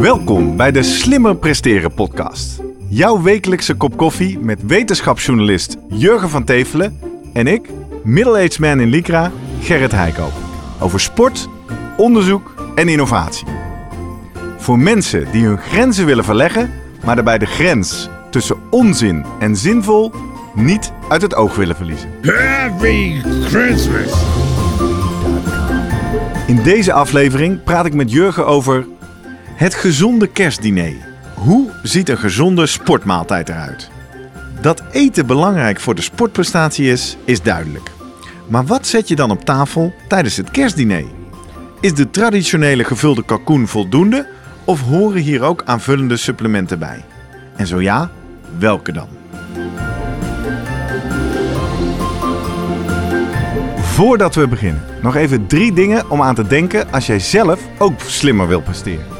[0.00, 2.60] Welkom bij de Slimmer Presteren podcast.
[2.88, 6.98] Jouw wekelijkse kop koffie met wetenschapsjournalist Jurgen van Tevelen
[7.32, 7.70] en ik,
[8.04, 10.32] middle-aged man in Lycra, Gerrit Heikoop.
[10.78, 11.48] Over sport,
[11.96, 13.46] onderzoek en innovatie.
[14.58, 16.70] Voor mensen die hun grenzen willen verleggen,
[17.04, 20.12] maar daarbij de grens tussen onzin en zinvol
[20.54, 22.10] niet uit het oog willen verliezen.
[22.22, 24.24] Happy Christmas!
[26.46, 28.86] In deze aflevering praat ik met Jurgen over
[29.60, 30.92] het gezonde kerstdiner.
[31.34, 33.90] Hoe ziet een gezonde sportmaaltijd eruit?
[34.60, 37.90] Dat eten belangrijk voor de sportprestatie is, is duidelijk.
[38.46, 41.04] Maar wat zet je dan op tafel tijdens het kerstdiner?
[41.80, 44.28] Is de traditionele gevulde kalkoen voldoende
[44.64, 47.04] of horen hier ook aanvullende supplementen bij?
[47.56, 48.10] En zo ja,
[48.58, 49.08] welke dan?
[53.80, 58.00] Voordat we beginnen, nog even drie dingen om aan te denken als jij zelf ook
[58.00, 59.19] slimmer wil presteren.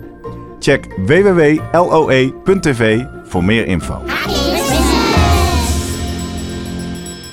[0.61, 4.01] Check www.loe.tv voor meer info.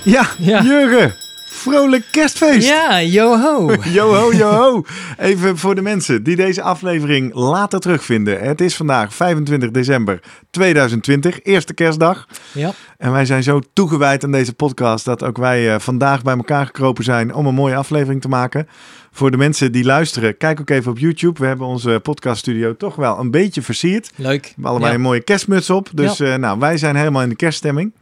[0.02, 0.62] Ja, Ja.
[0.62, 1.14] Jurgen,
[1.46, 2.68] vrolijk kerstfeest!
[2.68, 3.72] Ja, yo-ho.
[3.98, 4.84] Joho, joho.
[5.18, 8.40] Even voor de mensen die deze aflevering later terugvinden.
[8.40, 12.26] Het is vandaag 25 december 2020, eerste kerstdag.
[12.52, 16.36] Ja, En wij zijn zo toegewijd aan deze podcast dat ook wij eh, vandaag bij
[16.36, 18.68] elkaar gekropen zijn om een mooie aflevering te maken.
[19.12, 21.40] Voor de mensen die luisteren, kijk ook even op YouTube.
[21.40, 24.10] We hebben onze podcaststudio toch wel een beetje versierd.
[24.16, 24.42] leuk.
[24.42, 24.96] We hebben allebei Ja.
[24.96, 25.88] een mooie kerstmuts op.
[25.94, 26.32] Dus Ja.
[26.32, 27.92] eh, nou, wij zijn helemaal in de kerststemming.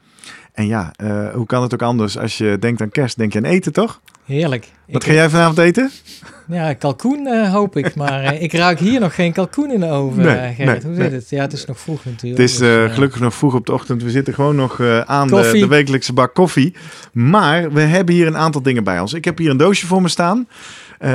[0.57, 2.19] En ja, eh, hoe kan het ook anders?
[2.19, 4.01] Als je denkt aan kerst, denk je aan eten, toch?
[4.25, 4.69] Heerlijk.
[4.87, 5.91] Wat Ik- ga jij vanavond eten?
[6.49, 7.95] Ja, kalkoen eh, hoop ik.
[7.95, 10.57] Maar eh, ik raak hier nog geen kalkoen in de oven, Nee, Gerrit.
[10.57, 11.11] nee, Hoe nee.
[11.11, 11.31] zit het?
[11.31, 12.41] Ja, het is nog vroeg natuurlijk.
[12.43, 14.03] Het is dus, gelukkig nog vroeg op de ochtend.
[14.03, 16.75] We zitten gewoon nog aan de, de wekelijkse bak koffie.
[17.13, 19.13] Maar we hebben hier een aantal dingen bij ons.
[19.13, 20.49] Ik heb hier een doosje voor me staan.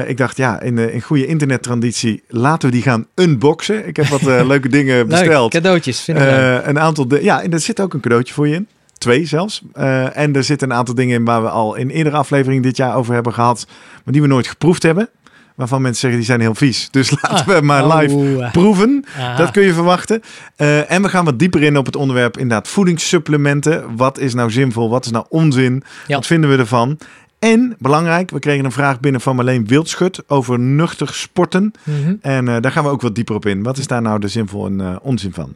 [0.07, 3.87] Ik dacht, ja, in, in goede internettraditie laten we die gaan unboxen.
[3.87, 5.51] Ik heb wat leuke dingen Leuk, besteld.
[5.51, 6.01] cadeautjes.
[6.01, 6.65] Vind ik leuk.
[6.65, 8.67] Een aantal ja, en er zit ook een cadeautje voor je in.
[9.01, 9.61] Twee zelfs.
[9.73, 12.77] Eh, en er zitten een aantal dingen in waar we al in eerdere afleveringen dit
[12.77, 13.65] jaar over hebben gehad.
[14.03, 15.09] Maar die we nooit geproefd hebben.
[15.55, 16.87] Waarvan mensen zeggen die zijn heel vies.
[16.91, 19.05] Dus laten we maar Oh, live proeven.
[19.17, 19.35] aha.
[19.35, 20.21] Dat kun je verwachten.
[20.55, 23.95] Eh, en we gaan wat dieper in op het onderwerp inderdaad voedingssupplementen.
[23.95, 24.89] Wat is nou zinvol?
[24.89, 25.83] Wat is nou onzin?
[26.07, 26.15] Ja.
[26.15, 26.97] Wat vinden we ervan?
[27.39, 31.71] En belangrijk, we kregen een vraag binnen van Marleen Wildschut over nuchtig sporten.
[31.83, 32.15] Mhm.
[32.21, 33.63] En eh, daar gaan we ook wat dieper op in.
[33.63, 35.55] Wat is daar nou de zinvol en onzin van?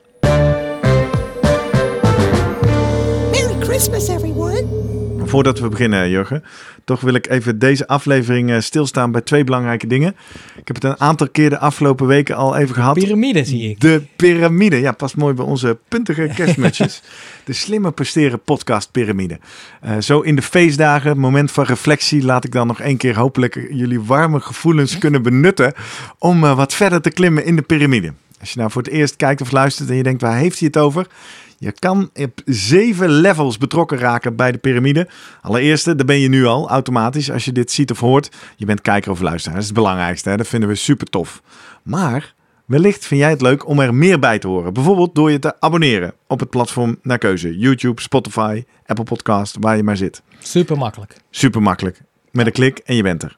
[3.75, 4.63] Christmas, everyone.
[5.25, 6.43] Voordat we beginnen, Jurgen,
[6.83, 10.15] toch wil ik even deze aflevering eh, stilstaan bij twee belangrijke dingen.
[10.57, 12.93] Ik heb het een aantal keer de afgelopen weken al even gehad.
[12.93, 13.79] Pyramide zie ik.
[13.79, 14.79] De piramide.
[14.79, 17.01] Ja, past mooi bij onze puntige kerstmutsjes.
[17.45, 19.39] de slimmer presteren podcast piramide.
[19.81, 23.67] Eh, zo in de feestdagen, moment van reflectie, laat ik dan nog één keer hopelijk
[23.71, 25.73] jullie warme gevoelens kunnen benutten
[26.17, 28.13] om eh, wat verder te klimmen in de piramide.
[28.39, 30.67] Als je nou voor het eerst kijkt of luistert en je denkt, waar heeft hij
[30.67, 31.07] het over?
[31.57, 35.07] Je kan op zeven levels betrokken raken bij de piramide.
[35.41, 38.29] Allereerste, daar ben je nu al automatisch als je dit ziet of hoort.
[38.55, 39.53] Je bent kijker of luisteraar.
[39.53, 40.29] Dat is het belangrijkste.
[40.29, 40.37] Hè?
[40.37, 41.41] Dat vinden we super tof.
[41.83, 42.33] Maar
[42.65, 44.73] wellicht vind jij het leuk om er meer bij te horen.
[44.73, 47.57] Bijvoorbeeld door je te abonneren op het platform naar keuze.
[47.57, 50.21] YouTube, Spotify, Apple Podcast, waar je maar zit.
[50.39, 51.15] Super makkelijk.
[51.29, 52.01] Super makkelijk.
[52.31, 53.35] Met een klik en je bent er.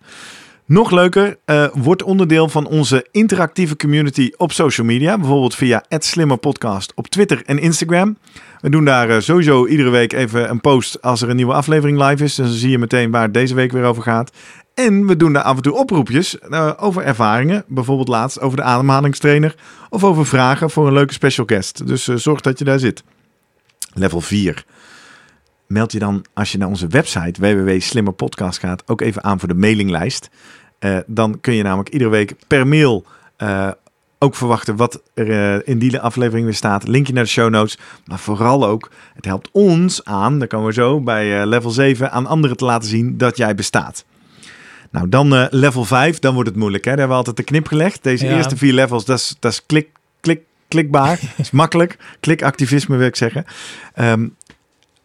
[0.67, 5.17] Nog leuker, eh word onderdeel van onze interactieve community op social media.
[5.17, 8.17] Bijvoorbeeld via @slimmerpodcast op Twitter en Instagram.
[8.61, 12.03] We doen daar eh, sowieso iedere week even een post als er een nieuwe aflevering
[12.03, 12.35] live is.
[12.35, 14.31] Dan zie je meteen waar het deze week weer over gaat.
[14.73, 17.63] En we doen daar af en toe oproepjes eh, over ervaringen.
[17.67, 19.55] Bijvoorbeeld laatst over de ademhalingstrainer.
[19.89, 21.87] Of over vragen voor een leuke special guest.
[21.87, 23.03] Dus zorg dat je daar zit.
[23.93, 24.65] Level 4
[25.67, 29.55] meld je dan als je naar onze website www.slimmerpodcast gaat ook even aan voor de
[29.55, 30.29] mailinglijst.
[30.79, 33.05] Eh, dan kun je namelijk iedere week per mail
[33.37, 33.71] eh,
[34.19, 36.87] ook verwachten wat er eh, in die aflevering weer staat.
[36.87, 37.77] Linkje naar de show notes.
[38.05, 42.25] Maar vooral ook, het helpt ons aan, dan komen we zo bij level 7, aan
[42.25, 44.05] anderen te laten zien dat jij bestaat.
[44.91, 46.83] Nou, dan level 5, dan wordt het moeilijk.
[46.85, 46.89] Hè?
[46.89, 48.03] Daar hebben we altijd de knip gelegd.
[48.03, 48.35] Deze Ja.
[48.35, 49.87] eerste vier levels, dat is, dat is klik,
[50.21, 51.19] klik, klikbaar.
[51.37, 51.97] Dat is makkelijk.
[52.19, 53.45] Klikactivisme wil ik zeggen.
[53.93, 54.27] Ehm,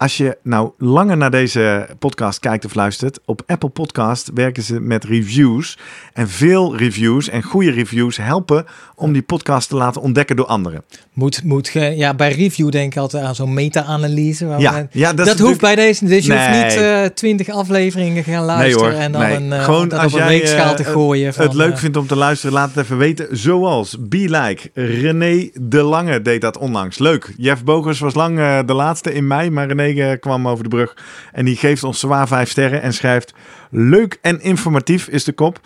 [0.03, 4.81] Als je nou langer naar deze podcast kijkt of luistert, op Apple Podcast werken ze
[4.81, 5.79] met reviews.
[6.13, 8.65] En veel reviews en goede reviews helpen
[8.95, 10.83] om die podcast te laten ontdekken door anderen.
[11.13, 14.47] Moet, moet ge, ja, bij review denk ik altijd aan zo'n meta-analyse.
[14.59, 16.05] Ja, we- ja, dat hoeft bij deze.
[16.05, 16.49] Dus je Nee.
[16.49, 19.37] hoeft niet eh, twintig afleveringen gaan luisteren hoor, en dan nee.
[19.37, 20.55] een, eh, Gewoon dat als op jij, te
[20.85, 21.35] eh, gooien.
[21.35, 23.27] Van, het leuk vindt om te luisteren, laat het even weten.
[23.31, 24.71] Zoals Be Like.
[24.75, 26.99] René de Lange deed dat onlangs.
[26.99, 27.35] Leuk.
[27.37, 30.97] Jeff Bogers was lang de laatste in mei, maar René kwam over de brug.
[31.33, 33.35] En die geeft ons zwaar vijf sterren en schrijft...
[33.75, 35.61] Leuk en informatief is de kop.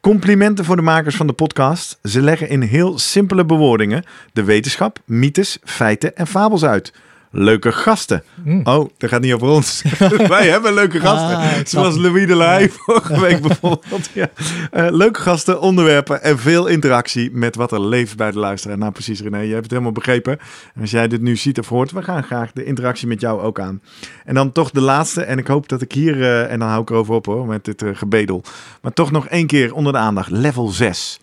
[0.00, 1.98] Complimenten voor de makers van de podcast.
[2.02, 6.92] Ze leggen in heel simpele bewoordingen de wetenschap, mythes, feiten en fabels uit.
[7.34, 8.22] Leuke gasten.
[8.44, 8.60] Mm.
[8.64, 9.82] Oh, dat gaat niet over ons.
[10.28, 11.36] Wij hebben leuke gasten.
[11.36, 11.96] Ah, snap Zoals.
[11.96, 14.10] Louis de Laay vorige week bijvoorbeeld.
[14.12, 14.28] Ja.
[14.70, 18.78] Eh, leuke gasten, onderwerpen en veel interactie met wat er leeft bij de luisteraar.
[18.78, 20.38] Nou precies René, je hebt het helemaal begrepen.
[20.74, 23.40] En als jij dit nu ziet of hoort, we gaan graag de interactie met jou
[23.40, 23.82] ook aan.
[24.24, 26.82] En dan toch de laatste, en ik hoop dat ik hier, eh, en dan hou
[26.82, 28.42] ik erover op hoor, met dit eh, gebedel.
[28.82, 31.20] Maar toch nog één keer onder de aandacht, level 6.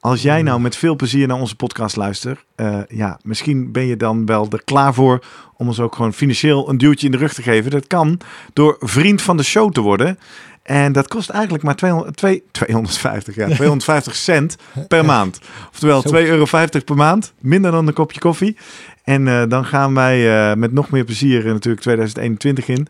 [0.00, 3.96] Als jij nou met veel plezier naar onze podcast luistert, eh, ja, misschien ben je
[3.96, 5.24] dan wel er klaar voor
[5.56, 7.70] om ons ook gewoon financieel een duwtje in de rug te geven.
[7.70, 8.20] Dat kan
[8.52, 10.18] door vriend van de show te worden.
[10.62, 14.56] En dat kost eigenlijk maar 200, twee- 250, ja, 250 cent
[14.88, 15.40] per maand.
[15.72, 16.08] Oftewel Zo.
[16.08, 16.44] 2,50 euro
[16.84, 18.56] per maand, minder dan een kopje koffie.
[19.04, 22.88] En eh, dan gaan wij eh, met nog meer plezier natuurlijk 2021 in.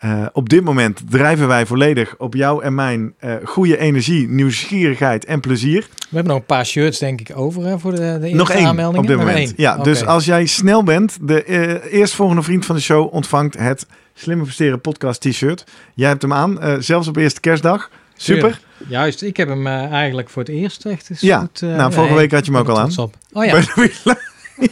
[0.00, 5.24] Eh, op dit moment drijven wij volledig op jou en mijn eh, goede energie, nieuwsgierigheid
[5.24, 5.80] en plezier.
[5.80, 8.50] We hebben nog een paar shirts denk ik over hè, voor de, de eerste Nog
[8.50, 9.00] één aanmeldingen.
[9.00, 9.46] op dit Nog moment.
[9.46, 9.52] één.
[9.56, 13.86] Ja, dus als jij snel bent, de eh, eerstvolgende vriend van de show ontvangt het
[14.14, 15.64] Slimme Presteren podcast t-shirt.
[15.94, 17.90] Jij hebt hem aan, zelfs op eerste kerstdag.
[18.16, 18.60] Super.
[18.88, 22.46] Juist, ik heb hem eigenlijk voor het eerst echt Ja, goed, nou, vorige week had
[22.46, 22.92] je hem ook al aan.
[22.96, 23.16] op.
[23.32, 23.62] Oh ja,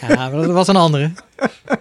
[0.01, 1.11] ja dat was een andere.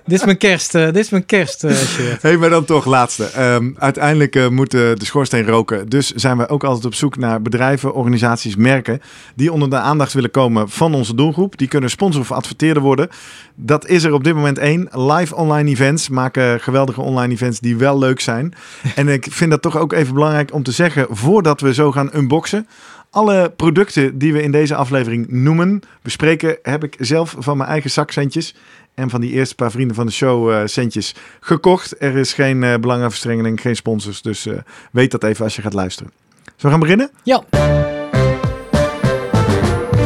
[0.05, 2.21] dit is mijn kerst, eh, dit is mijn kerst shirt.
[2.21, 3.25] Hey, maar dan toch laatste.
[3.25, 5.89] Ehm, uiteindelijk eh, moet de schoorsteen roken.
[5.89, 9.01] Dus zijn we ook altijd op zoek naar bedrijven, organisaties, merken...
[9.35, 11.57] die onder de aandacht willen komen van onze doelgroep.
[11.57, 13.09] Die kunnen sponsor of adverteerder worden.
[13.55, 14.89] Dat is er op dit moment één.
[14.91, 18.53] Live online events maken geweldige online events die wel leuk zijn.
[18.95, 21.07] En ik vind dat toch ook even belangrijk om te zeggen...
[21.09, 22.67] voordat we zo gaan unboxen...
[23.09, 27.89] Alle producten die we in deze aflevering noemen, bespreken, heb ik zelf van mijn eigen
[27.89, 28.55] zakcentjes
[28.93, 32.01] en van die eerste paar vrienden van de show eh, centjes gekocht.
[32.01, 34.57] Er is geen eh belangenverstrengeling, geen sponsors, dus eh,
[34.91, 36.11] weet dat even als je gaat luisteren.
[36.43, 37.11] Zullen we gaan beginnen?
[37.23, 37.43] Ja,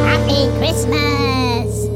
[0.04, 1.88] Happy Christmas!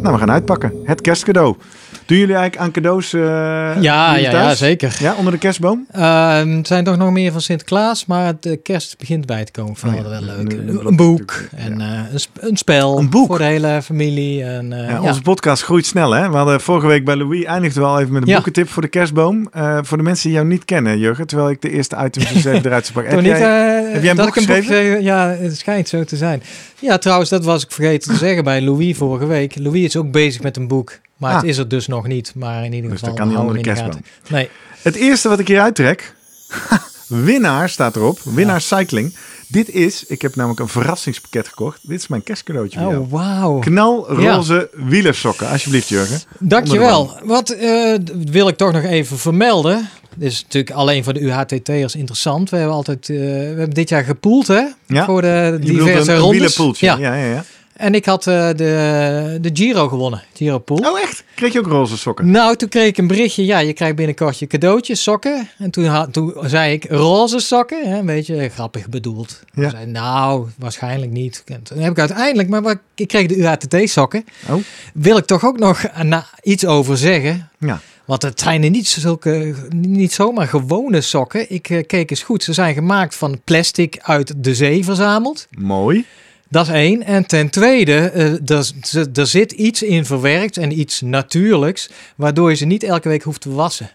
[0.00, 0.72] Nou, we gaan uitpakken.
[0.84, 1.56] Het kerstcadeau.
[2.06, 3.12] Doen jullie eigenlijk aan cadeaus?
[3.12, 4.96] eh, ja, ja, ja, zeker.
[5.00, 5.86] Ja, onder de kerstboom?
[5.90, 9.76] Ehm, het zijn toch nog meer van Sinterklaas, maar de kerst begint bij te komen.
[9.76, 10.52] Vind Oh ja, wel leuk.
[10.86, 13.26] Een, boek en een, sp- een spel Een boek?
[13.26, 14.44] voor de hele familie.
[14.44, 15.00] En, eh, Ja.
[15.02, 16.30] Onze podcast groeit snel, hè?
[16.30, 18.88] We hadden vorige week bij Louis eindigden we al even met een boekentip voor de
[18.88, 19.48] kerstboom.
[19.52, 22.44] Eh, voor de mensen die jou niet kennen, Jurgen, terwijl ik de eerste items dus
[22.52, 23.04] even eruit sprak.
[23.06, 25.02] Heb niet, jij- heb jij een boek geschreven?
[25.02, 26.42] Ja, het schijnt zo te zijn.
[26.78, 29.58] Ja, trouwens, dat was ik vergeten te zeggen bij Louis vorige week.
[29.58, 31.40] Louis is ook bezig met een boek, maar Ah.
[31.40, 32.32] het is er dus nog niet.
[32.34, 34.00] Maar in ieder Dus geval dat kan hem in kerstboom.
[34.28, 34.48] Nee,
[34.82, 36.14] Het eerste wat ik hier uittrek,
[37.06, 39.16] winnaar staat erop, winnaar cycling.
[39.48, 41.78] Dit is, ik heb namelijk een verrassingspakket gekocht.
[41.82, 43.58] Dit is mijn kerstcadeautje voor oh wauw.
[43.58, 46.20] Knalroze wielersokken, alsjeblieft Jurgen.
[46.38, 47.18] Dankjewel.
[47.24, 47.94] Wat eh,
[48.24, 49.88] wil ik toch nog even vermelden.
[50.16, 52.50] Dit is natuurlijk alleen voor de UHTT'ers interessant.
[52.50, 53.22] We hebben altijd, eh, we
[53.56, 55.04] hebben dit jaar gepoeld hè, Ja?
[55.04, 56.56] voor de diverse rondes.
[56.56, 56.96] Ja.
[56.96, 57.14] Ja.
[57.14, 60.78] Ja, ja, En ik had eh, de, de Giro gewonnen, Giro Pool.
[60.78, 61.24] Oh echt?
[61.34, 62.30] Kreeg je ook roze sokken?
[62.30, 63.44] Nou, toen kreeg ik een berichtje.
[63.44, 65.48] Ja, je krijgt binnenkort je cadeautje, sokken.
[65.58, 67.88] En toen, ha- toen zei ik roze sokken.
[67.90, 69.42] Hè, een beetje grappig bedoeld.
[69.54, 69.70] Ja.
[69.70, 71.42] Zei, nou, waarschijnlijk niet.
[71.46, 74.24] En toen heb ik uiteindelijk, maar ik kreeg de UHTT sokken.
[74.50, 74.56] Oh.
[74.94, 75.84] Wil ik toch ook nog
[76.42, 77.50] iets over zeggen.
[77.58, 77.80] Ja.
[78.04, 81.52] Want het zijn er niet, zulke, niet zomaar gewone sokken.
[81.52, 82.42] Ik eh, keek eens goed.
[82.42, 85.46] Ze zijn gemaakt van plastic uit de zee verzameld.
[85.58, 86.04] Mooi.
[86.48, 87.02] Dat is één.
[87.02, 88.72] En ten tweede, eh, er,
[89.14, 93.40] er zit iets in verwerkt en iets natuurlijks, waardoor je ze niet elke week hoeft
[93.40, 93.90] te wassen.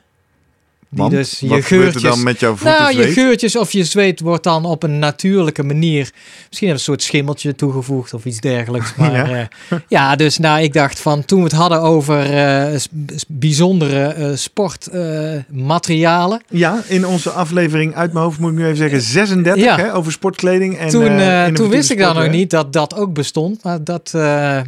[0.92, 2.02] Die Want, dus je wat er geurtjes.
[2.02, 5.64] dan met jouw voeten nou, je geurtjes of je zweet wordt dan op een natuurlijke
[5.64, 6.12] manier.
[6.48, 8.94] Misschien een soort schimmeltje toegevoegd of iets dergelijks.
[8.96, 9.28] Maar Ja.
[9.38, 9.48] ja,
[9.88, 12.80] ja dus nou, ik dacht van toen we het hadden over eh,
[13.28, 16.42] bijzondere eh, sportmaterialen.
[16.50, 19.76] Ja, in onze aflevering uit mijn hoofd moet ik nu even zeggen 36 Ja.
[19.78, 20.78] hè, over sportkleding.
[20.78, 23.64] En, toen eh, eh, toen wist ik dan nog niet dat dat ook bestond.
[23.64, 24.60] Maar dat, eh,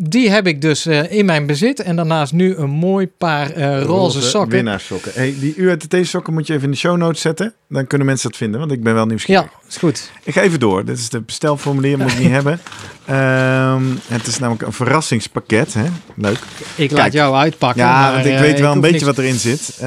[0.00, 1.80] die heb ik dus eh, in mijn bezit.
[1.82, 4.50] En daarnaast nu een mooi paar eh, roze, sokken.
[4.50, 5.12] Winnaarssokken.
[5.14, 7.54] Hey, die URTT sokken moet je even in de show notes zetten.
[7.68, 9.44] Dan kunnen mensen dat vinden, want ik ben wel nieuwsgierig.
[9.44, 10.10] Ja, is goed.
[10.22, 10.84] Ik ga even door.
[10.84, 12.60] Dit is de bestelformulier, moet ik niet hebben.
[13.04, 15.74] Ehm, het is namelijk een verrassingspakket.
[15.74, 15.84] Hè?
[16.14, 16.38] Leuk.
[16.76, 17.12] Ik laat Kijk.
[17.12, 17.82] jou uitpakken.
[17.82, 19.78] Ja, maar, want ik eh, weet wel een beetje niks- wat erin zit.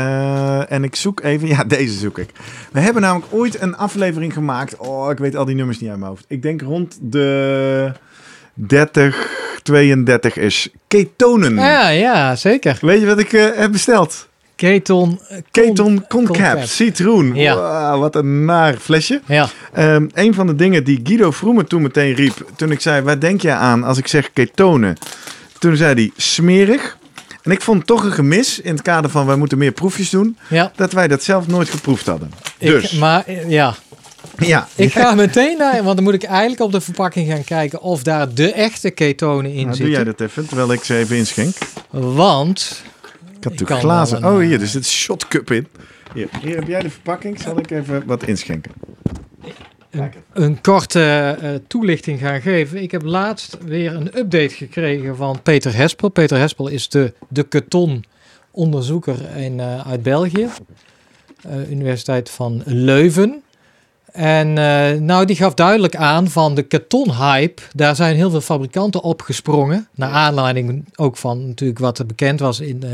[0.69, 1.47] En ik zoek even...
[1.47, 2.29] Ja, deze zoek ik.
[2.71, 4.77] We hebben namelijk ooit een aflevering gemaakt.
[4.77, 6.25] Oh, ik weet al die nummers niet uit mijn hoofd.
[6.27, 7.91] Ik denk rond de
[8.53, 9.29] 30,
[9.63, 10.69] 32 is.
[10.87, 11.55] Ketonen.
[11.55, 12.77] Ja, ja, zeker.
[12.81, 14.29] Weet je wat ik eh, heb besteld?
[14.55, 15.19] Keton.
[15.51, 17.35] Keton Concap, citroen.
[17.35, 17.55] Ja.
[17.55, 19.21] Wow, wat een naar flesje.
[19.25, 23.01] Ja, Ehm, een van de dingen die Guido Vroemen toen meteen riep, toen ik zei,
[23.01, 24.97] waar denk je aan als ik zeg ketonen?
[25.59, 26.97] Toen zei hij, smerig.
[27.41, 30.37] En ik vond toch een gemis in het kader van, wij moeten meer proefjes doen,
[30.47, 30.71] ja.
[30.75, 32.31] dat wij dat zelf nooit geproefd hadden.
[32.57, 33.73] Ik, Dus, maar ja,
[34.47, 34.67] ja.
[34.75, 38.03] ik ga meteen naar, want dan moet ik eigenlijk op de verpakking gaan kijken of
[38.03, 39.93] daar de echte ketonen in Nou, doe zitten.
[39.93, 41.55] jij dat even, terwijl ik ze even inschenk.
[41.89, 42.83] Want,
[43.17, 44.17] Ik had natuurlijk kan glazen.
[44.17, 45.67] een, oh, hier, eh, er zit shotcup in.
[46.13, 48.71] Hier, hier heb jij de verpakking, zal ik even wat inschenken.
[49.91, 52.81] een, een korte eh, toelichting gaan geven.
[52.81, 56.09] Ik heb laatst weer een update gekregen van Peter Hespel.
[56.09, 60.47] Peter Hespel is de, de ketononderzoeker in, eh, uit België.
[61.41, 63.41] Eh, Universiteit van Leuven.
[64.11, 67.61] En eh, nou, die gaf duidelijk aan van de ketonhype.
[67.75, 69.87] Daar zijn heel veel fabrikanten opgesprongen.
[69.95, 72.89] Naar aanleiding ook van natuurlijk wat er bekend was in, eh,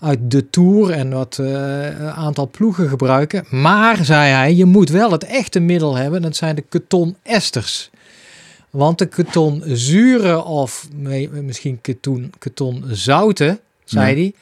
[0.00, 3.44] uit de Tour en wat een aantal ploegen gebruiken.
[3.50, 6.22] Maar, zei hij, je moet wel het echte middel hebben.
[6.22, 7.90] Dat zijn de ketonesters.
[8.70, 10.88] Want de ketonzuren of
[11.42, 14.14] misschien keton, ketonzouten, zei Ja.
[14.14, 14.34] hij...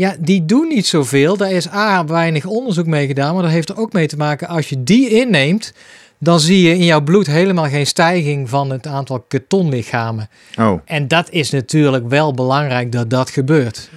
[0.00, 1.36] Ja, die doen niet zoveel.
[1.36, 3.34] Daar is A, weinig onderzoek mee gedaan.
[3.34, 5.72] Maar dat heeft er ook mee te maken, als je die inneemt...
[6.18, 10.28] dan zie je in jouw bloed helemaal geen stijging van het aantal ketonlichamen.
[10.58, 13.90] Oh, En dat is natuurlijk wel belangrijk dat dat gebeurt.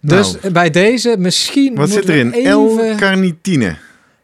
[0.00, 0.52] Dus Nou.
[0.52, 1.74] bij deze misschien.
[1.74, 2.32] wat zit erin?
[2.32, 2.92] Even...
[2.94, 3.76] L-carnitine.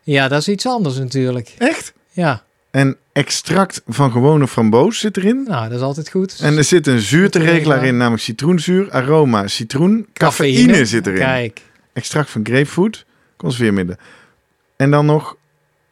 [0.02, 1.54] Ja, dat is iets anders natuurlijk.
[1.58, 1.92] Echt?
[2.10, 5.44] Ja, En extract van gewone framboos zit erin.
[5.48, 6.38] nou, dat is altijd goed.
[6.40, 11.18] En er zit een zuurteregelaar in, namelijk citroenzuur, aroma, citroen, cafeïne, zit erin.
[11.18, 11.60] Kijk,
[11.92, 13.04] Extract van grapefruit,
[13.36, 14.00] conserveermiddelen.
[14.76, 15.36] En dan nog,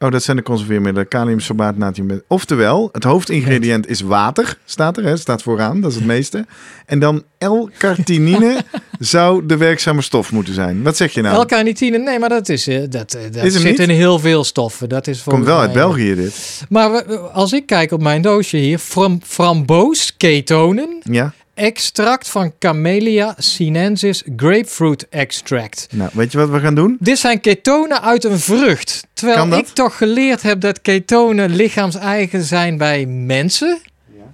[0.01, 2.21] oh dat zijn de conserveermiddelen, kalium, sorbaat, natrium.
[2.27, 6.45] Oftewel, het hoofdingrediënt is water, staat er, hè, staat vooraan, dat is het meeste.
[6.85, 8.63] En dan L-cartinine
[8.99, 10.83] zou de werkzame stof moeten zijn.
[10.83, 11.41] Wat zeg je nou?
[11.41, 13.79] L-carnitine, nee, maar dat, is, eh, dat, eh, dat Is zit niet?
[13.79, 14.89] in heel veel stoffen.
[14.89, 16.61] Dat is Komt wel uit mij- België dit.
[16.69, 24.23] Maar als ik kijk op mijn doosje hier, fram, framboos-ketonen, Ja, extract van Camellia sinensis
[24.35, 25.87] grapefruit extract.
[25.91, 26.97] nou weet je wat we gaan doen?
[26.99, 29.03] Dit zijn ketonen uit een vrucht.
[29.13, 33.81] Terwijl ik toch geleerd heb dat ketonen lichaams-eigen zijn bij mensen.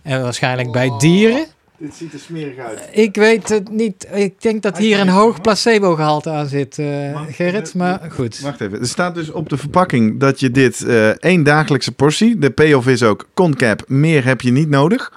[0.04, 1.46] En waarschijnlijk bij dieren.
[1.79, 2.89] Dit ziet er smerig uit.
[2.91, 4.07] Ik weet het niet.
[4.13, 7.74] Ik denk dat hier een hoog placebo-gehalte aan zit, eh, Gerrit.
[7.74, 8.39] Maar goed.
[8.39, 8.79] Wacht even.
[8.79, 12.88] Er staat dus op de verpakking dat je dit eh één dagelijkse portie, de payoff
[12.88, 15.12] is ook concap, meer heb je niet nodig.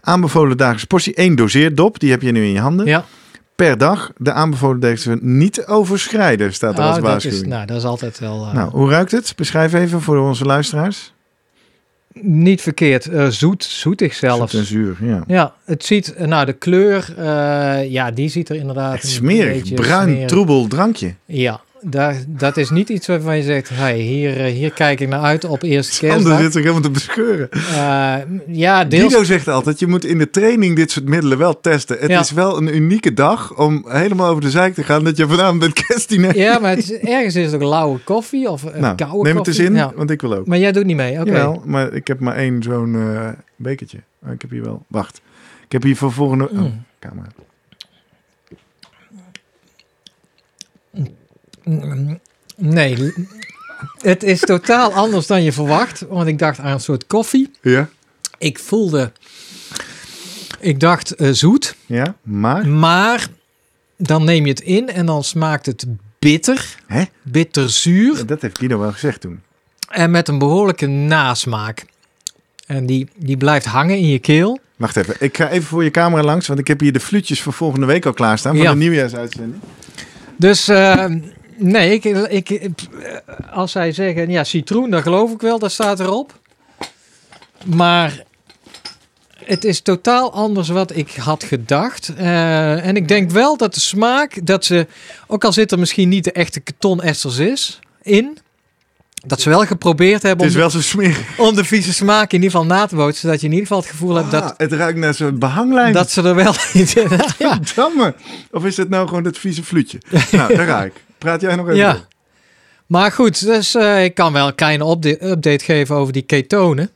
[0.00, 2.86] Aanbevolen dagelijkse portie, één doseerdop, die heb je nu in je handen.
[2.86, 3.04] Ja,
[3.56, 4.12] Per dag.
[4.16, 7.46] De aanbevolen dagelijkse niet overschrijden, staat er als oh, dat, is, waarschuwing.
[7.46, 9.32] nou, dat is altijd wel eh, Nou, hoe ruikt het?
[9.36, 11.14] Beschrijf even voor onze luisteraars.
[12.22, 13.06] Niet verkeerd.
[13.06, 14.52] Eh, zoet, zoetig zelfs.
[14.52, 15.24] Zoet en zuur, ja.
[15.26, 19.74] Ja, het ziet, eh, nou de kleur, eh, ja, die ziet er inderdaad een smerig,
[19.74, 20.28] bruin, smerig.
[20.28, 21.14] troebel drankje.
[21.24, 25.08] Ja, daar, dat is niet iets waarvan je zegt, hey, hier, eh, hier kijk ik
[25.08, 26.40] naar uit op eerste Sander kerstdag.
[26.40, 27.50] zit zich helemaal te bescheuren.
[27.50, 28.16] Eh,
[28.46, 29.02] ja, deels.
[29.02, 31.96] Guido zegt altijd, je moet in de training dit soort middelen wel testen.
[32.00, 32.20] Het Ja.
[32.20, 35.58] is wel een unieke dag om helemaal over de zeik te gaan dat je vanavond
[35.60, 36.36] bent kerstdiner.
[36.36, 39.36] Ja, maar het is, ergens is het ook lauwe koffie of uh, Nou, koude neem
[39.36, 39.62] het koffie.
[39.62, 39.92] eens in, Ja.
[39.96, 40.46] want ik wil ook.
[40.46, 41.24] Maar jij doet niet mee, oké.
[41.30, 43.98] Jawel, maar ik heb maar één zo'n eh, bekertje.
[44.26, 44.84] Oh, ik heb hier wel.
[44.88, 45.20] Wacht.
[45.66, 46.44] Ik heb hier voor volgende.
[46.50, 46.84] Oh, Mm.
[47.00, 47.26] camera.
[52.56, 53.12] Nee,
[54.00, 56.04] het is totaal anders dan je verwacht.
[56.08, 57.50] Want ik dacht aan een soort koffie.
[57.62, 57.88] Ja?
[58.38, 59.12] Ik voelde,
[60.60, 61.76] ik dacht eh, zoet.
[61.86, 62.14] Ja?
[62.22, 62.68] Maar?
[62.68, 63.26] Maar
[63.96, 65.86] dan neem je het in en dan smaakt het
[66.18, 66.76] bitter.
[66.86, 67.02] Hè?
[67.22, 68.26] Bitterzuur.
[68.26, 69.40] Dat heeft Guido wel gezegd toen.
[69.90, 71.84] En met een behoorlijke nasmaak.
[72.66, 74.58] En die, die blijft hangen in je keel.
[74.76, 75.14] Wacht even.
[75.18, 77.86] Ik ga even voor je camera langs, want ik heb hier de fluitjes voor volgende
[77.86, 78.54] week al klaarstaan.
[78.54, 78.70] Van Ja.
[78.70, 79.62] de nieuwjaarsuitzending.
[80.36, 81.04] Dus eh,
[81.56, 82.04] nee, ik,
[82.50, 82.76] ik,
[83.52, 86.38] als zij zeggen ja, citroen, dat geloof ik wel, dat staat erop.
[87.64, 88.22] Maar
[89.44, 92.12] het is totaal anders wat ik had gedacht.
[92.16, 94.86] Eh, en ik denk wel dat de smaak, dat ze,
[95.26, 98.38] ook al zit er misschien niet de echte ketonesters is, in,
[99.26, 101.38] Dat ze wel geprobeerd Het hebben is om, wel zo smerig.
[101.38, 103.20] om de vieze smaak in ieder geval na te bootsen.
[103.20, 105.92] Zodat je in ieder geval het gevoel hebt Ah, dat, het ruikt naar zo'n behanglijm.
[105.92, 107.08] dat ze er wel iets in
[107.38, 107.60] ja.
[108.50, 109.98] Of is het nou gewoon dat vieze fluitje?
[110.32, 110.92] nou, daar ga ik.
[111.26, 111.92] Praat jij nog even Ja.
[111.92, 112.06] door.
[112.86, 116.90] Maar goed, dus eh, ik kan wel een kleine upda- update geven over die ketonen.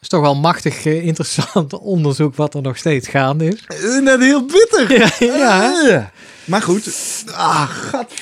[0.00, 3.64] is toch wel machtig eh, interessant onderzoek wat er nog steeds gaande is.
[3.66, 4.92] Eh, Net heel bitter.
[5.36, 6.10] Ja, ja.
[6.44, 6.94] Maar goed.
[7.34, 7.70] Ah,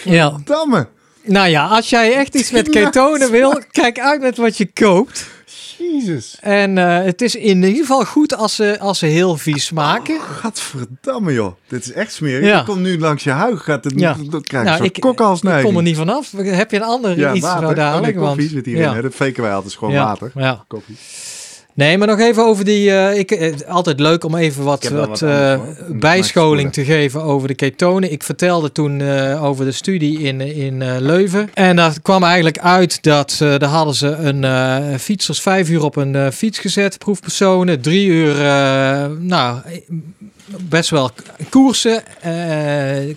[0.05, 0.29] ja.
[0.29, 0.87] gadverdamme.
[1.23, 5.27] Nou ja, als jij echt iets met ketonen wil, kijk uit met wat je koopt.
[5.81, 6.37] Jezus.
[6.41, 10.21] En eh, het is in ieder geval goed als ze, als ze heel vies smaken.
[10.21, 11.53] Gadverdamme, joh.
[11.69, 12.47] Dit is echt smerig.
[12.47, 12.59] Ja.
[12.59, 13.65] Ik kom nu langs je huig.
[13.65, 14.17] Gaat het, Ja.
[14.31, 15.67] Dat krijg ik Nou, zo'n ik, kokhalsneiging.
[15.69, 16.33] ik kom er niet vanaf.
[16.37, 17.69] Heb je een ander Ja, iets water.
[17.69, 18.17] zo dadelijk?
[18.17, 18.83] Oh, nee, koffie want- zit hierin.
[18.83, 18.95] ja.
[18.95, 19.03] Hè?
[19.03, 19.73] Dat faken wij altijd.
[19.73, 20.33] is gewoon water.
[20.35, 20.65] Ja.
[20.69, 20.97] Koffie.
[21.75, 22.91] Nee, maar nog even over die.
[22.91, 27.55] eh, ik, eh, altijd leuk om even wat, wat, eh, bijscholing te geven over de
[27.55, 28.13] ketonen.
[28.13, 29.03] Ik vertelde toen
[29.39, 31.51] over de studie in, in Leuven.
[31.55, 36.33] En dat kwam eigenlijk uit dat daar hadden ze een fietsers vijf uur op een
[36.33, 37.81] fiets gezet, proefpersonen.
[37.81, 38.35] Drie uur,
[39.19, 39.61] nou,
[40.69, 41.11] best wel
[41.49, 42.03] koersen.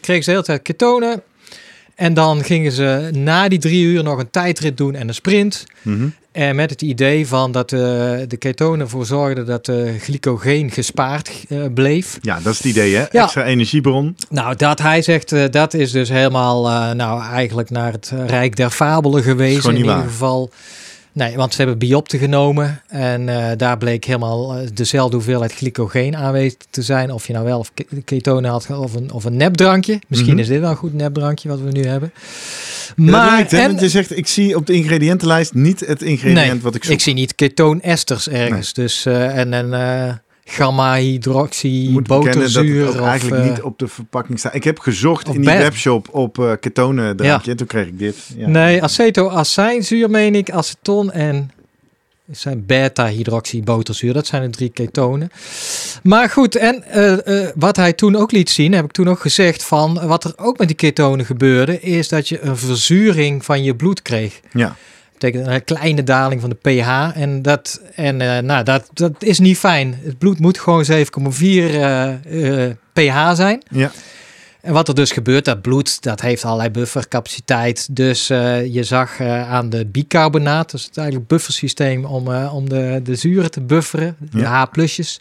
[0.01, 1.22] kregen ze de hele tijd ketonen.
[1.95, 5.63] En dan gingen ze na die drie uur nog een tijdrit doen en een sprint.
[5.81, 6.07] Mhm.
[6.34, 7.80] En met het idee van dat eh,
[8.28, 12.18] de ketonen ervoor zorgden dat de glycogeen gespaard eh, bleef.
[12.22, 13.06] Ja, dat is het idee, hè?
[13.12, 13.24] Ja.
[13.24, 14.16] Extra energiebron.
[14.30, 18.25] Nou, dat hij zegt, eh, dat is dus helemaal, eh, nou eigenlijk naar het eh,
[18.28, 19.68] Rijk der Fabelen geweest.
[19.68, 20.52] In ieder geval.
[21.13, 26.15] Nee, want ze hebben biopten genomen en eh, daar bleek helemaal eh, dezelfde hoeveelheid glycogeen
[26.15, 27.12] aanwezig te zijn.
[27.12, 27.72] Of je nou wel of
[28.05, 30.00] ketonen had of een, of een nepdrankje.
[30.08, 30.41] Misschien Mhm.
[30.41, 32.13] is dit wel een goed nepdrankje wat we nu hebben.
[32.96, 36.62] Maar, Maar, lijkt, en- je zegt, ik zie op de ingrediëntenlijst niet het ingrediënt Nee,
[36.62, 36.93] wat ik zoek.
[36.93, 38.74] Ik zie niet ketoonesters ergens.
[38.74, 40.13] Dus, eh, en en eh
[40.45, 42.89] gamma-hydroxy, dat boterzuur.
[42.89, 44.55] of, eigenlijk eh, niet op de verpakking staat.
[44.55, 47.51] Ik heb gezocht in die webshop op eh ketonen drankje.
[47.51, 48.15] En toen kreeg ik dit.
[48.38, 48.47] Ja.
[48.47, 51.51] Nee, acetoacijnzuur meen ik, aceton en
[52.27, 54.13] het zijn beta-hydroxyboterzuur.
[54.13, 55.31] Dat zijn de drie ketonen.
[56.03, 59.63] Maar goed, en eh, wat hij toen ook liet zien, heb ik toen ook gezegd
[59.63, 63.75] van wat er ook met die ketonen gebeurde, is dat je een verzuring van je
[63.75, 64.39] bloed kreeg.
[64.51, 64.75] Ja.
[65.32, 67.18] Betekent een kleine daling van de pH.
[67.18, 70.00] En dat, en, eh, nou, dat, dat is niet fijn.
[70.03, 73.63] Het bloed moet gewoon 7,4 eh, eh, pH zijn.
[73.70, 73.92] Ja.
[74.62, 77.96] En wat er dus gebeurt, dat bloed, dat heeft allerlei buffercapaciteit.
[77.96, 83.51] Dus je zag aan de bicarbonaat, is het eigenlijk buffersysteem om, om de, de zuren
[83.51, 84.70] te bufferen, de Ja.
[84.74, 85.19] H+'jes,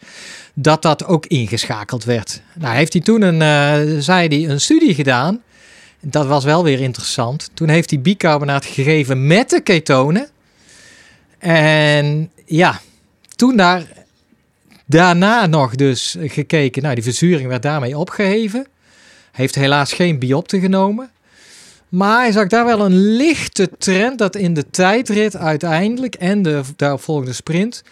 [0.55, 2.43] dat dat ook ingeschakeld werd.
[2.55, 5.41] Nou heeft hij toen een, zei hij, een studie gedaan.
[6.05, 7.51] Dat was wel weer interessant.
[7.55, 10.29] Toen heeft hij bicarbonaat gegeven met de ketonen.
[11.39, 12.81] En ja,
[13.37, 13.87] toen daar
[14.87, 16.83] daarna nog dus gekeken.
[16.83, 18.67] Nou, die verzuring werd daarmee opgeheven.
[19.33, 21.11] Heeft helaas geen biopte genomen.
[21.89, 26.61] Maar hij zag daar wel een lichte trend dat in de tijdrit uiteindelijk en de
[26.77, 27.83] daaropvolgende sprint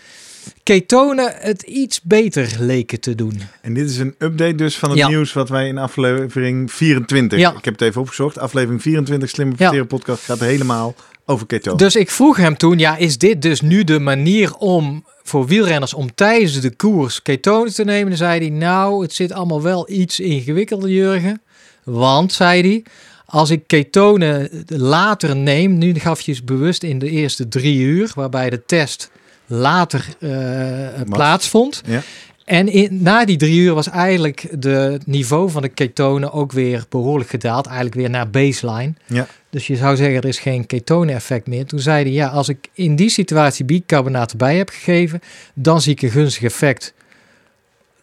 [0.63, 3.41] ketonen het iets beter leken te doen.
[3.63, 5.09] En dit is een update dus van het Ja.
[5.09, 7.39] nieuws wat wij in aflevering 24...
[7.39, 7.55] Ja.
[7.57, 8.39] Ik heb het even opgezocht.
[8.39, 9.59] Aflevering 24 Slimme Ja.
[9.59, 10.95] Presteren podcast gaat helemaal
[11.27, 11.79] over ketonen.
[11.79, 15.95] Dus ik vroeg hem toen, ja, is dit dus nu de manier om voor wielrenners
[15.95, 18.09] om tijdens de koers ketonen te nemen?
[18.09, 21.43] Dan zei hij, nou, het zit allemaal wel iets ingewikkelder, Jurgen.
[21.85, 22.83] Want, zei hij,
[23.27, 28.13] als ik ketonen later neem, nu gaf je het bewust in de eerste drie uur,
[28.15, 29.11] waarbij de test
[29.51, 31.83] later eh, plaatsvond.
[31.87, 32.03] Ja.
[32.45, 36.53] En in, na die drie uur was eigenlijk de het niveau van de ketonen ook
[36.53, 37.67] weer behoorlijk gedaald.
[37.67, 38.93] Eigenlijk weer naar baseline.
[39.07, 39.27] Ja.
[39.51, 41.67] Dus je zou zeggen, er is geen ketonen-effect meer.
[41.67, 45.21] Toen zei hij, ja, als ik in die situatie bicarbonaat erbij heb gegeven,
[45.55, 46.95] dan zie ik een gunstig effect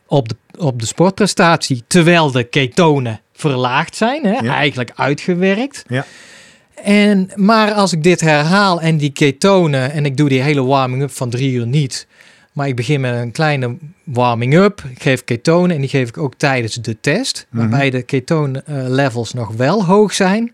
[0.05, 1.83] op de, op de sportprestatie.
[1.87, 4.53] Terwijl de ketonen verlaagd zijn, hè, Ja.
[4.55, 5.83] eigenlijk uitgewerkt.
[5.87, 6.05] Ja.
[6.83, 11.11] En, maar als ik dit herhaal en die ketonen, en ik doe die hele warming-up
[11.11, 12.07] van drie uur niet,
[12.53, 16.33] maar ik begin met een kleine warming-up, ik geef ketonen en die geef ik ook
[16.37, 17.59] tijdens de test, Mhm.
[17.61, 20.53] waarbij de ketoon eh, levels nog wel hoog zijn,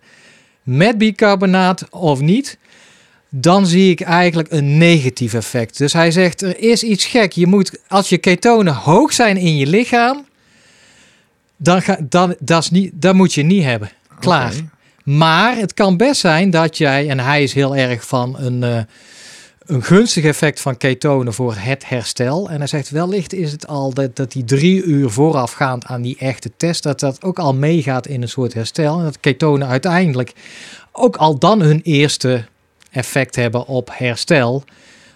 [0.63, 2.57] met bicarbonaat of niet,
[3.29, 5.77] dan zie ik eigenlijk een negatief effect.
[5.77, 7.31] Dus hij zegt, er is iets gek.
[7.31, 10.25] Je moet, als je ketonen hoog zijn in je lichaam,
[11.57, 13.91] dan, ga, dan dat is niet, dat moet je niet hebben.
[14.19, 14.53] Klaar.
[15.03, 18.79] Maar het kan best zijn dat jij, en hij is heel erg van een, eh,
[19.65, 22.49] een gunstig effect van ketonen voor het herstel.
[22.49, 26.17] En hij zegt wellicht is het al dat, dat die drie uur voorafgaand aan die
[26.19, 28.97] echte test, dat dat ook al meegaat in een soort herstel.
[28.97, 30.33] En dat ketonen uiteindelijk
[30.91, 32.45] ook al dan hun eerste
[32.91, 34.63] effect hebben op herstel.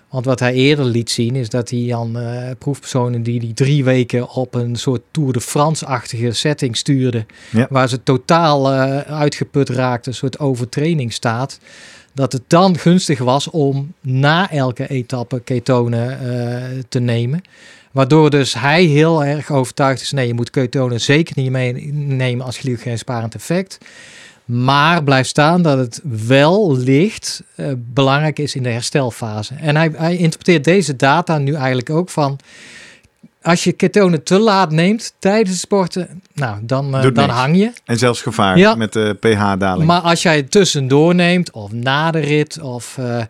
[0.09, 3.83] Want wat hij eerder liet zien is dat hij aan eh, proefpersonen die die drie
[3.83, 7.67] weken op een soort Tour de France-achtige setting stuurde, Ja.
[7.69, 11.59] waar ze totaal eh, uitgeput raakten, een soort overtraining staat,
[12.13, 17.41] dat het dan gunstig was om na elke etappe ketonen eh, te nemen.
[17.91, 22.57] Waardoor dus hij heel erg overtuigd is, nee, je moet ketonen zeker niet meenemen als
[22.57, 23.77] glycogeen-sparend effect.
[24.47, 29.53] Maar blijft staan dat het wel licht eh, belangrijk is in de herstelfase.
[29.59, 32.39] En hij, hij interpreteert deze data nu eigenlijk ook van...
[33.41, 37.33] Als je ketonen te laat neemt tijdens het sporten, nou, dan, eh, dan niks.
[37.33, 37.71] hang je.
[37.85, 38.75] En zelfs gevaar Ja.
[38.75, 39.85] met de pH-daling.
[39.87, 43.21] Maar als jij het tussendoor neemt, of na de rit, of, eh,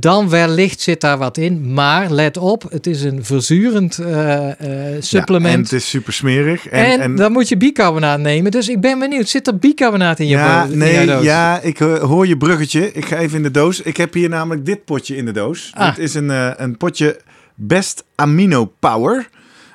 [0.00, 1.72] dan wellicht zit daar wat in.
[1.72, 5.70] Maar let op, het is een verzurend eh, eh, Ja, en supplement.
[5.70, 6.68] het is super smerig.
[6.68, 8.50] en, En, en, dan moet je bicarbonaat nemen.
[8.50, 11.24] Dus ik ben benieuwd, zit er bicarbonaat in je, ja, in nee, doos?
[11.24, 12.92] ja, ik eh, hoor je bruggetje.
[12.92, 13.80] Ik ga even in de doos.
[13.80, 15.70] Ik heb hier namelijk dit potje in de doos.
[15.74, 15.94] Ah.
[15.94, 17.20] Dit is een, een potje
[17.54, 19.28] Best Amino Power.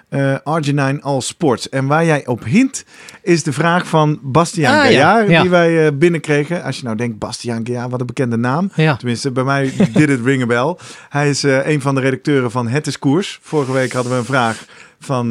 [0.09, 1.69] Eh Arginine All Sports.
[1.69, 2.85] En waar jij op hint
[3.21, 5.41] is de vraag van Bastiaan Ah, ja, Gaillard, ja.
[5.41, 6.63] die wij eh, binnenkregen.
[6.63, 8.71] Als je nou denkt, Bastiaan Gaillard, wat een bekende naam.
[8.75, 8.95] Ja.
[8.95, 10.75] Tenminste, bij mij did het ring bell.
[11.09, 13.39] Hij is eh, een van de redacteuren van Het is Koers.
[13.41, 14.65] Vorige week hadden we een vraag
[14.99, 15.27] van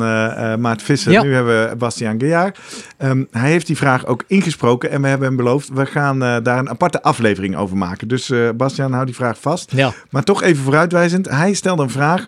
[0.61, 1.23] Maart Visser.
[1.23, 2.59] Nu hebben we Bastiaan Gaillard.
[2.97, 5.69] Ehm, hij heeft die vraag ook ingesproken en we hebben hem beloofd...
[5.69, 8.09] we gaan daar een aparte aflevering over maken.
[8.09, 9.73] Dus Bastiaan, hou die vraag vast.
[10.11, 11.29] Maar toch even vooruitwijzend.
[11.29, 12.27] Hij stelde een vraag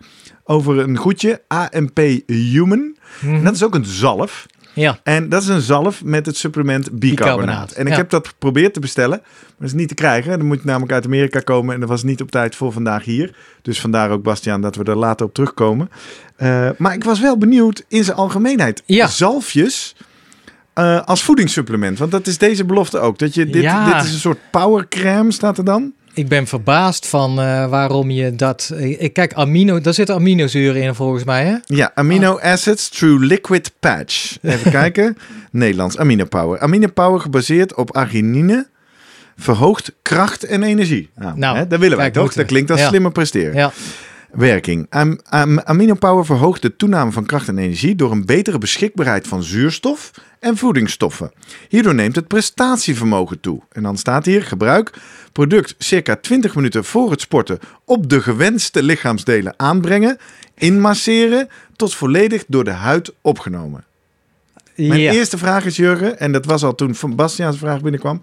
[0.50, 2.96] over een goedje, AMP Human.
[3.20, 3.44] Mhm.
[3.44, 4.46] Dat is ook een zalf.
[4.74, 4.98] ja.
[5.02, 7.36] En dat is een zalf met het supplement bicarbonaat.
[7.38, 7.96] Bicarbonaat, En ik ja.
[7.96, 9.18] heb dat geprobeerd te bestellen.
[9.22, 10.38] Maar dat is niet te krijgen.
[10.38, 11.74] Dan moet je namelijk uit Amerika komen.
[11.74, 13.34] En dat was niet op tijd voor vandaag hier.
[13.62, 15.90] Dus vandaar ook, Bastiaan, dat we er later op terugkomen.
[16.36, 18.82] Eh, maar ik was wel benieuwd in zijn algemeenheid.
[18.86, 19.06] Ja.
[19.06, 19.96] Zalfjes
[20.72, 21.98] eh, als voedingssupplement.
[21.98, 23.18] Want dat is deze belofte ook.
[23.18, 23.84] Dat je dit, Ja.
[23.94, 25.92] dit is een soort powercrème, staat er dan?
[26.14, 28.70] Ik ben verbaasd van eh, waarom je dat...
[28.74, 31.54] eh, Ik kijk, amino, daar zitten aminozuren in volgens mij, hè?
[31.64, 34.36] Ja, amino acids through liquid patch.
[34.42, 35.16] Even kijken.
[35.50, 36.58] Nederlands, amino power.
[36.58, 38.66] Amino power gebaseerd op arginine
[39.36, 41.10] verhoogt kracht en energie.
[41.16, 42.32] Nou, Nou, hè, dat willen wij toch?
[42.32, 42.88] Dat klinkt als Ja.
[42.88, 43.54] slimmer presteren.
[43.54, 43.72] Ja.
[44.32, 44.86] Werking.
[44.88, 49.28] Am, am- amino power verhoogt de toename van kracht en energie door een betere beschikbaarheid
[49.28, 51.32] van zuurstof en voedingsstoffen.
[51.68, 53.60] Hierdoor neemt het prestatievermogen toe.
[53.72, 54.92] En dan staat hier gebruik
[55.32, 60.18] product circa 20 minuten voor het sporten op de gewenste lichaamsdelen aanbrengen,
[60.54, 63.84] inmasseren tot volledig door de huid opgenomen.
[64.74, 65.12] Mijn ja.
[65.12, 68.22] eerste vraag is Jurgen, en dat was al toen van Bastiaan's vraag binnenkwam.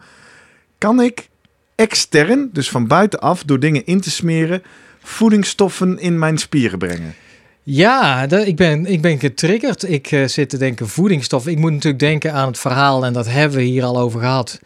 [0.77, 1.29] Kan ik
[1.75, 4.63] extern, dus van buitenaf, door dingen in te smeren,
[5.07, 7.15] voedingsstoffen in mijn spieren brengen?
[7.63, 9.89] Ja, ik, ben, ik ben getriggerd.
[9.89, 11.47] Ik eh, zit te denken voedingsstof.
[11.47, 14.59] Ik moet natuurlijk denken aan het verhaal, en dat hebben we hier al over gehad,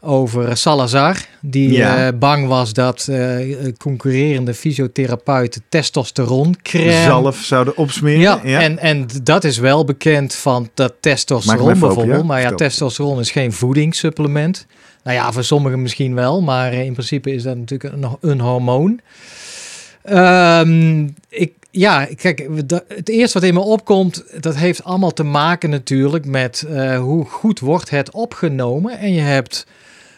[0.00, 1.16] over Salazar.
[1.40, 2.06] Die Ja.
[2.06, 3.36] eh, bang was dat eh,
[3.78, 7.02] concurrerende fysiotherapeuten testosteroncrème...
[7.02, 8.20] Zalf zouden opsmeren?
[8.48, 12.20] Ja, En, en dat is wel bekend van dat testosteron open, bijvoorbeeld.
[12.20, 12.26] ja?
[12.26, 14.66] Maar ja, testosteron is geen voedingssupplement.
[15.04, 19.00] Nou ja, voor sommigen misschien wel, maar in principe is dat natuurlijk een, een hormoon.
[20.04, 22.48] Ehm, ik, ja, kijk,
[22.88, 27.24] het eerste wat in me opkomt, dat heeft allemaal te maken natuurlijk met eh, hoe
[27.24, 28.98] goed wordt het opgenomen.
[28.98, 29.66] En je hebt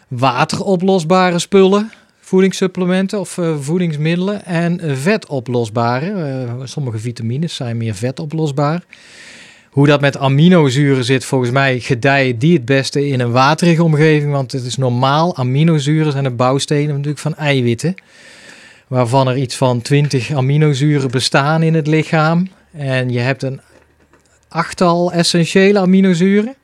[0.09, 6.12] wateroplosbare spullen, voedingssupplementen of eh, voedingsmiddelen en vetoplosbare.
[6.12, 8.83] Eh, sommige vitamines zijn meer vetoplosbaar.
[9.70, 14.33] Hoe dat met aminozuren zit, volgens mij gedijen die het beste in een waterige omgeving.
[14.33, 17.94] Want het is normaal, aminozuren zijn de bouwstenen natuurlijk van eiwitten.
[18.87, 22.49] Waarvan er iets van 20 aminozuren bestaan in het lichaam.
[22.72, 23.61] En je hebt een
[24.49, 26.55] achttal essentiële aminozuren.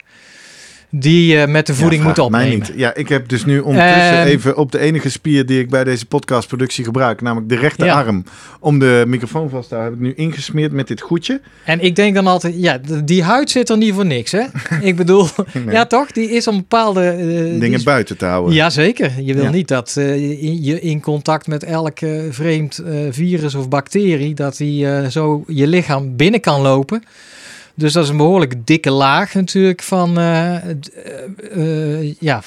[0.95, 2.67] Die je met de voeding Ja, moet vraag mij opnemen.
[2.69, 2.79] niet.
[2.79, 4.27] Ja, ik heb dus nu ondertussen Ehm.
[4.27, 8.25] even op de enige spier die ik bij deze podcastproductie gebruik, namelijk de rechterarm,
[8.61, 11.41] om de microfoon vast te houden, heb ik nu ingesmeerd met dit goedje.
[11.65, 14.43] En ik denk dan altijd, ja, die huid zit er niet voor niks, hè?
[14.89, 15.27] ik bedoel,
[15.65, 15.75] Nee.
[15.75, 16.11] ja toch?
[16.13, 17.01] Die is om bepaalde...
[17.09, 17.17] eh,
[17.61, 18.55] Dingen is- buiten te houden.
[18.55, 19.11] Jazeker.
[19.21, 19.51] Je wil Ja.
[19.51, 24.35] niet dat eh, je- je in contact met elk eh, vreemd eh, virus of bacterie,
[24.35, 27.03] dat die eh, zo je lichaam binnen kan lopen.
[27.75, 30.73] Dus dat is een behoorlijk dikke laag natuurlijk van, eh, eh,
[31.53, 32.43] eh, ja,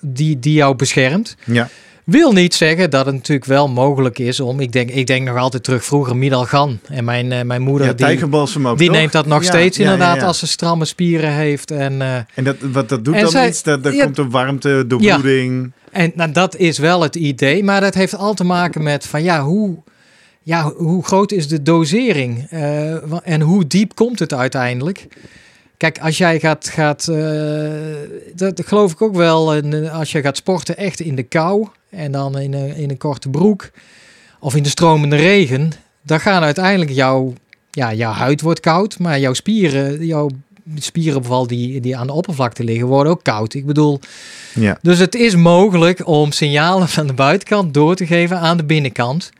[0.00, 1.36] die, die jou beschermt.
[1.44, 1.68] Ja.
[2.04, 5.36] Wil niet zeggen dat het natuurlijk wel mogelijk is om, ik denk, ik denk nog
[5.36, 6.78] altijd terug vroeger Midalgan.
[6.88, 8.24] En mijn, mijn moeder Ja, die,
[8.66, 11.70] ook, die neemt dat nog Ja, steeds ja, inderdaad als ze stramme spieren heeft.
[11.70, 12.02] En,
[12.34, 13.62] En dat, wat dat doet dan zij- iets?
[13.62, 15.72] Dat, dat komt er warmte, doorbloeding.
[15.92, 19.22] En nou, dat is wel het idee, maar dat heeft al te maken met van
[19.22, 19.76] ja, hoe,
[20.46, 25.06] ja, hoe groot is de dosering Eh, en hoe diep komt het uiteindelijk?
[25.76, 27.70] Kijk, als jij gaat, gaat eh,
[28.34, 32.12] dat geloof ik ook wel, eh, als je gaat sporten echt in de kou en
[32.12, 33.70] dan in een, in een korte broek
[34.40, 37.32] of in de stromende regen, dan gaan uiteindelijk jouw,
[37.70, 40.28] ja, jouw huid wordt koud, maar jouw spieren, jouw
[40.78, 43.54] spieren vooral die, die aan de oppervlakte liggen, worden ook koud.
[43.54, 44.00] Ik bedoel,
[44.54, 44.78] Ja.
[44.82, 49.30] dus het is mogelijk om signalen van de buitenkant door te geven aan de binnenkant.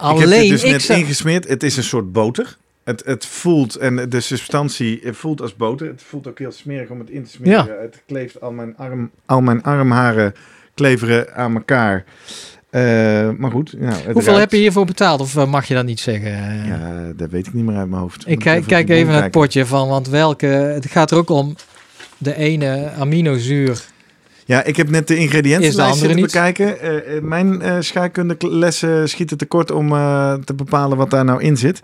[0.00, 1.48] Ik heb dit Alleen dus ik net zou- ingesmeerd.
[1.48, 2.56] Het is een soort boter.
[2.84, 5.86] Het, het voelt, en de substantie het voelt als boter.
[5.86, 7.80] Het voelt ook heel smerig om het in te smeren.
[7.80, 10.34] Het kleeft al mijn, arm, al mijn armharen
[10.74, 12.04] kleveren aan elkaar.
[12.70, 12.80] Eh,
[13.36, 13.72] maar goed.
[13.78, 15.20] Nou, het Hoeveel heb je hiervoor betaald?
[15.20, 16.30] Of eh, mag je dat niet zeggen?
[16.66, 18.28] Ja, dat weet ik niet meer uit mijn hoofd.
[18.28, 20.46] Ik kijk, kijk even naar het potje van, want welke...
[20.46, 21.54] Het gaat er ook om
[22.18, 23.84] de ene aminozuur.
[24.48, 26.80] Ja, ik heb net de ingrediëntenlijst zitten andere bekijken.
[26.80, 29.88] Eh, eh, mijn eh scheikunde-lessen schieten tekort om
[30.44, 31.80] te bepalen wat daar nou in zit.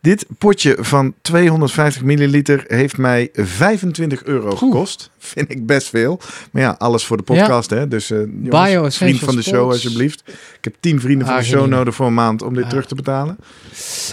[0.00, 5.10] Dit potje van 250 milliliter heeft mij 25 euro gekost.
[5.18, 6.20] Vind ik best veel.
[6.50, 7.88] Maar ja, alles voor de podcast, hè.
[7.88, 8.30] Dus jongens,
[8.70, 9.72] Bio vriend van de show Sports.
[9.84, 10.22] alsjeblieft.
[10.58, 11.76] Ik heb 10 vrienden van de show Arginine.
[11.76, 12.68] nodig voor een maand om dit Ja.
[12.68, 13.36] terug te betalen.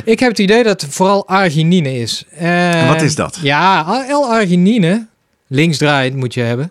[0.05, 2.25] Ik heb het idee dat het vooral arginine is.
[2.29, 3.39] En wat is dat?
[3.41, 5.07] Ja, L-arginine.
[5.47, 6.69] Linksdraaiend moet je hebben.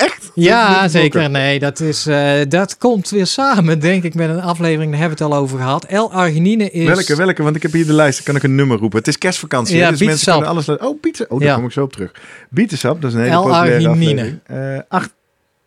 [0.00, 0.30] Echt?
[0.34, 1.30] Ja, zeker.
[1.30, 4.90] Nee, dat, is, eh, dat komt weer samen, denk ik, met een aflevering.
[4.90, 5.86] Daar hebben we het al over gehad.
[5.90, 6.86] L-arginine is...
[6.86, 7.42] Welke, welke?
[7.42, 8.16] Want ik heb hier de lijst.
[8.16, 8.98] Dan kan ik een nummer roepen.
[8.98, 9.76] Het is kerstvakantie.
[9.76, 10.68] Ja, dus mensen kunnen alles...
[10.68, 11.24] Oh, pizza.
[11.28, 11.54] Oh, daar Ja.
[11.54, 12.10] kom ik zo op terug.
[12.50, 14.20] Bietensap, dat is een hele populaire L-arginine.
[14.22, 14.74] aflevering.
[14.76, 15.14] Eh 8,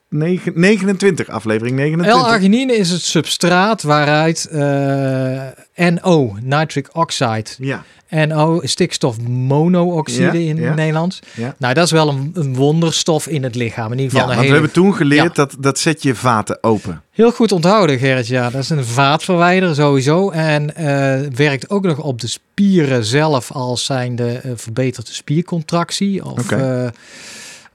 [0.10, 2.22] 9, 29, aflevering 29.
[2.22, 10.63] L-arginine is het substraat waaruit eh, NO, nitric oxide, Ja, NO, stikstofmonooxide Ja, in ja.
[10.67, 11.19] het Nederlands.
[11.36, 11.56] Ja.
[11.58, 13.91] Nou, dat is wel een, een wonderstof in het lichaam.
[13.91, 14.54] In ieder ja geval want een we hele...
[14.54, 15.45] hebben toen geleerd Ja.
[15.45, 17.02] dat dat zet je vaten open.
[17.12, 18.28] Heel goed onthouden, Gerrit.
[18.28, 20.30] Ja, dat is een vaatverwijder sowieso.
[20.30, 26.26] En eh, werkt ook nog op de spieren zelf als zijnde eh verbetert de spiercontractie.
[26.26, 26.52] Of.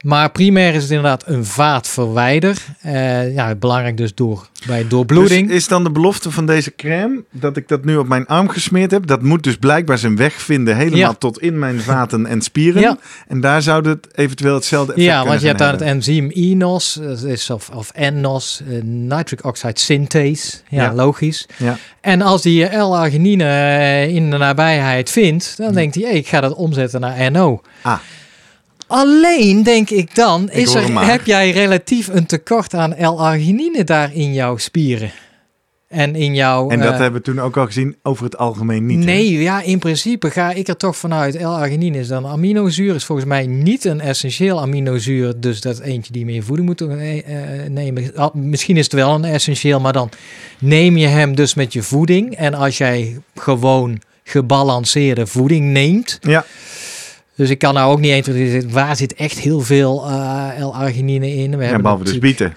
[0.05, 2.57] Maar primair is het inderdaad een vaatverwijder.
[2.81, 5.47] Eh, ja, belangrijk dus door, bij doorbloeding.
[5.47, 8.49] Dus is dan de belofte van deze crème dat ik dat nu op mijn arm
[8.49, 9.07] gesmeerd heb?
[9.07, 11.13] Dat moet dus blijkbaar zijn weg vinden helemaal Ja.
[11.15, 12.83] tot in mijn vaten en spieren.
[12.83, 12.99] Ja.
[13.29, 16.31] En daar zou het eventueel hetzelfde effect Ja, want je hebt daar gaan het enzym
[16.31, 20.57] INOS, dat is of, of NOS, eh, nitric oxide synthase.
[20.69, 20.95] Ja, Ja.
[20.95, 21.47] logisch.
[21.57, 21.77] Ja.
[22.01, 26.41] En als die L-arginine eh, in de nabijheid vindt, dan denkt hij, hey, ik ga
[26.41, 27.61] dat omzetten naar NO.
[27.83, 27.89] Hm.
[27.89, 27.99] Ah.
[28.87, 34.33] Alleen denk ik dan, is er, heb jij relatief een tekort aan L-arginine daar in
[34.33, 35.13] jouw spieren?
[35.89, 36.69] En in jouw...
[36.69, 38.99] En dat eh, hebben we toen ook al gezien over het algemeen niet.
[38.99, 39.05] hè?
[39.05, 41.41] Nee, ja, in principe ga ik er toch vanuit.
[41.41, 42.95] L-arginine is dan aminozuur.
[42.95, 45.41] Is volgens mij niet een essentieel aminozuur.
[45.41, 48.13] Dus dat eentje die je met je voeding moet eh, eh, nemen.
[48.33, 50.11] Misschien is het wel een essentieel, maar dan
[50.59, 52.37] neem je hem dus met je voeding.
[52.37, 56.19] En als jij gewoon gebalanceerde voeding neemt.
[56.21, 56.45] Ja.
[57.37, 60.05] Dus ik kan nou ook niet 1, 2, 3 zeggen, waar zit echt heel veel
[60.07, 61.51] eh, L-arginine in.
[61.51, 62.55] We Ja, hebben behalve dus bieten.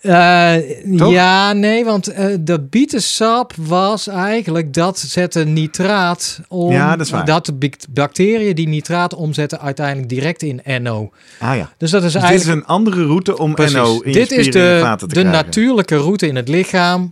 [0.00, 6.72] eh, ja, nee, want eh de bietensap was eigenlijk dat zette nitraat om.
[6.72, 7.24] Ja, dat is waar.
[7.24, 11.10] Dat de bacteriën die nitraat omzetten uiteindelijk direct in NO.
[11.38, 11.72] Ah ja.
[11.78, 12.60] Dus dat is Dus dit is eigenlijk.
[12.60, 13.74] een andere route om precies.
[13.74, 14.50] NO in Dit is de,
[14.98, 15.32] de krijgen.
[15.32, 17.10] natuurlijke route in het lichaam.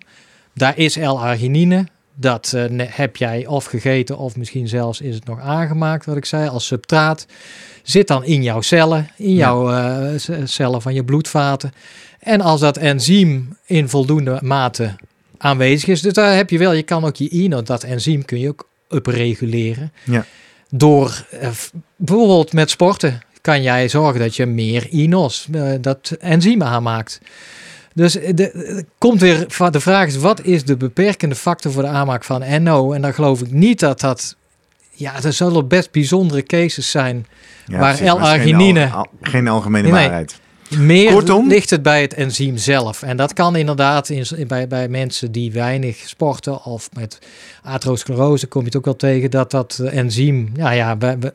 [0.55, 1.87] Daar is L-arginine.
[2.23, 6.25] Dat eh, heb jij of gegeten of misschien zelfs is het nog aangemaakt, wat ik
[6.25, 7.27] zei, als substraat.
[7.83, 11.73] Zit dan in jouw cellen, in jouw eh, cellen van je bloedvaten.
[12.19, 14.95] En als dat enzym in voldoende mate
[15.39, 18.39] aanwezig is, dus daar heb je wel, je kan ook je INO, dat enzym kun
[18.39, 19.93] je ook upreguleren.
[20.05, 20.27] Ja.
[20.71, 21.51] Door eh,
[21.97, 25.47] bijvoorbeeld met sporten kan jij zorgen dat je meer INOS,
[25.81, 27.21] dat enzym aanmaakt.
[27.95, 31.89] Dus de, de- komt weer de vraag is, wat is de beperkende factor voor de
[31.89, 32.93] aanmaak van NO?
[32.93, 34.37] En dan geloof ik niet dat dat,
[34.91, 37.27] ja, er zullen best bijzondere cases zijn.
[37.67, 40.41] Ja, waar geen L-arginine- al- Geen algemene Nee, waarheid.
[40.79, 41.49] Meer Kortom?
[41.49, 43.03] ligt het bij het enzym zelf.
[43.03, 47.19] En dat kan inderdaad in, bij, bij mensen die weinig sporten of met
[47.63, 51.33] atherosclerose kom je het ook wel tegen dat dat eh, enzym ja, ja, bij- bij-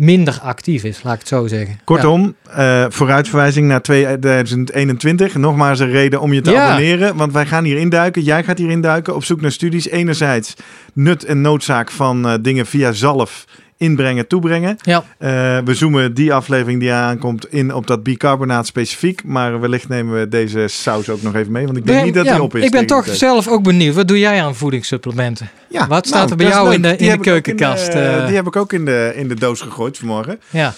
[0.00, 1.80] minder actief is, laat ik het zo zeggen.
[1.84, 5.34] Kortom, eh, vooruitverwijzing naar 2021.
[5.34, 6.68] Nogmaals een reden om je te Ja.
[6.68, 7.16] abonneren.
[7.16, 8.22] Want wij gaan hier induiken.
[8.22, 9.14] Jij gaat hier induiken.
[9.14, 9.88] Op zoek naar studies.
[9.88, 10.54] Enerzijds
[10.92, 13.44] nut en noodzaak van eh, dingen via zalf
[13.80, 14.76] inbrengen, toebrengen.
[14.82, 15.28] Ja, Eh,
[15.64, 19.24] we zoomen die aflevering die aankomt in op dat bicarbonaat specifiek.
[19.24, 21.64] Maar wellicht nemen we deze saus ook nog even mee.
[21.64, 22.64] Want ik denk Ben- niet dat ja, die op is.
[22.64, 23.94] ik ben toch zelf ook benieuwd.
[23.94, 25.50] Wat doe jij aan voedingssupplementen?
[25.68, 28.46] Ja, Wat staat nou, er bij jou in de- in de keukenkast, eh, die heb
[28.46, 30.40] ik ook in de, in de doos gegooid vanmorgen.
[30.50, 30.74] Ja,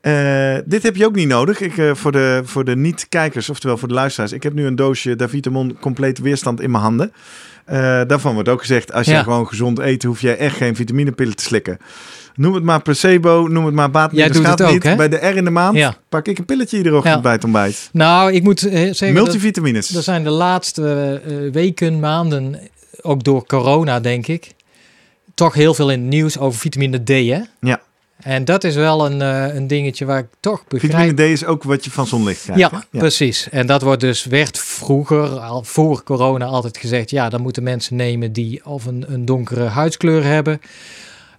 [0.00, 1.60] Eh, dit heb je ook niet nodig.
[1.60, 4.32] Ik, voor de, voor de niet-kijkers, oftewel voor de luisteraars.
[4.32, 7.12] Ik heb nu een doosje Davitamon compleet weerstand in mijn handen.
[8.06, 9.22] Daarvan wordt ook gezegd, als je Ja.
[9.22, 11.78] gewoon gezond eet, hoef je echt geen vitaminepillen te slikken.
[12.34, 14.32] Noem het maar placebo, noem het maar Jij baatmiddel.
[14.42, 14.82] doet het ook, niet.
[14.82, 14.96] hè?
[14.96, 15.94] Bij de R in de maand Ja.
[16.08, 17.20] pak ik een pilletje iedere ochtend Ja.
[17.20, 17.88] bij het ontbijt.
[17.92, 19.14] nou, ik moet eh, zeggen...
[19.14, 19.94] dat- Multivitamines.
[19.94, 22.58] Er zijn de laatste eh, weken, maanden,
[23.02, 24.52] ook door corona denk ik,
[25.34, 27.08] toch heel veel in het nieuws over vitamine D.
[27.08, 27.40] Hè?
[27.60, 27.80] Ja.
[28.22, 30.92] En dat is wel een, eh, een dingetje waar ik toch begrijp.
[30.94, 32.60] Vitamine D is ook wat je van zonlicht krijgt.
[32.60, 32.98] Ja, hè?
[32.98, 33.48] precies.
[33.50, 37.96] En dat wordt dus, werd vroeger, al voor corona, altijd gezegd: ja, dan moeten mensen
[37.96, 40.60] nemen die of een, een donkere huidskleur hebben.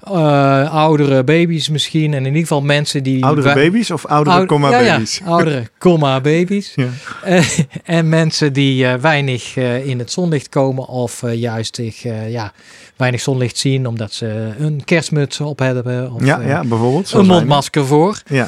[0.03, 2.13] Eh, oudere baby's misschien.
[2.13, 3.25] En in ieder geval mensen die.
[3.25, 5.21] Oudere baby's of oudere Oud- komma ja, ja, baby's?
[5.25, 6.71] oudere, comma baby's.
[6.75, 6.87] Ja.
[7.23, 7.45] Eh,
[7.83, 12.31] en mensen die eh, weinig eh, in het zonlicht komen of eh, juist zich, eh,
[12.31, 12.53] ja,
[12.97, 17.11] weinig zonlicht zien omdat ze een kerstmuts op hebben of Ja, eh, ja, bijvoorbeeld.
[17.11, 18.21] een mondmasker voor.
[18.25, 18.47] Ja,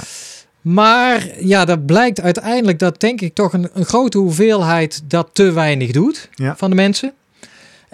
[0.61, 5.51] Maar ja, dat blijkt uiteindelijk dat denk ik toch een, een grote hoeveelheid dat te
[5.51, 6.55] weinig doet Ja.
[6.57, 7.13] van de mensen.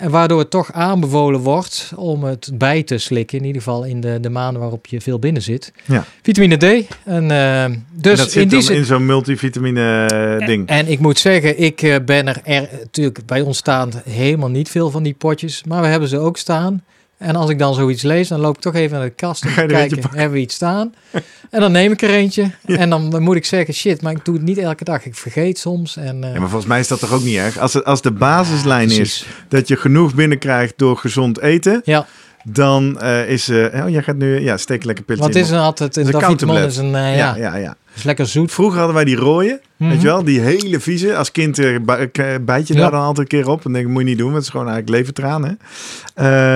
[0.01, 3.37] En waardoor het toch aanbevolen wordt om het bij te slikken.
[3.37, 5.73] In ieder geval in de, de maanden waarop je veel binnen zit.
[5.85, 6.05] Ja.
[6.21, 6.63] Vitamine D.
[7.05, 8.75] En, eh, en dus dat in zit die dan zin.
[8.75, 10.67] in zo'n multivitamine eh, ding.
[10.67, 14.69] En ik moet zeggen, ik eh, ben er, er natuurlijk bij ons staan helemaal niet
[14.69, 16.83] veel van die potjes, maar we hebben ze ook staan.
[17.21, 19.53] En als ik dan zoiets lees, dan loop ik toch even naar de kast om
[19.53, 20.93] te kijken, hebben we iets staan?
[21.49, 22.51] En dan neem ik er eentje.
[22.65, 25.05] En dan moet ik zeggen, shit, maar ik doe het niet elke dag.
[25.05, 25.97] Ik vergeet soms.
[25.97, 27.57] En, eh, Ja, maar volgens mij is dat toch ook niet erg?
[27.57, 32.05] Als, het, als de basislijn is dat je genoeg binnenkrijgt door gezond eten, Ja,
[32.43, 33.49] dan eh, is...
[33.49, 34.39] eh oh, jij gaat nu...
[34.39, 35.57] Ja, steek lekker pilletje want het is in.
[35.57, 36.65] een altijd, een counterblad.
[36.65, 37.75] is een, eh, ja, ja, ja, ja.
[37.95, 38.51] Is lekker zoet.
[38.51, 39.89] Vroeger hadden wij die rode, Mhm.
[39.89, 40.23] weet je wel?
[40.23, 41.15] Die hele vieze.
[41.15, 41.81] Als kind eh, eh,
[42.41, 42.79] bijt je Ja.
[42.79, 43.65] daar dan altijd een keer op.
[43.65, 45.51] En denk ik, moet je niet doen, want het is gewoon eigenlijk levertraan, hè?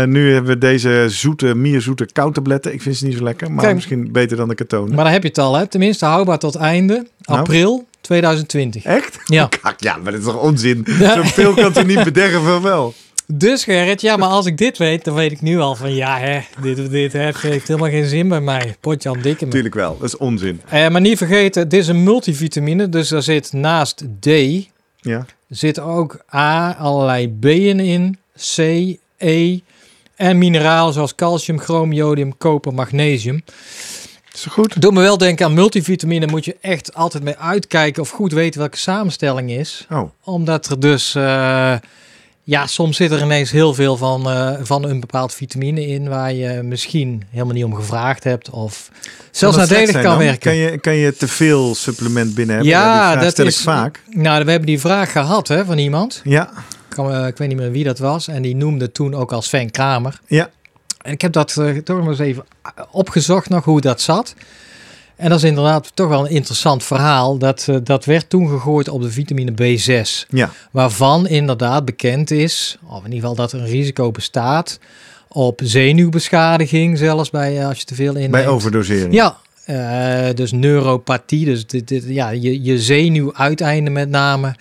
[0.02, 2.74] Eh, nu hebben we deze zoete, mierzoete koutabletten.
[2.74, 3.76] Ik vind ze niet zo lekker, maar Kijk.
[3.76, 4.96] misschien beter dan de katonen.
[4.96, 5.68] Maar dan heb je het al, hè?
[5.68, 7.40] Tenminste, houdbaar tot einde Nou.
[7.40, 8.84] april 2020.
[8.84, 9.20] Echt?
[9.26, 9.50] Ja.
[9.78, 10.86] Ja, maar dat is toch onzin?
[11.00, 12.94] Zo'n pil kan niet bederven wel?
[13.28, 16.20] Dus Gerrit, ja, maar als ik dit weet, dan weet ik nu al van ja,
[16.20, 18.76] hè, dit, dit heeft, heeft helemaal geen zin bij mij.
[18.80, 19.48] Potje aan dikke.
[19.48, 20.62] Tuurlijk wel, dat is onzin.
[20.70, 24.28] Eh, maar niet vergeten, dit is een multivitamine, dus daar zit naast D,
[25.02, 25.26] Ja.
[25.50, 28.18] zit ook A, allerlei B'en in,
[28.56, 28.58] C,
[29.18, 29.60] E
[30.16, 33.44] en mineralen zoals calcium, chroom, jodium, koper, magnesium.
[34.34, 34.82] Is goed?
[34.82, 38.60] Doe me wel denken aan multivitamine, moet je echt altijd mee uitkijken of goed weten
[38.60, 39.86] welke samenstelling is.
[39.92, 41.76] Oh, Omdat er dus, eh,
[42.48, 46.34] ja, soms zit er ineens heel veel van, eh, van een bepaald vitamine in waar
[46.34, 48.50] je misschien helemaal niet om gevraagd hebt.
[48.50, 48.90] Of
[49.32, 50.18] zelfs nadelig kan dan?
[50.18, 50.40] werken.
[50.40, 52.74] Kan je, kan je te veel supplement binnen hebben?
[52.74, 54.02] Ja, dat stel is ik vaak.
[54.10, 56.22] Nou, we hebben die vraag gehad hè, van iemand.
[56.24, 58.28] Ja, Ik, kan, ik weet niet meer wie dat was.
[58.28, 60.20] En die noemde toen ook als Sven Kramer.
[60.28, 60.50] ja.
[61.02, 62.46] En ik heb dat eh, toch nog eens even
[62.92, 64.34] opgezocht nog hoe dat zat.
[65.16, 67.38] En dat is inderdaad toch wel een interessant verhaal.
[67.38, 70.26] Dat, eh, dat werd toen gegooid op de vitamine B6.
[70.30, 74.80] Ja, Waarvan inderdaad bekend is, of in ieder geval dat er een risico bestaat,
[75.28, 78.32] op zenuwbeschadiging zelfs bij eh, als je te veel inneemt.
[78.32, 79.14] bij overdosering.
[79.14, 84.56] Ja, eh, dus neuropathie, dus dit, dit, ja, je, je zenuwuiteinden met name,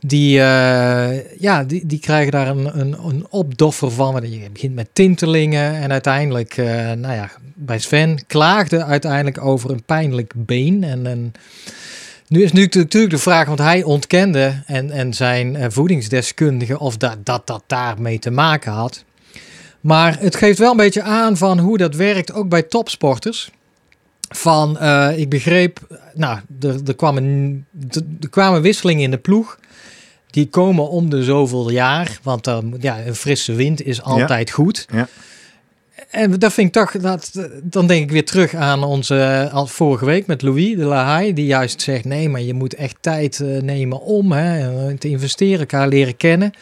[0.00, 4.30] die, eh, ja, die, die krijgen daar een, een, een opdoffer van.
[4.30, 9.82] Je begint met tintelingen en uiteindelijk, eh, nou ja, bij Sven klaagde uiteindelijk over een
[9.82, 10.84] pijnlijk been.
[10.84, 11.32] En, en
[12.28, 16.96] nu is nu natuurlijk de vraag, want hij ontkende en, en zijn eh, voedingsdeskundige of
[16.96, 19.04] dat, dat dat daarmee te maken had.
[19.80, 23.50] Maar het geeft wel een beetje aan van hoe dat werkt, ook bij topsporters.
[24.28, 24.80] Van,
[25.16, 26.96] ik begreep, nou, er, er,
[28.20, 29.58] er kwamen wisselingen in de ploeg.
[30.30, 34.86] Die komen om de zoveel jaar, want dan, ja, een frisse wind is altijd goed.
[34.92, 35.08] Ja.
[36.10, 40.04] En dat vind ik toch, dat, dan denk ik weer terug aan onze, al vorige
[40.04, 43.40] week met Louis de La Haye, die juist zegt, nee, maar je moet echt tijd
[43.40, 46.52] eh, nemen om hè, te investeren, elkaar leren kennen.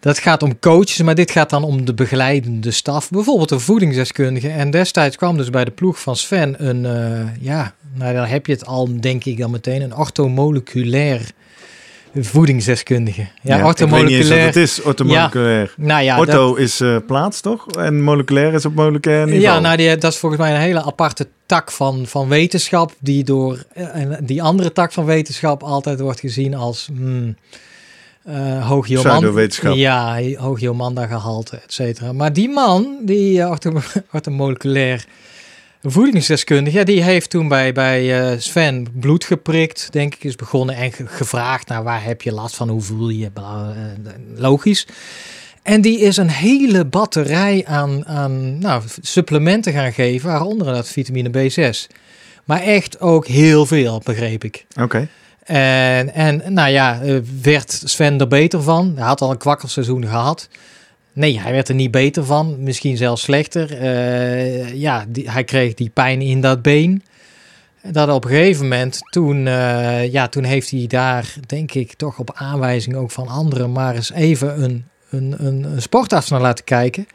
[0.00, 3.10] Dat gaat om coaches, maar dit gaat dan om de begeleidende staf.
[3.10, 4.48] Bijvoorbeeld een voedingsdeskundige.
[4.48, 8.46] En destijds kwam dus bij de ploeg van Sven een, eh, ja, nou dan heb
[8.46, 11.30] je het al, denk ik dan meteen, een orthomoleculair
[12.14, 13.20] voedingsdeskundige.
[13.42, 15.74] Ja, Ja, ik weet niet eens wat het is, orthomoleculair.
[15.76, 17.66] Nou ja, Ortho dat- is eh, plaats, toch?
[17.66, 19.42] En moleculair is op moleculair niveau.
[19.42, 23.24] ja, nou die, dat is volgens mij een hele aparte tak van, van wetenschap, die
[23.24, 27.36] door eh, en die andere tak van wetenschap altijd wordt gezien als hmm,
[28.24, 29.16] eh hoogjoman.
[29.18, 29.74] Pseudowetenschap.
[29.74, 32.12] Ja, hoogjoomanda gehalte, et cetera.
[32.12, 33.46] Maar die man, die
[34.12, 35.04] orthomoleculair
[35.82, 40.92] voedingsdeskundige, die heeft toen bij, bij eh, Sven bloed geprikt, denk ik, is begonnen en
[40.92, 43.68] ge- gevraagd naar waar heb je last van, hoe voel je eh,
[44.34, 44.86] logisch.
[45.62, 51.30] En die is een hele batterij aan, aan nou, supplementen gaan geven, waaronder dat vitamine
[51.50, 51.86] B6.
[52.44, 54.66] Maar echt ook heel veel, begreep ik.
[54.80, 55.08] Oké.
[55.44, 58.92] En, en nou ja, eh, werd Sven er beter van?
[58.96, 60.48] Hij had al een kwakkelseizoen gehad.
[61.12, 62.62] Nee, hij werd er niet beter van.
[62.62, 63.78] Misschien zelfs slechter.
[63.78, 67.02] Eh, ja, die, hij kreeg die pijn in dat been.
[67.82, 72.18] Dat op een gegeven moment, toen, eh, ja, toen heeft hij daar, denk ik, toch
[72.18, 77.06] op aanwijzing ook van anderen, maar eens even een, een, een, sportarts naar laten kijken.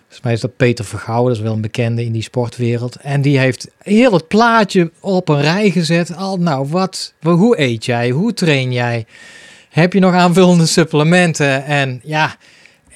[0.00, 2.96] Volgens mij is dat Peter Vergouwen, dat is wel een bekende in die sportwereld.
[2.96, 6.16] En die heeft heel het plaatje op een rij gezet.
[6.16, 8.10] Al, nou, wat, hoe eet jij?
[8.10, 9.06] Hoe train jij?
[9.70, 11.64] Heb je nog aanvullende supplementen?
[11.64, 12.36] En ja,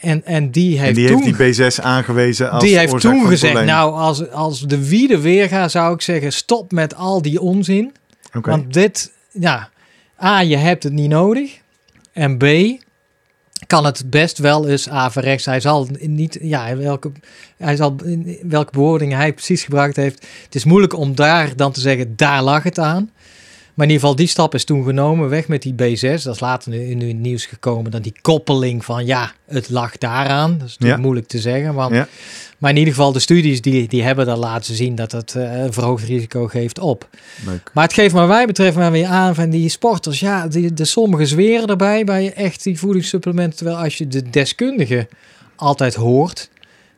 [0.00, 1.34] en, en die heeft En die toen...
[1.34, 5.48] heeft die B6 aangewezen als Die heeft toen gezegd, nou, als, als de wiede weer
[5.48, 7.92] gaat, zou ik zeggen, stop met al die onzin.
[8.32, 9.70] Want dit, ja,
[10.22, 11.58] A, je hebt het niet nodig.
[12.12, 12.44] En B,
[13.66, 15.44] kan het best wel eens averechts.
[15.44, 17.12] Hij zal niet, ja, welke,
[17.56, 17.96] hij zal,
[18.42, 20.26] welke bewoordingen hij precies gebruikt heeft.
[20.44, 23.10] Het is moeilijk om daar dan te zeggen, daar lag het aan.
[23.78, 26.22] Maar in ieder geval, die stap is toen genomen, weg met die B6.
[26.22, 30.50] Dat is later in het nieuws gekomen, dan die koppeling van, ja, het lag daaraan.
[30.58, 31.04] Dat is natuurlijk Ja.
[31.04, 31.94] moeilijk te zeggen, want...
[31.94, 32.08] Ja.
[32.58, 35.60] Maar in ieder geval, de studies die, die hebben dan laten zien dat het eh,
[35.60, 37.08] een verhoogd risico geeft op.
[37.46, 37.70] Leuk.
[37.74, 40.20] Maar het geeft maar wij betreft maar weer aan van die sporters.
[40.20, 43.56] Ja, die, de sommigen zweren erbij bij echt die voedingssupplementen.
[43.56, 45.08] Terwijl als je de deskundigen
[45.56, 46.50] altijd hoort.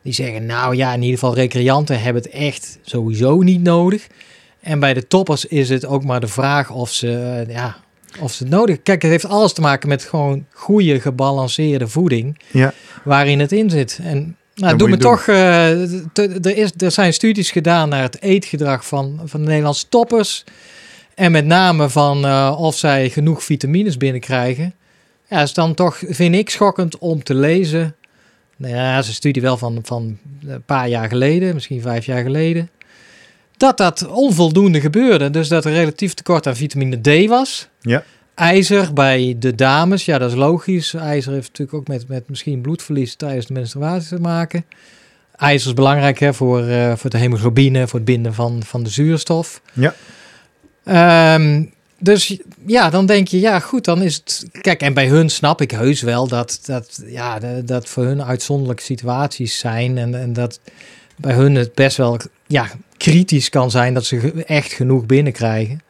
[0.02, 4.06] Die zeggen nou ja, in ieder geval recreanten hebben het echt sowieso niet nodig.
[4.60, 7.76] En bij de toppers is het ook maar de vraag of ze, eh, ja,
[8.20, 12.38] of ze het nodig Kijk, het heeft alles te maken met gewoon goede gebalanceerde voeding.
[12.50, 12.72] Ja.
[13.04, 13.98] Waarin het in zit.
[14.02, 15.20] En nou, doe me toch.
[15.20, 15.34] eh,
[16.12, 20.44] te- er, is, er zijn studies gedaan naar het eetgedrag van, van de Nederlandse toppers.
[21.14, 24.74] En met name van eh, of zij genoeg vitamines binnenkrijgen.
[25.28, 27.94] Ja, is dan toch, vind ik, schokkend om te lezen.
[28.56, 32.06] Nou ja, dat is een studie wel van, van een paar jaar geleden, misschien vijf
[32.06, 32.70] jaar geleden.
[33.60, 35.30] Dat dat onvoldoende gebeurde.
[35.30, 37.68] Dus dat er relatief tekort aan vitamine D was.
[37.80, 38.04] Ja.
[38.34, 40.94] IJzer bij de dames, ja, dat is logisch.
[40.94, 44.64] IJzer heeft natuurlijk ook met, met misschien bloedverlies tijdens de menstruatie te maken.
[45.36, 48.90] IJzer is belangrijk hè, voor, eh, voor de hemoglobine, voor het binden van, van de
[48.90, 49.62] zuurstof.
[49.72, 49.94] Ja.
[50.84, 51.64] Ehm,
[51.98, 54.46] dus ja, dan denk je, ja goed, dan is het...
[54.60, 58.22] Kijk, en bij hun snap ik heus wel dat, dat, ja, dat, dat voor hun
[58.22, 59.98] uitzonderlijke situaties zijn.
[59.98, 60.60] En, en dat
[61.16, 62.66] bij hun het best wel ja,
[63.04, 65.80] kritisch kan zijn dat ze echt genoeg binnenkrijgen.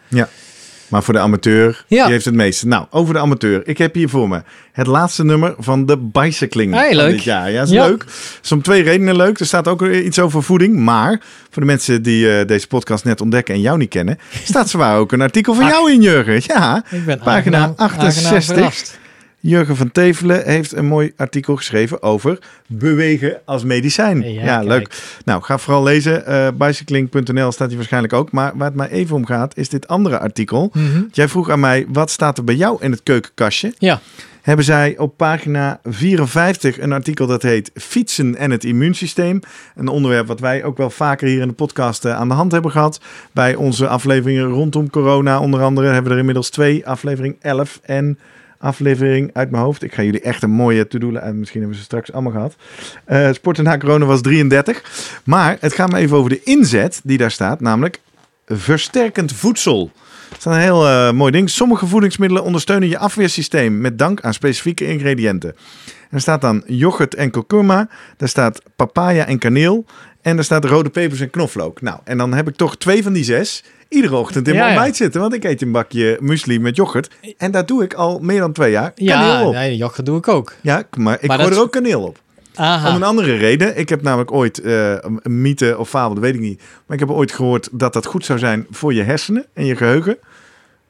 [0.88, 2.02] Maar voor de amateur, Ja.
[2.04, 2.66] die heeft het meeste.
[2.66, 3.68] Nou, over de amateur.
[3.68, 4.42] Ik heb hier voor me
[4.72, 7.10] het laatste nummer van de Bicycling Hey, leuk.
[7.10, 7.50] dit jaar.
[7.50, 7.86] Ja, is Ja.
[7.86, 8.04] leuk.
[8.42, 9.38] is om twee redenen leuk.
[9.40, 10.76] Er staat ook iets over voeding.
[10.76, 14.68] Maar voor de mensen die eh, deze podcast net ontdekken en jou niet kennen, staat
[14.70, 15.70] zwaar ook een artikel van Ach.
[15.70, 16.40] jou in, Jurgen.
[16.46, 18.54] Ja, Ik ben Pagina aangenaam- aangenaam 68.
[18.56, 18.98] verrast.
[19.40, 24.32] Jurgen van Tevelen heeft een mooi artikel geschreven over bewegen als medicijn.
[24.32, 25.18] Ja, leuk.
[25.24, 26.26] Nou, ga vooral lezen.
[26.26, 28.32] Eh bicycling.nl staat hier waarschijnlijk ook.
[28.32, 30.70] Maar waar het mij even om gaat, is dit andere artikel.
[30.72, 31.02] Mhm.
[31.12, 33.74] Jij vroeg aan mij, wat staat er bij jou in het keukenkastje?
[33.78, 34.00] Ja.
[34.42, 39.40] Hebben zij op pagina 54 een artikel dat heet Fietsen en het immuunsysteem.
[39.74, 42.52] Een onderwerp wat wij ook wel vaker hier in de podcast eh, aan de hand
[42.52, 43.00] hebben gehad.
[43.32, 46.86] Bij onze afleveringen rondom corona onder andere hebben we er inmiddels twee.
[46.86, 48.18] Aflevering 11 en
[48.60, 49.82] aflevering uit mijn hoofd.
[49.82, 52.56] Ik ga jullie echt een mooie to-do en misschien hebben we ze straks allemaal gehad.
[53.04, 55.20] Eh Sporten na corona was 33.
[55.24, 58.00] Maar het gaat me even over de inzet die daar staat, namelijk
[58.46, 59.90] versterkend voedsel.
[60.28, 61.50] Dat is een heel eh, mooi ding.
[61.50, 65.50] Sommige voedingsmiddelen ondersteunen je afweersysteem met dank aan specifieke ingrediënten.
[65.86, 69.84] En er staat dan yoghurt en kurkuma, daar staat papaya en kaneel
[70.22, 71.80] en er staat rode pepers en knoflook.
[71.80, 74.72] Nou, en dan heb ik toch twee van die zes iedere ochtend in Ja, mijn
[74.72, 78.18] ontbijt zitten, want ik eet een bakje muesli met yoghurt en daar doe ik al
[78.18, 79.52] meer dan twee jaar Ja, op.
[79.54, 80.54] nee, yoghurt doe ik ook.
[80.60, 82.18] Ja, maar ik Maar gooi dat- er ook kaneel op.
[82.54, 82.88] Aha.
[82.88, 83.78] Om een andere reden.
[83.78, 86.62] Ik heb namelijk ooit eh, een mythe of fabel, dat weet ik niet.
[86.86, 89.76] Maar ik heb ooit gehoord dat dat goed zou zijn voor je hersenen en je
[89.76, 90.18] geheugen.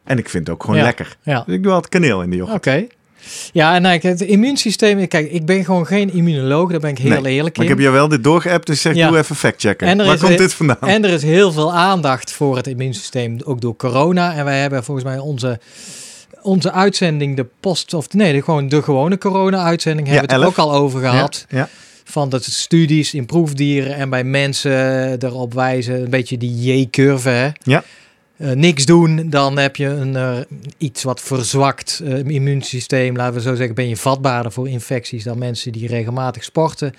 [0.04, 0.82] En ik vind het ook gewoon Ja.
[0.82, 1.16] lekker.
[1.22, 1.42] Ja.
[1.46, 2.56] Dus ik doe altijd kaneel in de yoghurt.
[2.66, 2.86] Oké.
[3.52, 5.08] Ja, en eigenlijk het immuunsysteem.
[5.08, 7.72] Kijk, ik ben gewoon geen immunoloog, daar ben ik heel Nee, eerlijk Maar in.
[7.72, 9.08] ik heb je wel dit doorgeappt, dus zeg Ja.
[9.08, 9.86] doe even factchecken.
[9.86, 10.76] En er Waar is komt dit vandaan?
[10.80, 14.34] En er is heel veel aandacht voor het immuunsysteem, ook door corona.
[14.34, 15.58] En wij hebben volgens mij onze,
[16.42, 20.48] onze uitzending, de post, of nee, de, gewoon de gewone corona-uitzending, hebben we het er
[20.48, 20.58] 11.
[20.58, 21.44] ook al over gehad.
[21.48, 21.68] Ja, ja.
[22.04, 27.28] Van dat het studies in proefdieren en bij mensen erop wijzen, een beetje die J-curve.
[27.28, 27.48] Hè?
[27.62, 27.84] Ja.
[28.40, 30.38] Eh, niks doen, dan heb je een eh,
[30.78, 33.16] iets wat verzwakt eh, immuunsysteem.
[33.16, 36.94] Laten we zo zeggen, ben je vatbaarder voor infecties dan mensen die regelmatig sporten.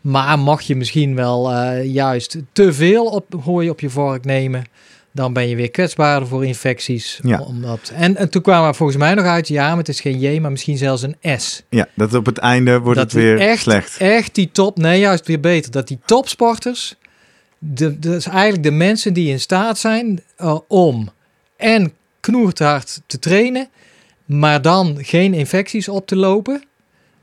[0.00, 4.64] Maar mocht je misschien wel juist te veel op, hooi op je vork nemen,
[5.12, 7.20] dan ben je weer kwetsbaarder voor infecties.
[7.22, 7.40] Ja.
[7.40, 10.18] Omdat, en, en toen kwamen we volgens mij nog uit, ja, maar het is geen
[10.18, 11.62] J, maar misschien zelfs een S.
[11.68, 13.96] ja, dat op het einde wordt dat het weer echt, slecht.
[13.96, 15.70] Echt die top, nee, juist weer beter.
[15.70, 16.96] Dat die topsporters,
[18.00, 21.10] is eigenlijk de mensen die in staat zijn eh, om
[21.56, 23.68] en knoerthard te trainen,
[24.24, 26.62] maar dan geen infecties op te lopen.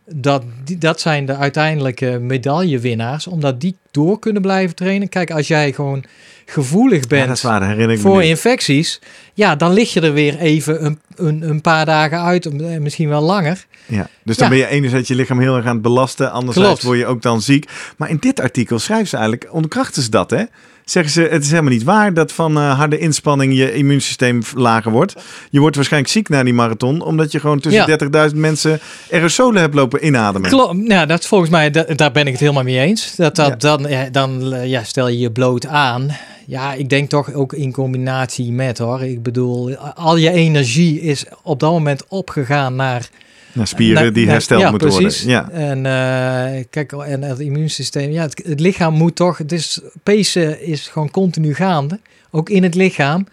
[0.05, 5.09] Dat, die, dat zijn de uiteindelijke medaillewinnaars, omdat die door kunnen blijven trainen.
[5.09, 6.03] Kijk, als jij gewoon
[6.45, 9.01] gevoelig bent waar, me voor infecties,
[9.33, 13.09] ja, dan lig je er weer even een, een, een paar dagen uit, eh, misschien
[13.09, 13.65] wel langer.
[13.85, 14.53] Ja, dus dan Ja.
[14.53, 16.83] ben je enerzijds je lichaam heel erg aan het belasten, anderzijds Klopt.
[16.83, 17.69] word je ook dan ziek.
[17.97, 20.43] Maar in dit artikel schrijven ze eigenlijk, onderkrachten ze dat hè?
[20.85, 24.91] Zeggen ze, het is helemaal niet waar dat van eh, harde inspanning je immuunsysteem lager
[24.91, 25.15] wordt.
[25.49, 28.79] Je wordt waarschijnlijk ziek na die marathon, omdat je gewoon tussen 30.000 mensen
[29.11, 30.49] aerosolen hebt lopen inademen.
[30.49, 33.15] Klopt, ja, dat volgens mij, da- daar ben ik het helemaal mee eens.
[33.15, 33.55] Dat, dat, Ja.
[33.55, 36.07] Dan, ja, dan eh, ja, stel je je bloot aan.
[36.47, 39.01] Ja, ik denk toch ook in combinatie met hoor.
[39.03, 43.09] Ik bedoel, al je energie is op dat moment opgegaan naar
[43.53, 45.23] Nou, spieren Nee, die nee, hersteld ja, moeten precies.
[45.23, 45.49] worden.
[45.49, 45.49] Ja.
[45.49, 50.61] En eh, kijk, en het immuunsysteem, ja, het, het lichaam moet toch, het is, pacen
[50.61, 51.99] is gewoon continu gaande,
[52.31, 53.27] ook in het lichaam.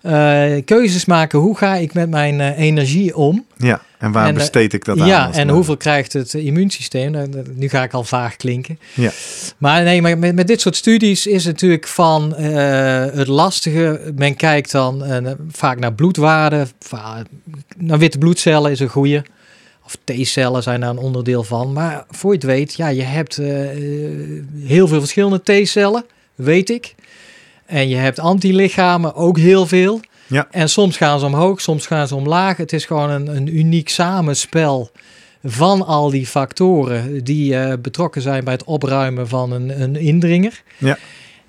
[0.00, 3.44] Eh, keuzes maken, hoe ga ik met mijn eh, energie om?
[3.56, 5.06] ja, en waar En, besteed ik dat aan?
[5.06, 7.10] ja, en hoeveel krijgt het immuunsysteem?
[7.10, 8.78] Nou, Nu ga ik al vaag klinken.
[8.94, 9.10] Ja.
[9.58, 14.12] Maar nee, maar met, met dit soort studies is het natuurlijk van eh, het lastige.
[14.16, 16.68] Men kijkt dan eh, vaak naar bloedwaarden.
[17.76, 19.24] Naar witte bloedcellen is een goede.
[19.84, 21.72] Of T-cellen zijn daar een onderdeel van.
[21.72, 23.48] Maar voor je het weet, ja, je hebt eh,
[24.58, 26.94] heel veel verschillende T-cellen, weet ik.
[27.66, 30.00] En je hebt antilichamen, ook heel veel.
[30.32, 30.48] Ja.
[30.50, 32.56] En soms gaan ze omhoog, soms gaan ze omlaag.
[32.56, 34.90] Het is gewoon een, een uniek samenspel
[35.44, 40.62] van al die factoren die eh, betrokken zijn bij het opruimen van een, een indringer.
[40.78, 40.98] Ja.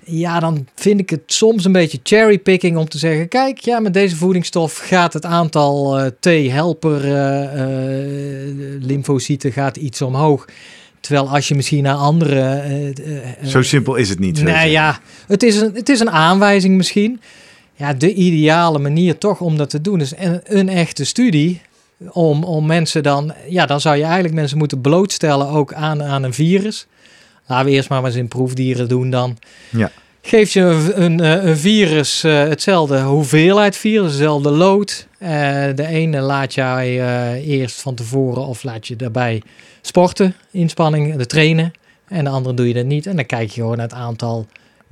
[0.06, 3.94] Ja, dan vind ik het soms een beetje cherrypicking om te zeggen: kijk, ja, met
[3.94, 7.64] deze voedingsstof gaat het aantal eh, T-helper eh,
[8.80, 10.44] lymfocyten gaat iets omhoog.
[11.00, 12.62] Terwijl als je misschien naar andere.
[13.44, 14.38] Zo simpel is het niet.
[14.38, 14.70] zeggen.
[14.70, 17.20] ja, het is, een, het is een aanwijzing misschien.
[17.74, 21.60] Ja, de ideale manier toch om dat te doen is een, een echte studie.
[22.10, 26.22] Om, om mensen dan, ja, dan zou je eigenlijk mensen moeten blootstellen ook aan, aan
[26.22, 26.86] een virus.
[27.46, 29.38] Laten we eerst maar eens in proefdieren doen dan.
[29.70, 29.90] Ja.
[30.22, 35.06] Geef je een, een, eh, een virus eh, hetzelfde hoeveelheid virus, dezelfde lood.
[35.18, 35.30] Eh,
[35.74, 39.42] de ene laat jij eh, eerst van tevoren of laat je daarbij
[39.80, 41.72] sporten, inspanning, de trainen.
[42.08, 43.06] En de andere doe je dat niet.
[43.06, 44.46] En dan kijk je gewoon naar het aantal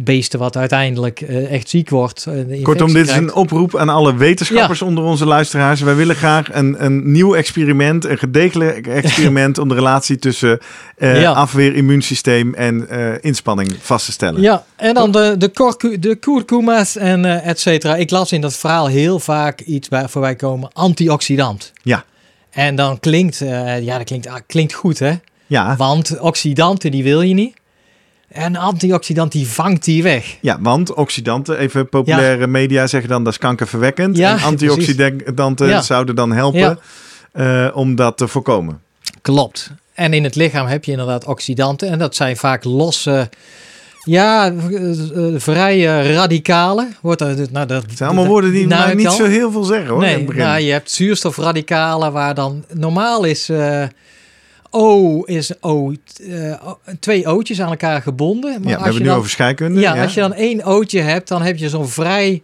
[0.05, 2.27] beesten wat uiteindelijk eh, echt ziek wordt.
[2.27, 5.81] eh, Kortom, dit is een oproep aan alle wetenschappers onder onze luisteraars.
[5.81, 10.59] Wij willen graag een, een nieuw experiment, een gedegen experiment om de relatie tussen
[10.97, 11.33] eh, Ja.
[11.33, 14.41] afweer, immuunsysteem en eh, inspanning vast te stellen.
[14.41, 17.97] Ja, en dan de, de, de kurkuma's en eh et cetera.
[17.97, 20.71] Ik las in dat verhaal heel vaak iets bij, voorbij komen.
[20.73, 21.73] Antioxidant.
[21.83, 22.05] Ja.
[22.51, 25.13] En dan klinkt, eh, ja, dat klinkt, ah, klinkt goed hè.
[25.47, 27.55] Ja, Want oxidanten die wil je niet.
[28.33, 30.37] En antioxidant die vangt die weg.
[30.41, 34.17] ja, want oxidanten, even populaire media zeggen dan dat is kankerverwekkend.
[34.17, 35.81] Ja, en antioxidanten Ja.
[35.83, 36.79] zouden dan helpen
[37.33, 38.81] eh, om dat te voorkomen.
[39.23, 39.71] Klopt.
[39.95, 41.89] En in het lichaam heb je inderdaad oxidanten.
[41.89, 43.29] En dat zijn vaak losse,
[44.05, 44.55] ja, eh,
[45.37, 46.97] vrije radicalen.
[47.01, 49.89] Wordt er, nou, dat, Het zijn allemaal woorden die nou, niet zo heel veel zeggen
[49.89, 50.01] hoor.
[50.03, 50.43] in Nee, het begin.
[50.43, 53.83] nou, je hebt zuurstofradicalen waar dan normaal is eh,
[54.75, 55.93] O is O,
[56.29, 58.51] eh, O- twee O'tjes aan elkaar gebonden.
[58.51, 59.81] Maar ja, we als hebben je nu dan, over scheikunde.
[59.81, 62.43] ja, als je dan één O'tje hebt, dan heb je zo'n vrij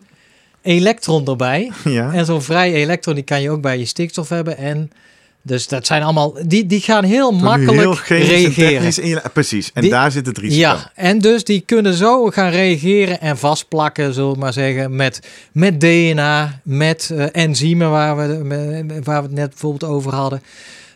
[0.63, 1.73] elektron erbij.
[1.85, 2.13] ja.
[2.13, 4.57] En zo'n vrij elektron die kan je ook bij je stikstof hebben.
[4.57, 4.91] En
[5.43, 8.55] dus dat zijn allemaal, die, die gaan heel makkelijk heel en reageren.
[8.73, 10.61] technisch in precies, en Die- daar zit het risico.
[10.61, 15.21] Ja, en dus die kunnen zo gaan reageren en vastplakken, zullen we maar zeggen, met,
[15.53, 20.43] met DNA, met eh, enzymen waar we, me- waar we het net bijvoorbeeld over hadden.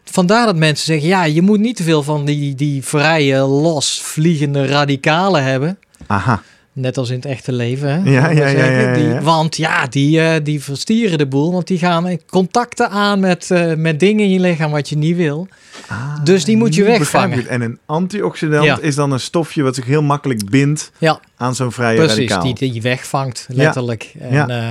[0.04, 4.66] Vandaar dat mensen zeggen, ja, je moet niet te veel van die, die vrije, losvliegende
[4.66, 5.78] radicalen hebben.
[6.06, 6.42] Aha,
[6.74, 7.88] Net als in het echte leven.
[7.88, 8.10] Hè?
[8.10, 11.52] Ja, ja, ja, ja, Die- want ja, die, eh, die verstieren de boel.
[11.52, 15.16] Want die gaan contacten aan met, eh, met dingen in je lichaam wat je niet
[15.16, 15.48] wil.
[16.24, 17.48] dus die moet je wegvangen.
[17.48, 20.92] En een antioxidant is dan een stofje wat zich heel makkelijk bindt
[21.36, 22.16] aan zo'n vrije precies.
[22.16, 22.42] radicaal.
[22.54, 24.14] Die, die wegvangt, letterlijk.
[24.18, 24.70] En eh,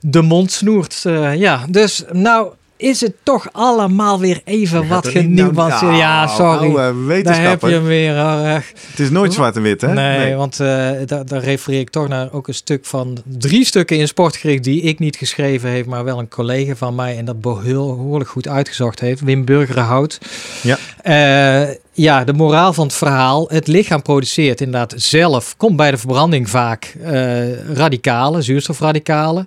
[0.00, 1.00] de mond snoert.
[1.36, 5.96] ja, dus nou is het toch allemaal weer even wat er niet nou- genuanceerd.
[5.96, 6.76] ja, Nou, sorry.
[6.76, 8.18] oude Daar heb je hem weer.
[8.46, 8.80] Echt.
[8.90, 9.92] Het is nooit zwart en wit, hè?
[9.92, 13.96] Nee, want eh, daar, daar refereer ik toch naar ook een stuk van drie stukken
[13.96, 17.40] in Sportgericht die ik niet geschreven heb, maar wel een collega van mij en dat
[17.40, 20.18] behoorlijk goed uitgezocht heeft, Wim Burgerhout.
[20.62, 20.78] Ja.
[21.02, 23.48] Eh, ja, de moraal van het verhaal.
[23.48, 29.46] Het lichaam produceert inderdaad zelf, komt bij de verbranding vaak eh, radicalen, zuurstofradicalen.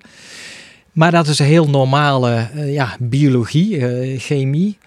[0.97, 4.77] Maar dat is een heel normale eh, ja, biologie, eh, chemie.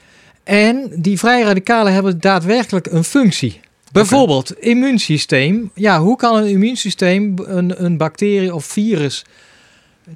[0.45, 3.61] En die vrije radicalen hebben daadwerkelijk een functie.
[3.93, 5.71] Bijvoorbeeld immuunsysteem.
[5.75, 9.25] Ja, hoe kan een immuunsysteem een, een bacterie of virus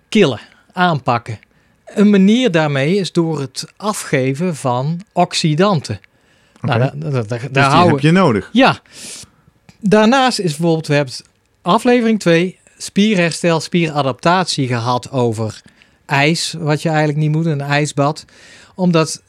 [0.09, 0.40] killen,
[0.72, 1.38] aanpakken?
[1.84, 6.01] een manier daarmee is door het afgeven van oxidanten.
[6.61, 8.49] Nou, daar, Dus daar die houden heb je nodig.
[8.53, 8.78] Ja.
[9.80, 11.14] Daarnaast is bijvoorbeeld, we hebben
[11.62, 15.62] aflevering 2, spierherstel, spieradaptatie gehad over
[16.07, 18.24] ijs, wat je eigenlijk niet moet, een ijsbad.
[18.74, 19.22] Omdat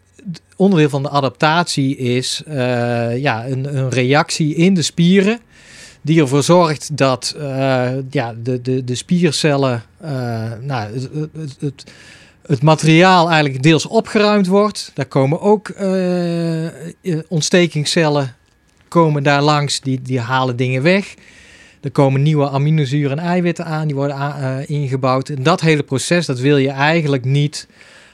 [0.55, 5.39] onderdeel van de adaptatie is eh, ja, een, een reactie in de spieren
[6.01, 10.11] die ervoor zorgt dat eh, ja, de, de, de spiercellen, eh,
[10.61, 11.83] nou, het, het, het,
[12.47, 14.91] het materiaal eigenlijk deels opgeruimd wordt.
[14.93, 15.73] Daar komen ook
[17.27, 18.35] ontstekingscellen
[18.87, 21.13] komen daar langs, die, die halen dingen weg.
[21.81, 25.29] Er komen nieuwe aminozuren en eiwitten aan, die worden eh, ingebouwd.
[25.29, 27.67] En dat hele proces, dat wil je eigenlijk niet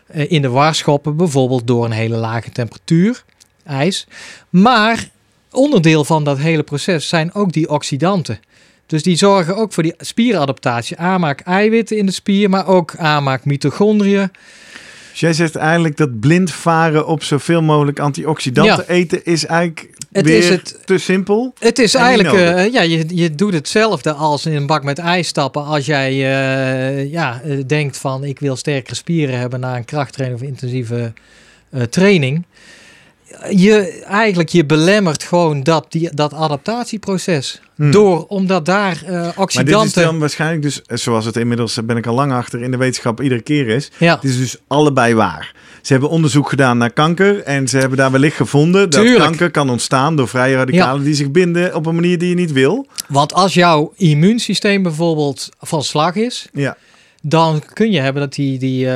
[0.08, 3.24] eh, in de war schoppen, bijvoorbeeld door een hele lage temperatuur,
[3.64, 4.08] ijs.
[4.50, 5.10] Maar
[5.52, 8.40] onderdeel van dat hele proces zijn ook die oxidanten.
[8.86, 10.98] Dus die zorgen ook voor die spieradaptatie.
[10.98, 14.32] Aanmaak eiwitten in de spier, maar ook aanmaak mitochondriën.
[15.22, 18.94] Dus jij zegt eigenlijk dat blind varen op zoveel mogelijk antioxidanten Ja.
[18.94, 21.54] eten is eigenlijk Het weer is het- te simpel.
[21.60, 25.28] Het is eigenlijk, eh, ja, je, je doet hetzelfde als in een bak met ijs
[25.28, 25.66] stappen.
[25.66, 30.42] Als jij eh, ja, eh, denkt van ik wil sterkere spieren hebben na een krachttraining
[30.42, 31.14] of intensieve
[31.90, 32.46] training.
[33.50, 37.62] Je, eigenlijk, je belemmert gewoon dat, die, dat adaptatieproces.
[37.76, 37.92] Hmm.
[37.92, 40.04] Door, omdat daar eh Maar dit is oxidanten...
[40.04, 42.78] dan waarschijnlijk dus, eh, zoals het inmiddels, eh, ben ik al lang achter, in de
[42.78, 43.92] wetenschap iedere keer is.
[43.98, 45.56] ja, Het is dus allebei waar.
[45.82, 49.70] Ze hebben onderzoek gedaan naar kanker en ze hebben daar wellicht gevonden dat kanker kan
[49.70, 52.88] ontstaan door vrije radicalen die zich binden op een manier die je niet wil.
[53.08, 56.78] want als jouw immuunsysteem bijvoorbeeld van slag is, Ja,
[57.22, 58.88] dan kun je hebben dat die, die,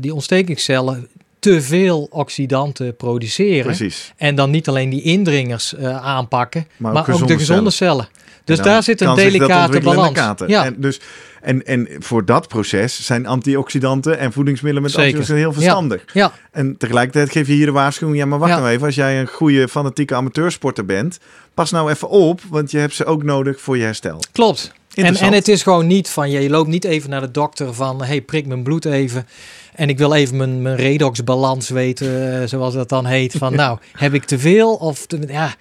[0.00, 1.08] die ontstekingscellen
[1.52, 3.62] te veel oxidanten produceren.
[3.64, 4.12] precies.
[4.16, 8.08] En dan niet alleen die indringers eh, aanpakken, Maar maar, ook de gezonde cellen.
[8.44, 10.18] Dus daar zit een delicate balans.
[10.46, 11.00] Ja, En, dus,
[11.42, 15.06] en, en voor dat proces zijn antioxidanten en voedingsmiddelen met Zeker.
[15.06, 16.04] antioxidanten heel verstandig.
[16.12, 18.18] ja, En tegelijkertijd geef je hier de waarschuwing.
[18.18, 18.58] Ja, maar wacht Ja.
[18.58, 18.86] nou even.
[18.86, 21.18] Als jij een goede fanatieke amateursporter bent,
[21.54, 22.40] pas nou even op.
[22.48, 24.22] Want je hebt ze ook nodig voor je herstel.
[24.32, 24.72] klopt.
[24.94, 28.04] En, en het is gewoon niet van, je loopt niet even naar de dokter van,
[28.04, 29.26] hey, prik mijn bloed even.
[29.74, 33.34] En ik wil even mijn, mijn redoxbalans weten, eh, zoals dat dan heet.
[33.38, 34.74] Van, nou, heb ik te veel?
[34.74, 35.54] Of te, ja,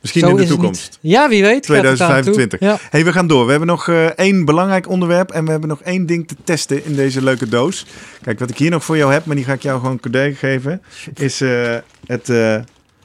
[0.00, 0.98] Misschien zo in de toekomst.
[1.00, 1.66] Ja, wie weet.
[1.66, 2.32] gaat het daar naartoe.
[2.32, 2.60] 2025.
[2.60, 2.78] Ja.
[2.90, 3.44] hey, we gaan door.
[3.44, 5.30] We hebben nog eh, één belangrijk onderwerp.
[5.30, 7.86] En we hebben nog één ding te testen in deze leuke doos.
[8.22, 10.34] Kijk, wat ik hier nog voor jou heb, maar die ga ik jou gewoon cadeau
[10.34, 10.82] geven.
[11.14, 12.32] Is eh, het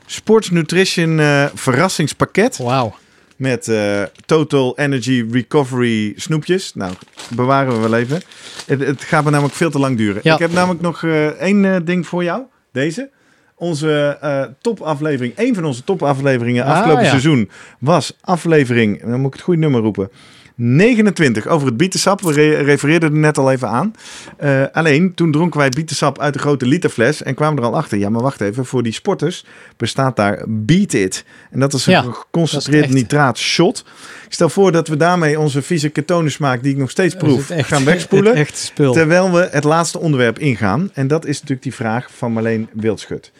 [0.05, 1.21] Sports Nutrition
[1.53, 2.57] verrassingspakket.
[2.57, 2.95] Wauw.
[3.43, 6.73] Met eh, Total Energy Recovery snoepjes.
[6.73, 6.93] Nou,
[7.35, 8.21] bewaren we wel even.
[8.65, 10.21] Het, het gaat me namelijk veel te lang duren.
[10.23, 10.33] Ja.
[10.33, 12.41] Ik heb namelijk nog eh, één eh, ding voor jou.
[12.71, 13.09] Deze.
[13.55, 14.17] Onze
[14.61, 17.09] topaflevering, een van onze topafleveringen Ah, afgelopen ja.
[17.09, 20.09] seizoen was aflevering, dan moet ik het goede nummer roepen,
[20.55, 22.21] 29 over het bietensap.
[22.21, 23.93] We re- refereerden er net al even aan.
[24.37, 27.97] Eh, alleen, toen dronken wij bietensap uit de grote literfles en kwamen er al achter.
[27.97, 29.45] Ja, maar wacht even, voor die sporters
[29.77, 31.25] bestaat daar Beat It.
[31.51, 33.85] En dat is een Ja, geconcentreerd is nitraat shot.
[34.25, 37.67] Ik stel voor dat we daarmee onze vieze ketonensmaak, die ik nog steeds proef, echt-
[37.67, 38.45] gaan wegspoelen.
[38.93, 40.89] Terwijl we het laatste onderwerp ingaan.
[40.93, 43.31] En dat is natuurlijk die vraag van Marleen Wildschut.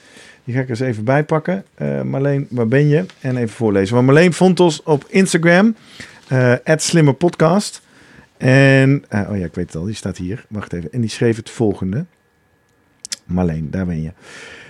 [0.46, 1.64] Die ga ik eens even bijpakken.
[1.76, 3.06] Eh Marleen, waar ben je?
[3.20, 3.96] En even voorlezen.
[3.96, 5.76] Want Marleen vond ons op Instagram.
[6.34, 7.82] Eh @slimmerpodcast.
[8.38, 9.84] En, eh, oh ja, ik weet het al.
[9.84, 10.46] Die staat hier.
[10.50, 10.92] Wacht even.
[10.92, 12.06] En die schreef het volgende.
[13.26, 14.12] Marleen, daar ben je.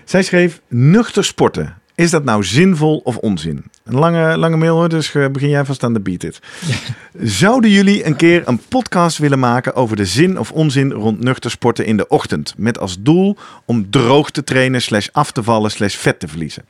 [0.04, 1.78] Zij schreef, nuchter sporten.
[1.96, 3.64] Is dat nou zinvol of onzin?
[3.84, 6.40] Een lange, lange mail hoor, dus eh, begin jij vast aan de beat it.
[7.42, 11.52] Zouden jullie een keer een podcast willen maken over de zin of onzin rond nuchter
[11.52, 12.54] sporten in de ochtend?
[12.58, 16.64] Met als doel om droog te trainen, slash af te vallen, slash vet te verliezen.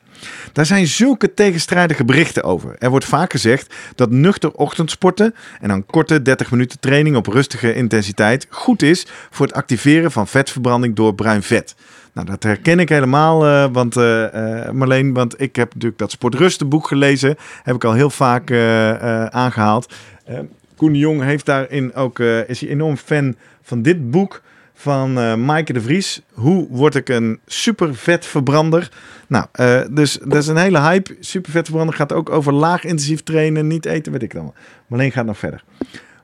[0.51, 2.75] Daar zijn zulke tegenstrijdige berichten over.
[2.77, 7.73] Er wordt vaak gezegd dat nuchter ochtendsporten en dan korte 30 minuten training op rustige
[7.73, 11.75] intensiteit goed is voor het activeren van vetverbranding door bruin vet.
[12.13, 16.87] Nou, dat herken ik helemaal, eh, want eh, Marleen, want ik heb natuurlijk dat Sportrustenboek
[16.87, 17.35] gelezen.
[17.63, 19.93] Heb ik al heel vaak eh, eh, aangehaald.
[20.25, 20.39] Eh,
[20.75, 24.41] Koen Jong heeft daarin ook, is hij enorm fan van dit boek
[24.73, 26.21] van eh Maaike de Vries.
[26.33, 28.91] Hoe word ik een super vetverbrander?
[29.27, 31.15] Nou, eh, dus dat is een hele hype.
[31.19, 34.53] Super vetverbrander gaat ook over laag intensief trainen, niet eten, weet ik dan.
[34.87, 35.63] Marleen gaat nog verder.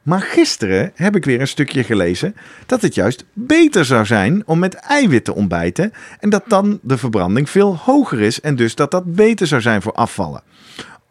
[0.03, 2.35] Maar gisteren heb ik weer een stukje gelezen
[2.65, 5.93] dat het juist beter zou zijn om met eiwitten te ontbijten.
[6.19, 9.81] En dat dan de verbranding veel hoger is en dus dat dat beter zou zijn
[9.81, 10.41] voor afvallen.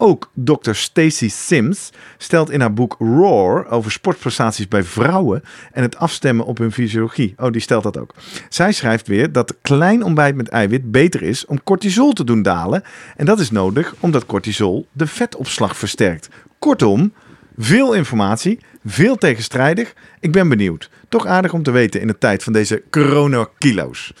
[0.01, 0.73] Ook Dr.
[0.73, 6.57] Stacy Sims stelt in haar boek Roar over sportprestaties bij vrouwen en het afstemmen op
[6.57, 7.33] hun fysiologie.
[7.37, 8.13] Oh, die stelt dat ook.
[8.49, 12.83] Zij schrijft weer dat klein ontbijt met eiwit beter is om cortisol te doen dalen.
[13.15, 16.29] En dat is nodig omdat cortisol de vetopslag versterkt.
[16.59, 17.13] Kortom,
[17.61, 19.93] Veel informatie, veel tegenstrijdig.
[20.19, 20.89] Ik ben benieuwd.
[21.09, 24.13] Toch aardig om te weten in de tijd van deze corona-kilo's.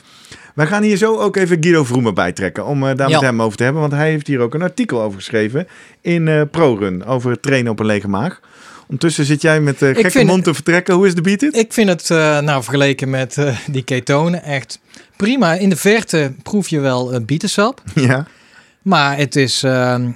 [0.55, 3.13] Wij gaan hier zo ook even Guido Vroemen bijtrekken om eh, daar Ja.
[3.19, 3.81] met hem over te hebben.
[3.81, 5.67] Want hij heeft hier ook een artikel over geschreven
[6.01, 8.39] in eh ProRun over trainen op een lege maag.
[8.81, 10.93] Ondertussen zit jij met eh gekke mond te vertrekken.
[10.95, 11.55] Hoe is de beat it?
[11.55, 12.09] Ik vind het,
[12.43, 13.37] nou vergeleken met
[13.71, 14.79] die ketonen, echt
[15.15, 15.53] prima.
[15.53, 17.81] In de verte proef je wel uh, bietensap.
[17.95, 18.25] Ja.
[18.81, 20.09] Maar het is, ehm,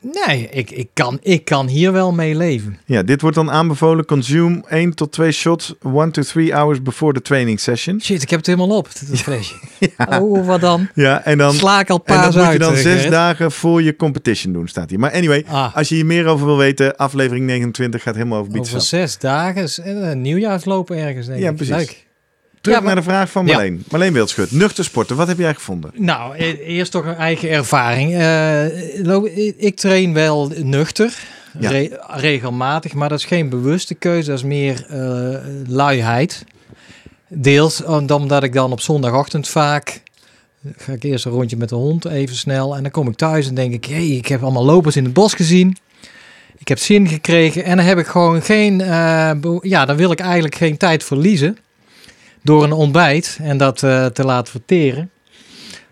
[0.00, 2.78] nee, ik, ik, kan, ik kan hier wel mee leven.
[2.84, 4.04] ja, dit wordt dan aanbevolen.
[4.04, 8.00] Consume 1 tot 2 shots 1 to 3 hours before the training session.
[8.00, 9.54] Shit, ik heb het helemaal op, dat flesje.
[10.20, 10.88] Oh, wat dan?
[10.94, 12.94] Ja, en dan, Sla ik al en paas dat moet je uit, dan eh, zes
[12.94, 13.10] Gerrit.
[13.10, 14.98] dagen voor je competition doen, staat hier.
[14.98, 18.50] Maar anyway, Ah, als je hier meer over wil weten, aflevering 29 gaat helemaal over
[18.50, 19.00] over bietensap.
[19.00, 21.56] zes dagen, is, eh, een nieuwjaarslopen ergens, denk Ja, ik.
[21.56, 21.74] precies.
[21.76, 22.06] Leuk.
[22.60, 23.52] Terug Ja, maar- naar de vraag van Ja.
[23.52, 23.84] Marleen.
[23.90, 25.90] Marleen Wildschut, nuchter sporten, wat heb jij gevonden?
[25.94, 28.14] Nou, e- eerst toch een eigen ervaring.
[28.14, 31.18] Eh, ik train wel nuchter,
[31.60, 31.70] Ja.
[31.70, 36.44] re- regelmatig, maar dat is geen bewuste keuze, dat is meer eh, luiheid.
[37.28, 40.02] Deels omdat ik dan op zondagochtend vaak
[40.76, 43.48] ga ik eerst een rondje met de hond even snel en dan kom ik thuis
[43.48, 45.76] en denk ik, hey, ik heb allemaal lopers in het bos gezien.
[46.58, 49.30] Ik heb zin gekregen en dan heb ik gewoon geen, eh,
[49.60, 51.58] ja, dan wil ik eigenlijk geen tijd verliezen
[52.48, 55.10] door een ontbijt en dat eh, te laten verteren.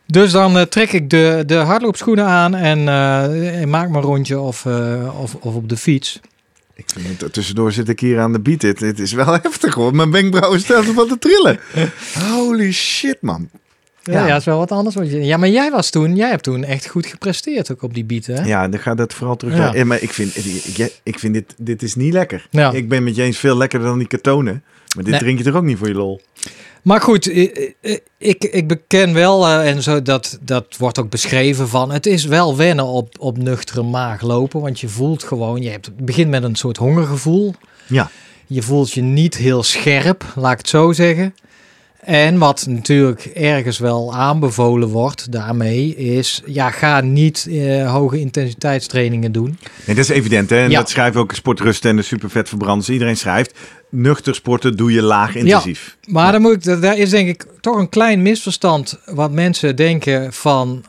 [0.06, 4.38] Dus dan eh, trek ik de, de hardloopschoenen aan en eh, en maak mijn rondje
[4.38, 4.66] of,
[5.20, 6.20] of, of op de fiets.
[6.74, 8.80] Ik vind tussendoor zit ik hier aan de beat it.
[8.80, 9.94] Het is wel heftig hoor.
[9.94, 11.58] Mijn wenkbrauwen staan van te trillen.
[12.30, 13.48] Holy shit man.
[14.02, 14.20] Ja, Ja.
[14.20, 14.94] ja, dat is wel wat anders.
[15.10, 18.26] Ja, maar jij was toen, jij hebt toen echt goed gepresteerd ook op die beat,
[18.26, 18.44] hè?
[18.44, 19.72] Ja, dan gaat dat vooral terug Ja.
[19.72, 19.86] naar...
[19.86, 22.46] Maar ik vind, ik, ik vind dit, dit is niet lekker.
[22.50, 22.72] Ja.
[22.72, 24.62] Ik ben met je eens veel lekkerder dan die katonen.
[24.96, 25.22] Maar dit Nee.
[25.22, 26.20] drink je toch ook niet voor je lol?
[26.82, 27.36] Maar goed,
[28.18, 32.24] ik, ik beken wel, eh, en zo, dat, dat wordt ook beschreven van, het is
[32.24, 36.30] wel wennen op, op nuchtere maag lopen, want je voelt gewoon, je hebt, het begint
[36.30, 37.54] met een soort hongergevoel.
[37.86, 38.10] Ja.
[38.46, 41.34] Je voelt je niet heel scherp, laat ik het zo zeggen.
[42.06, 49.32] En wat natuurlijk ergens wel aanbevolen wordt daarmee is, ja, ga niet eh, hoge intensiteitstrainingen
[49.32, 49.58] doen.
[49.84, 50.56] Nee, dat is evident hè.
[50.62, 50.78] En Ja.
[50.78, 52.88] dat schrijven ook sportrusten en de supervetverbranders.
[52.88, 53.58] Iedereen schrijft,
[53.90, 55.96] nuchter sporten doe je laag intensief.
[56.08, 59.76] Maar dan moet ik, da- daar is denk ik toch een klein misverstand wat mensen
[59.76, 60.84] denken van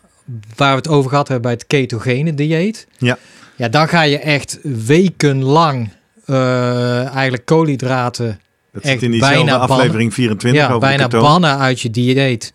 [0.55, 2.87] waar we het over gehad hebben bij het ketogene dieet.
[2.97, 3.17] Ja.
[3.55, 5.89] Ja, dan ga je echt wekenlang
[6.25, 8.39] eh, eigenlijk koolhydraten
[8.83, 12.53] Dat Echt zit in diezelfde aflevering 24 ja, over bijna bannen uit je dieet.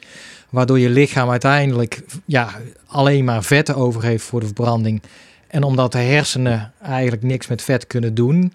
[0.51, 2.49] Waardoor je lichaam uiteindelijk ja,
[2.87, 5.03] alleen maar vetten over heeft voor de verbranding.
[5.49, 8.53] En omdat de hersenen eigenlijk niks met vet kunnen doen,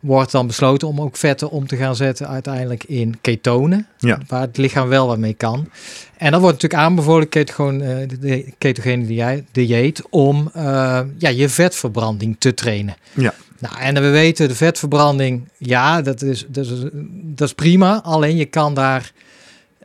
[0.00, 3.86] wordt dan besloten om ook vetten om te gaan zetten uiteindelijk in ketonen.
[3.98, 4.18] Ja.
[4.28, 5.68] Waar het lichaam wel wat mee kan.
[6.16, 11.48] En dan wordt natuurlijk aanbevolen, ketogen, eh, de- ketogene die- dieet, om eh, ja, je
[11.48, 12.96] vetverbranding te trainen.
[13.14, 13.34] Ja.
[13.58, 16.80] Nou, en we weten, de vetverbranding, ja, dat is, dat is,
[17.12, 18.02] dat is prima.
[18.02, 19.12] Alleen je kan daar,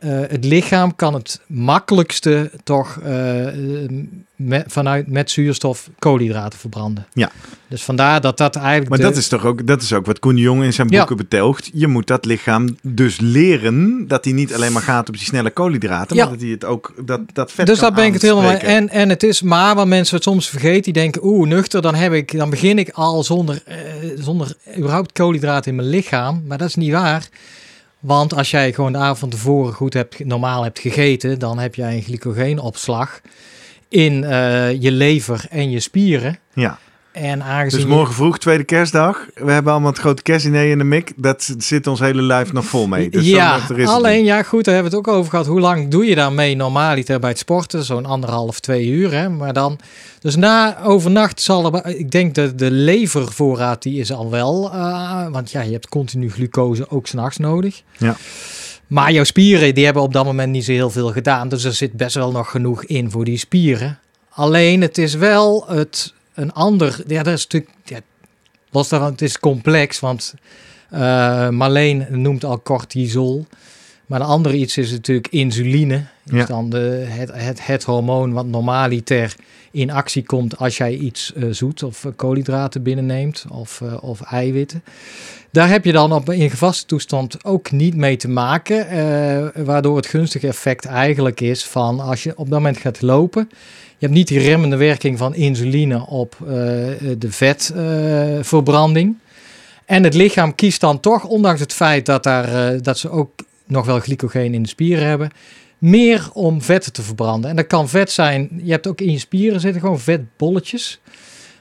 [0.02, 3.46] eh, het lichaam kan het makkelijkste toch eh,
[4.36, 7.06] met, vanuit met zuurstof koolhydraten verbranden.
[7.12, 7.30] Ja.
[7.68, 8.88] Dus vandaar dat dat eigenlijk.
[8.88, 10.98] Maar de- dat is toch ook, dat is ook wat Koen Jong in zijn Ja.
[10.98, 11.70] boeken betoogt.
[11.74, 15.50] Je moet dat lichaam dus leren dat hij niet alleen maar gaat op die snelle
[15.50, 16.22] koolhydraten, Ja.
[16.22, 18.56] maar dat hij het ook dat dat vet Dus daar ben ik het helemaal mee.
[18.56, 20.82] En, en het is maar waar mensen het soms vergeten.
[20.82, 23.76] Die denken, oeh, nuchter, dan, heb ik, dan begin ik al zonder, eh,
[24.18, 26.42] zonder überhaupt koolhydraten in mijn lichaam.
[26.46, 27.28] Maar dat is niet waar.
[28.02, 31.94] Want als jij gewoon de avond tevoren goed hebt, normaal hebt gegeten, dan heb jij
[31.96, 33.20] een glycogeenopslag
[33.88, 36.38] in eh, je lever en je spieren.
[36.54, 36.78] Ja.
[37.12, 39.26] En aangezien Dus morgen vroeg, tweede kerstdag.
[39.34, 41.12] We hebben allemaal het grote kerstdiner in de mik.
[41.16, 43.10] Dat zit ons hele lijf nog vol mee.
[43.10, 45.46] Dus ja, het alleen ja, goed, daar hebben we het ook over gehad.
[45.46, 47.84] Hoe lang doe je daarmee normaliter bij het sporten?
[47.84, 49.12] Zo'n anderhalf, twee uur.
[49.12, 49.28] Hè?
[49.28, 49.78] Maar dan,
[50.18, 55.26] dus na overnacht zal er, ik denk dat de levervoorraad die is al wel, eh,
[55.30, 57.82] want ja, je hebt continu glucose ook s'nachts nodig.
[57.98, 58.16] Ja.
[58.86, 61.48] Maar jouw spieren, die hebben op dat moment niet zo heel veel gedaan.
[61.48, 63.98] Dus er zit best wel nog genoeg in voor die spieren.
[64.28, 67.98] Alleen het is wel het, een ander, ja, dat is natuurlijk, ja,
[68.70, 70.34] los daarvan, het is complex, want
[70.90, 73.46] eh, Marleen noemt al cortisol.
[74.06, 75.94] Maar de andere iets is natuurlijk insuline.
[75.94, 76.44] Is Ja.
[76.44, 79.34] dan de, het, het, het hormoon wat normaliter
[79.70, 84.82] in actie komt als jij iets eh, zoet of eh, koolhydraten binnenneemt of, of eiwitten.
[85.50, 88.86] Daar heb je dan op, in gevaste toestand ook niet mee te maken.
[89.64, 93.50] waardoor het gunstige effect eigenlijk is van als je op dat moment gaat lopen.
[94.02, 96.48] Je hebt niet die remmende werking van insuline op eh,
[97.18, 99.16] de vetverbranding.
[99.86, 103.30] en het lichaam kiest dan toch, ondanks het feit dat, daar, eh, dat ze ook
[103.66, 105.30] nog wel glycogeen in de spieren hebben,
[105.78, 107.50] meer om vetten te verbranden.
[107.50, 111.00] En dat kan vet zijn, je hebt ook in je spieren zitten gewoon vetbolletjes.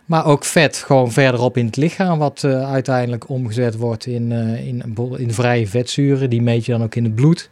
[0.06, 4.68] Maar ook vet gewoon verderop in het lichaam, wat eh, uiteindelijk omgezet wordt in, eh,
[4.68, 6.30] in, in vrije vetzuren.
[6.30, 7.50] Die meet je dan ook in het bloed.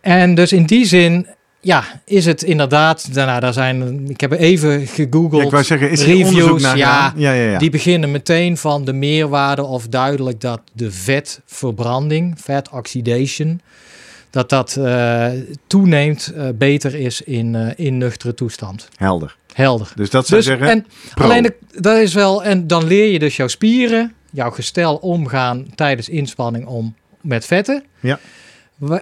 [0.00, 1.26] En dus in die zin,
[1.60, 3.08] ja, is het inderdaad.
[3.12, 5.42] Nou, daar zijn, ik heb even gegoogeld.
[5.42, 7.12] ik wou zeggen, is onderzoek reviews, naar ja?
[7.16, 7.58] Ja, ja.
[7.58, 13.60] Die beginnen meteen van de meerwaarde of duidelijk dat de vetverbranding, fat oxidation,
[14.30, 15.26] dat dat eh,
[15.66, 18.88] toeneemt eh, beter is in, eh, in nuchtere toestand.
[18.96, 19.36] Helder.
[19.52, 19.92] Helder.
[19.94, 21.24] Dus dat zou Dus, zeggen, en pro.
[21.24, 25.66] alleen de- dat is wel, en dan leer je dus jouw spieren, jouw gestel omgaan
[25.74, 27.84] tijdens inspanning om met vetten.
[28.00, 28.18] Ja.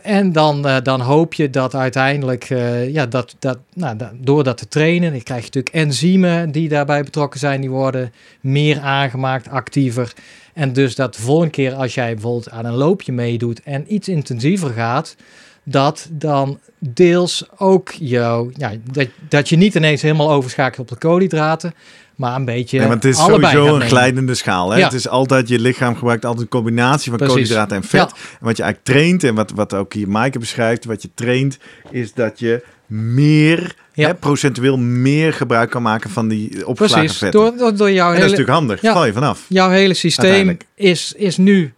[0.03, 4.59] En dan, eh, dan hoop je dat uiteindelijk, eh, ja, dat, dat, nou, door dat
[4.59, 9.49] te trainen, dan krijg je natuurlijk enzymen die daarbij betrokken zijn, die worden meer aangemaakt,
[9.49, 10.12] actiever.
[10.53, 14.09] En dus dat de volgende keer als jij bijvoorbeeld aan een loopje meedoet en iets
[14.09, 15.16] intensiever gaat,
[15.64, 21.07] dat dan deels ook jou, ja, dat, dat je niet ineens helemaal overschakelt op de
[21.07, 21.75] koolhydraten,
[22.17, 24.71] maar een beetje Nee, want het is sowieso een glijdende schaal.
[24.71, 24.79] Hè?
[24.79, 24.85] Ja.
[24.85, 27.35] Het is altijd, je lichaam gebruikt altijd een combinatie van Precies.
[27.37, 28.11] koolhydraten en vet.
[28.11, 28.17] Ja.
[28.41, 31.59] En wat je eigenlijk traint en wat, wat ook hier Maaike beschrijft, wat je traint,
[31.91, 34.07] is dat je meer, Ja.
[34.09, 37.41] hè, procentueel meer gebruik kan maken van die opgeslagen Precies, vetten.
[37.41, 38.93] door, door, door jouw en dat is hele, natuurlijk handig, Ja.
[38.93, 39.45] val je vanaf.
[39.49, 41.73] jouw hele systeem is, is nu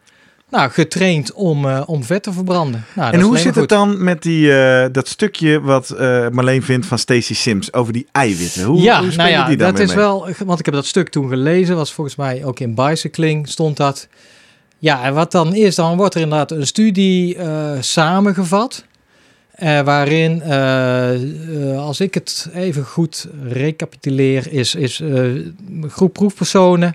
[0.51, 2.85] nou, getraind om, eh, om vet te verbranden.
[2.95, 6.87] Nou, en hoe zit het dan met die, eh, dat stukje wat eh, Marleen vindt
[6.87, 8.65] van Stacey Sims over die eiwitten?
[8.65, 9.97] Hoe, ja, hoe nou ja, die dan dat is mee?
[9.97, 13.77] wel, want ik heb dat stuk toen gelezen, was volgens mij ook in Bicycling stond
[13.77, 14.09] dat.
[14.79, 17.37] Ja, en wat dan is, dan wordt er inderdaad een studie
[17.81, 18.85] samengevat.
[19.85, 20.43] waarin,
[21.77, 26.95] als ik het even goed recapituleer, is, is een groep proefpersonen,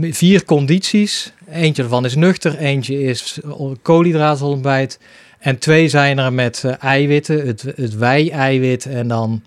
[0.00, 1.32] vier condities.
[1.50, 3.38] Eentje ervan is nuchter, eentje is
[3.82, 4.98] koolhydraatontbijt.
[5.38, 9.42] En twee zijn er met eh, eiwitten, het, het wei-eiwit en dan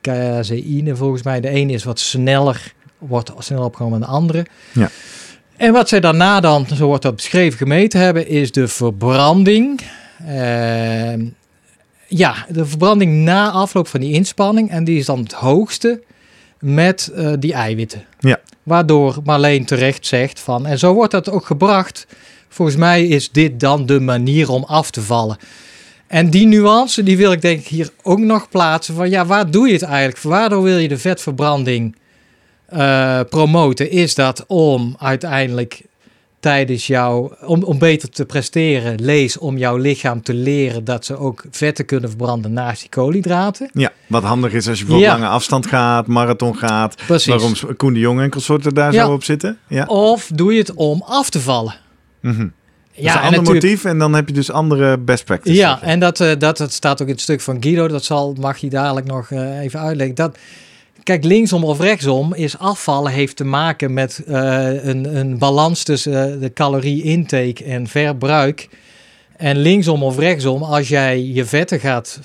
[0.00, 1.40] caseïne volgens mij.
[1.40, 4.46] De ene is wat sneller, wordt sneller opgenomen dan de andere.
[4.72, 4.90] Ja.
[5.56, 9.80] En wat zij daarna dan, zo wordt dat beschreven, gemeten hebben, is de verbranding.
[10.26, 11.24] Ehm,
[12.06, 14.70] ja, de verbranding na afloop van die inspanning.
[14.70, 16.02] En die is dan het hoogste
[16.62, 18.04] met eh, die eiwitten.
[18.20, 18.40] Ja.
[18.62, 22.06] Waardoor Marleen terecht zegt van, en zo wordt dat ook gebracht.
[22.48, 25.36] Volgens mij is dit dan de manier om af te vallen.
[26.06, 28.94] En die nuance, die wil ik denk ik hier ook nog plaatsen.
[28.94, 30.22] Van ja, waar doe je het eigenlijk?
[30.22, 31.96] Waardoor wil je de vetverbranding
[32.66, 33.90] eh, promoten?
[33.90, 35.82] Is dat om uiteindelijk
[36.42, 41.16] tijdens jou, om, om beter te presteren, lees om jouw lichaam te leren dat ze
[41.16, 43.70] ook vetten kunnen verbranden naast die koolhydraten?
[43.72, 45.18] Ja, wat handig is als je bijvoorbeeld Ja.
[45.20, 46.94] lange afstand gaat, marathon gaat.
[47.06, 47.26] Precies.
[47.26, 49.04] Waarom Koen de Jong en consorten daar Ja.
[49.04, 49.58] zo op zitten.
[49.68, 49.84] Ja.
[49.86, 51.74] Of doe je het om af te vallen?
[52.20, 52.40] Mhm.
[52.40, 52.48] Ja,
[53.12, 55.58] Ja, een en ander motief en dan heb je dus andere best practices.
[55.58, 57.88] Ja, en dat, eh, dat, dat staat ook in het stuk van Guido.
[57.88, 60.14] Dat zal, mag je dadelijk nog eh, even uitleggen.
[60.16, 60.36] Dat,
[61.02, 66.32] kijk, linksom of rechtsom is afvallen heeft te maken met eh, een, een balans tussen
[66.32, 68.68] eh, de calorie-intake en verbruik.
[69.36, 72.20] En linksom of rechtsom, als jij je vetten gaat,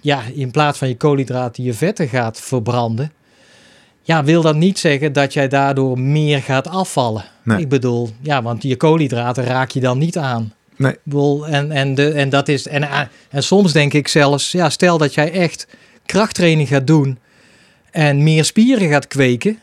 [0.00, 3.12] ja, in plaats van je koolhydraten je vetten gaat verbranden.
[4.02, 7.24] Ja, wil dat niet zeggen dat jij daardoor meer gaat afvallen.
[7.44, 7.58] Nee.
[7.58, 10.52] Ik bedoel, ja, want je koolhydraten raak je dan niet aan.
[10.76, 10.96] Nee.
[11.02, 12.66] Bedoel, en, en, de, en dat is.
[12.66, 12.88] En,
[13.30, 15.66] en soms denk ik zelfs, ja, stel dat jij echt
[16.06, 17.18] krachttraining gaat doen
[17.90, 19.58] en meer spieren gaat kweken.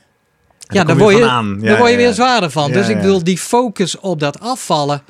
[0.67, 1.21] Ja, dan je word je.
[1.21, 2.71] Ja, dan word je ja, weer zwaarder van.
[2.71, 5.01] Dus ik bedoel, die focus op dat afvallen,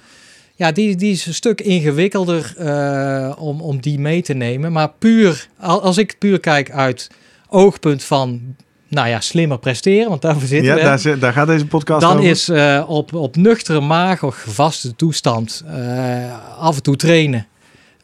[0.56, 4.72] ja, die, die is een stuk ingewikkelder eh, om, om die mee te nemen.
[4.72, 7.08] Maar puur, al- als ik puur kijk uit
[7.50, 8.42] oogpunt van,
[8.88, 10.82] nou ja, slimmer presteren, want daarvoor zitten Ja, we.
[10.82, 12.30] daar, zit- daar gaat deze podcast Dan over.
[12.30, 17.48] is eh, op, op nuchtere maag of gevaste toestand eh, af en toe trainen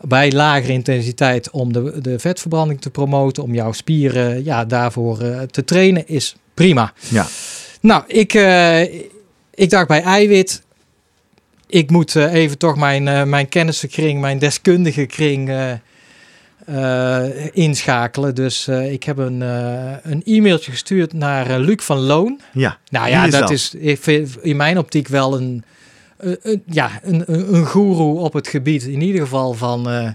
[0.07, 5.41] bij lagere intensiteit om de, de vetverbranding te promoten, om jouw spieren ja, daarvoor eh,
[5.41, 6.93] te trainen, is prima.
[7.09, 7.25] Ja.
[7.81, 8.81] Nou, ik, eh,
[9.53, 10.61] ik dacht bij eiwit,
[11.67, 15.51] ik moet eh, even toch mijn, mijn kennissenkring, mijn deskundige kring
[17.51, 18.35] inschakelen.
[18.35, 22.41] Dus ik heb een, een e-mailtje gestuurd naar Luc van Loon.
[22.53, 23.51] Ja, Nou ja, is dat, dat?
[23.51, 23.75] is
[24.41, 25.63] in mijn optiek wel een,
[26.23, 28.83] een, een- ja, een, een, een goeroe op het gebied.
[28.83, 30.09] In ieder geval van eh,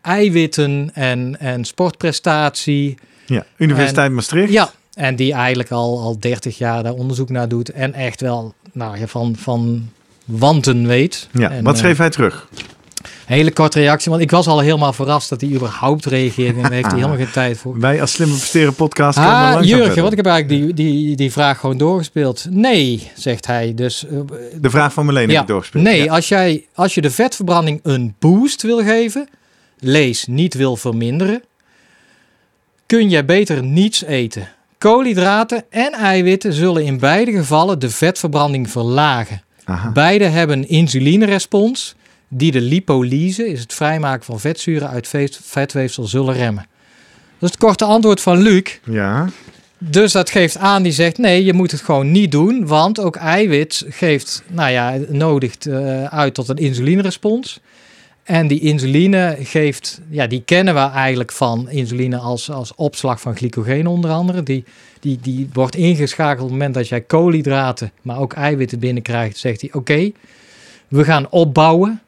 [0.00, 2.94] eiwitten en, en sportprestatie.
[3.26, 3.44] ja.
[3.56, 4.52] Universiteit Maastricht.
[4.52, 7.70] Ja, en die eigenlijk al, al 30 jaar daar onderzoek naar doet.
[7.70, 9.88] En echt wel nou, ja, van, van
[10.24, 11.28] wanten weet.
[11.32, 12.48] Ja, En, wat eh, schreef hij terug?
[13.32, 16.56] Hele korte reactie, want ik was al helemaal verrast dat hij überhaupt reageerde.
[16.56, 17.80] En daar heeft hij helemaal geen tijd voor.
[17.80, 21.58] Wij als Slimme Presteren podcast Ah, Jurgen, want ik heb eigenlijk die, die, die vraag
[21.58, 22.46] gewoon doorgespeeld.
[22.50, 23.74] Nee, zegt hij.
[23.74, 24.18] Dus eh,
[24.60, 25.84] De vraag van Marleen heb ik doorgespeeld.
[25.84, 26.12] Nee, Ja.
[26.12, 29.28] als, jij, als je de vetverbranding een boost wil geven,
[29.78, 31.42] lees niet wil verminderen,
[32.86, 34.48] kun jij beter niets eten.
[34.78, 39.42] Koolhydraten en eiwitten zullen in beide gevallen de vetverbranding verlagen.
[39.64, 39.90] Aha.
[39.90, 41.94] Beide hebben insulinerespons
[42.34, 45.08] die de lipolyse, is het vrijmaken van vetzuren uit
[45.42, 46.66] vetweefsel, zullen remmen.
[47.38, 48.78] Dat is het korte antwoord van Luc.
[48.84, 49.28] Ja.
[49.78, 53.16] Dus dat geeft aan, die zegt nee, je moet het gewoon niet doen, want ook
[53.16, 57.60] eiwit geeft, nou ja, nodigt eh, uit tot een insulinerespons.
[58.22, 63.36] En die insuline geeft, ja, die kennen we eigenlijk van insuline als, als opslag van
[63.36, 64.42] glycogeen onder andere.
[64.42, 64.64] Die,
[65.00, 69.36] die, die wordt ingeschakeld op het moment dat jij koolhydraten, maar ook eiwitten binnenkrijgt.
[69.36, 70.10] Zegt hij, oké,
[70.88, 72.00] we gaan opbouwen.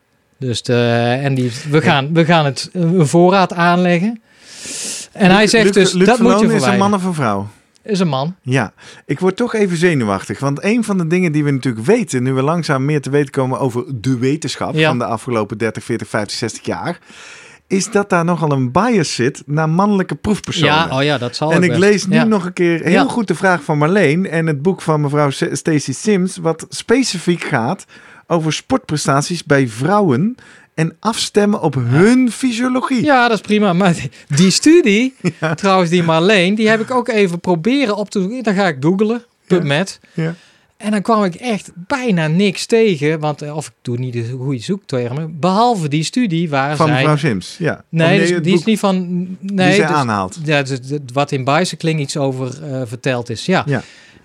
[0.47, 4.23] Dus de, en die, we, gaan, we gaan het eh, een voorraad aanleggen.
[5.13, 7.49] En hij zegt Luc- dus, Luc dat moet je is een man of een vrouw?
[7.83, 8.35] Is een man.
[8.43, 8.73] Ja,
[9.07, 10.41] ik word toch even zenuwachtig.
[10.41, 13.31] Want een van de dingen die we natuurlijk weten, nu we langzaam meer te weten
[13.31, 14.89] komen over de wetenschap Ja.
[14.89, 16.99] van de afgelopen 30, 40, 50, 60 jaar,
[17.67, 20.75] is dat daar nogal een bias zit naar mannelijke proefpersonen.
[20.75, 21.81] Ja, oh ja, dat zal en ik best.
[21.81, 22.25] lees nu Ja.
[22.25, 23.05] nog een keer heel Ja.
[23.05, 27.85] goed de vraag van Marleen en het boek van mevrouw Stacey Sims, wat specifiek gaat
[28.27, 30.35] over sportprestaties bij vrouwen
[30.75, 33.05] en afstemmen op hun fysiologie.
[33.05, 33.73] Ja, dat is prima.
[33.73, 35.15] Maar die- die studie,
[35.55, 38.43] trouwens, die Marleen, die heb ik ook even proberen op te zoeken.
[38.43, 40.01] Dan ga ik googlen, PubMed.
[40.13, 40.35] Ja.
[40.77, 43.21] En dan kwam ik echt bijna niks tegen.
[43.21, 45.37] Want, eh, of ik doe niet de goede zoektermen.
[45.41, 46.97] Behalve die studie waar Van zij...
[46.97, 47.85] mevrouw Sims, ja.
[47.89, 49.07] Nee, dus die is niet van...
[49.41, 50.39] Nee, die zij dus- aanhaalt.
[50.45, 50.79] Ja, dus
[51.13, 53.47] wat in Bicycling iets over eh, verteld is.
[53.47, 53.63] Ja.
[53.67, 53.83] Ja.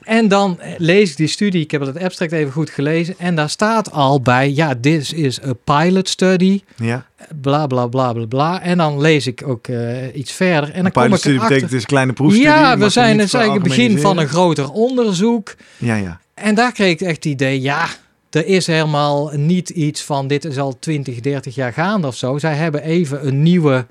[0.10, 1.62] En dan lees ik die studie.
[1.62, 3.16] Ik heb het abstract even goed gelezen.
[3.18, 4.52] En daar staat al bij...
[4.52, 6.62] Ja, this is a pilot study.
[6.76, 7.06] Ja.
[7.42, 8.62] Bla, bla, bla, bla, bla.
[8.62, 10.72] En dan lees ik ook eh, iets verder.
[10.72, 11.56] En dan kom ik Pilotstudie erachter...
[11.56, 12.48] betekent dus kleine proefstudie.
[12.48, 15.56] Ja, we zijn, het is eigenlijk het begin van een groter onderzoek.
[15.78, 16.20] Ja, ja.
[16.34, 17.62] En daar kreeg ik echt het idee...
[17.62, 17.88] Ja,
[18.30, 20.28] er is helemaal niet iets van...
[20.28, 22.38] Dit is al 20, 30 jaar gaande of zo.
[22.38, 23.86] Zij hebben even een nieuwe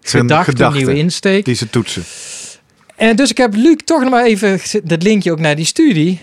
[0.00, 1.44] Zijn gedachte, een nieuwe insteek.
[1.44, 2.02] Die ze toetsen.
[2.96, 6.20] En dus ik heb Luc toch nog maar even dat linkje ook naar die studie.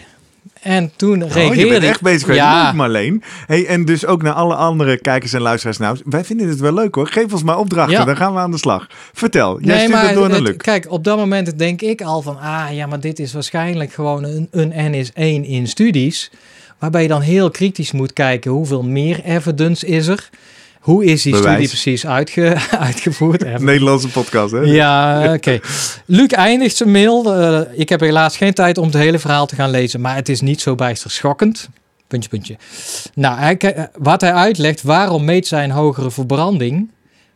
[0.61, 3.23] En toen Oh, reageerde je bent ik- echt bezig met Ja, leuk, Marleen.
[3.47, 5.77] Hey, en dus ook naar alle andere kijkers en luisteraars.
[5.77, 7.07] Nou, wij vinden het wel leuk hoor.
[7.07, 8.05] Geef ons maar opdrachten, Ja.
[8.05, 8.87] dan gaan we aan de slag.
[9.13, 10.57] Vertel, jij nee, stuurt het door naar Luc.
[10.57, 12.39] kijk, op dat moment denk ik al van...
[12.39, 16.31] Ah, ja, maar dit is waarschijnlijk gewoon een, een N is 1 in studies.
[16.79, 18.51] Waarbij je dan heel kritisch moet kijken...
[18.51, 20.29] hoeveel meer evidence is er?
[20.81, 21.51] Hoe is die Bewijs.
[21.51, 22.55] studie precies uitge,
[22.87, 23.43] uitgevoerd?
[23.43, 24.59] Even Nederlandse podcast, hè?
[24.59, 25.59] Ja, oké.
[26.05, 27.35] Luc eindigt zijn mail.
[27.35, 30.29] Eh, ik heb helaas geen tijd om het hele verhaal te gaan lezen, maar het
[30.29, 31.69] is niet zo bijster schokkend.
[32.07, 32.55] Puntje, puntje.
[33.13, 36.89] Nou, hij, ke- wat hij uitlegt, waarom meet zij een hogere verbranding?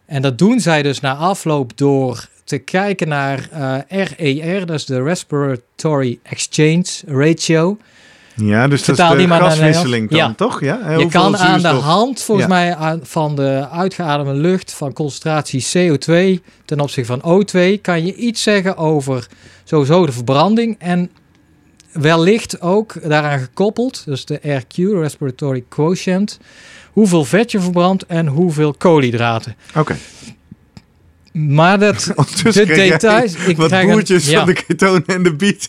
[0.06, 4.86] En dat doen zij dus na afloop door te kijken naar eh, RER, dat is
[4.86, 7.78] de Respiratory Exchange Ratio.
[8.36, 10.62] Ja, dus dat is de gaswisseling dan, toch?
[10.62, 10.92] Ja?
[10.98, 12.54] Je kan aan de hand, volgens Ja.
[12.54, 18.16] mij, aan- van de uitgeademde lucht, van concentratie CO2 ten opzichte van O2, kan je
[18.16, 19.28] iets zeggen over
[19.64, 21.10] sowieso de verbranding en
[21.92, 26.40] wellicht ook daaraan gekoppeld, dus de RQ, Respiratory Quotient,
[26.92, 29.56] hoeveel vet je verbrandt en hoeveel koolhydraten.
[29.76, 29.96] Oké.
[31.34, 32.12] Maar dat,
[32.44, 33.36] de details...
[33.36, 35.68] Ik Wat een- boertjes ja, van de ketonen en de beat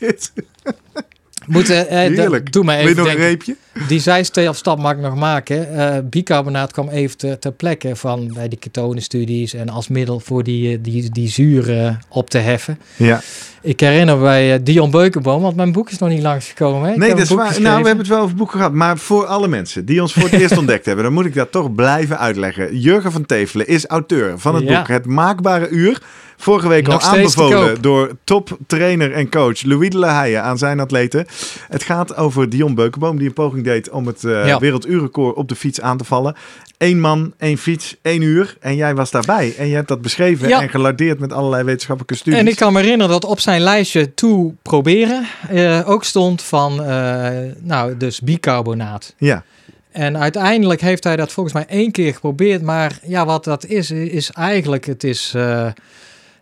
[1.46, 2.52] moeten, eh, Heerlijk.
[2.52, 3.56] Doe maar even nog een reepje?
[3.88, 5.74] Die zijstap mag ik nog maken.
[5.74, 10.42] Eh bicarbonaat kwam even ter, ter plekke van bij die ketonenstudies en als middel voor
[10.42, 12.78] die, eh, die, die zuren op te heffen.
[12.96, 13.20] Ja.
[13.62, 16.88] Ik herinner bij eh, Dion Beukenboom, want mijn boek is nog niet langsgekomen.
[16.88, 16.96] Hè?
[16.96, 17.46] Nee, heb dat is een boek waar.
[17.46, 17.70] geschreven.
[17.70, 18.72] Nou, we hebben het wel over boeken gehad.
[18.72, 21.52] Maar voor alle mensen die ons voor het eerst ontdekt hebben, dan moet ik dat
[21.52, 22.78] toch blijven uitleggen.
[22.78, 24.78] Jurgen van Tevelen is auteur van het Ja.
[24.78, 26.02] boek Het Maakbare Uur.
[26.36, 30.80] Vorige week Nog al aanbevolen door toptrainer en coach Louis de La Haye aan zijn
[30.80, 31.26] atleten.
[31.68, 34.58] Het gaat over Dion Beukenboom die een poging deed om het eh Ja.
[34.58, 36.34] werelduurrecord op de fiets aan te vallen.
[36.78, 38.56] Eén man, één fiets, één uur.
[38.60, 39.54] En jij was daarbij.
[39.58, 40.62] En je hebt dat beschreven Ja.
[40.62, 42.40] en gelardeerd met allerlei wetenschappelijke studies.
[42.40, 46.84] En ik kan me herinneren dat op zijn lijstje toe proberen eh, ook stond van,
[46.84, 49.14] eh, nou, dus bicarbonaat.
[49.18, 49.44] Ja,
[49.90, 52.62] En uiteindelijk heeft hij dat volgens mij één keer geprobeerd.
[52.62, 55.34] Maar ja, wat dat is, is eigenlijk, het is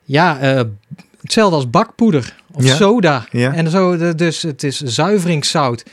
[0.05, 0.39] ja,
[1.21, 2.75] hetzelfde als bakpoeder of Ja.
[2.75, 3.27] soda.
[3.31, 3.53] Ja.
[3.55, 5.85] En zo, dus het is zuiveringszout.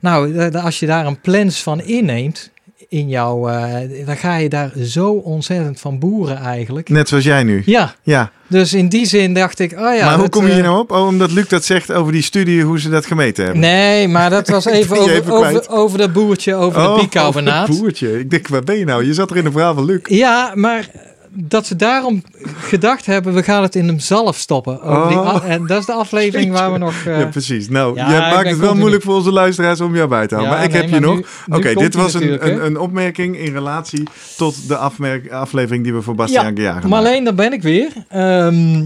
[0.00, 2.50] Nou, de- de- als je daar een plens van inneemt
[2.88, 6.88] in jouw, eh, dan ga je daar zo ontzettend van boeren eigenlijk.
[6.88, 7.62] net zoals jij nu.
[7.66, 10.04] Ja, Ja, dus in die zin dacht ik, oh ja.
[10.04, 10.90] maar hoe dat, kom je eh, hier nou op?
[10.90, 13.60] Oh, omdat Luc dat zegt over die studie, hoe ze dat gemeten hebben.
[13.62, 18.18] Nee, maar dat was even, over, even over, over dat boertje, over Oh, de boertje.
[18.18, 19.04] Ik denk, waar ben je nou?
[19.06, 20.00] Je zat er in een verhaal van Luc.
[20.04, 20.88] Ja, maar
[21.32, 22.22] dat ze daarom
[22.58, 24.82] gedacht hebben, we gaan het in hem zelf stoppen.
[24.82, 25.26] Oh.
[25.28, 26.94] a- en dat is de aflevering waar we nog...
[27.06, 27.68] eh, ja, precies.
[27.68, 30.34] Nou, ja, jij maakt het wel continu- moeilijk voor onze luisteraars om jou bij te
[30.34, 30.56] houden.
[30.56, 31.26] Ja, maar ik nee, heb je maar nog.
[31.46, 34.02] nu- Oké, dit was een, een, een opmerking in relatie
[34.36, 37.62] tot de afmerk, aflevering die we voor Bastiaan Ja, Gejagen maar alleen, daar ben ik
[37.62, 37.88] weer.
[38.08, 38.84] Ehm,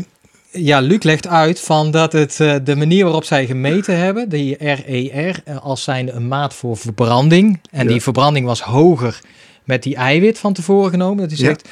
[0.51, 4.57] ja, Luc legt uit van dat het eh, de manier waarop zij gemeten hebben, die
[4.59, 7.61] RER, eh, als zijn een maat voor verbranding.
[7.70, 7.90] En Ja.
[7.90, 9.20] die verbranding was hoger
[9.64, 11.28] met die eiwit van tevoren genomen.
[11.28, 11.45] Dat hij Ja.
[11.47, 11.68] zegt,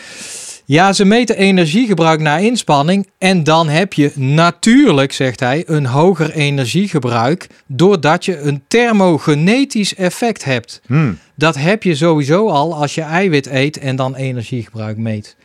[0.65, 3.09] ja, ze meten energiegebruik na inspanning.
[3.19, 7.47] En dan heb je natuurlijk, zegt hij, een hoger energiegebruik.
[7.67, 10.81] Doordat je een thermogenetisch effect hebt.
[10.87, 11.19] Hmm.
[11.35, 15.37] Dat heb je sowieso al als je eiwit eet en dan energiegebruik meet.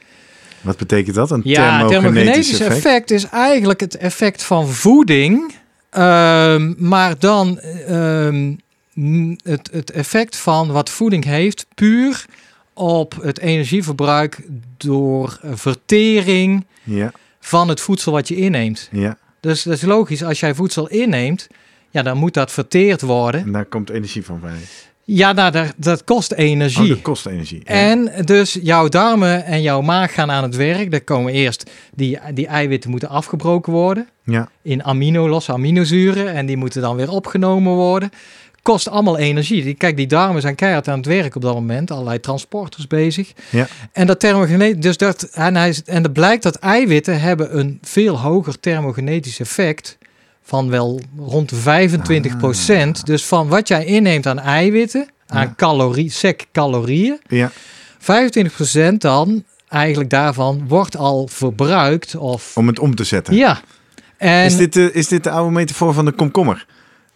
[0.61, 1.31] Wat betekent dat?
[1.31, 2.85] Een Ja, het thermogenetisch thermogenetisch effect?
[2.85, 3.11] effect.
[3.11, 5.53] is eigenlijk het effect van voeding.
[5.89, 8.53] ehm, maar dan ehm,
[9.43, 12.25] het, het effect van wat voeding heeft puur
[12.77, 14.43] op het energieverbruik
[14.77, 18.89] door vertering Ja, van het voedsel wat je inneemt.
[18.91, 19.17] ja.
[19.39, 21.47] Dus dat is logisch, als jij voedsel inneemt,
[21.89, 23.41] ja, dan moet dat verteerd worden.
[23.41, 24.57] En daar komt energie van vrij.
[25.03, 26.83] Ja, nou, dat, dat kost energie.
[26.83, 27.61] Oh, dat kost energie.
[27.63, 27.73] Ja.
[27.73, 30.93] En dus jouw darmen en jouw maag gaan aan het werk.
[30.93, 34.49] Er komen eerst die, die eiwitten moeten afgebroken worden ja.
[34.61, 36.33] in amino, losse aminozuren.
[36.33, 38.09] En die moeten dan weer opgenomen worden.
[38.67, 39.63] Kost allemaal energie.
[39.63, 41.91] Die- Kijk, die darmen zijn keihard aan het werk op dat moment.
[41.91, 43.31] Allerlei transporters bezig.
[43.49, 43.67] Ja.
[43.91, 48.19] En dat thermogenetisch, dus dat, en, hij, en het blijkt dat eiwitten hebben een veel
[48.19, 49.97] hoger thermogenetisch effect
[50.43, 55.53] van wel rond de 25% Dus van wat jij inneemt aan eiwitten, aan Ja.
[55.57, 57.51] calorie, sec calorieën, ja.
[57.99, 63.35] 25% dan eigenlijk daarvan wordt al verbruikt of Om het om te zetten.
[63.35, 63.59] ja.
[64.17, 66.65] En Is, dit de, is dit de oude metafoor van de komkommer?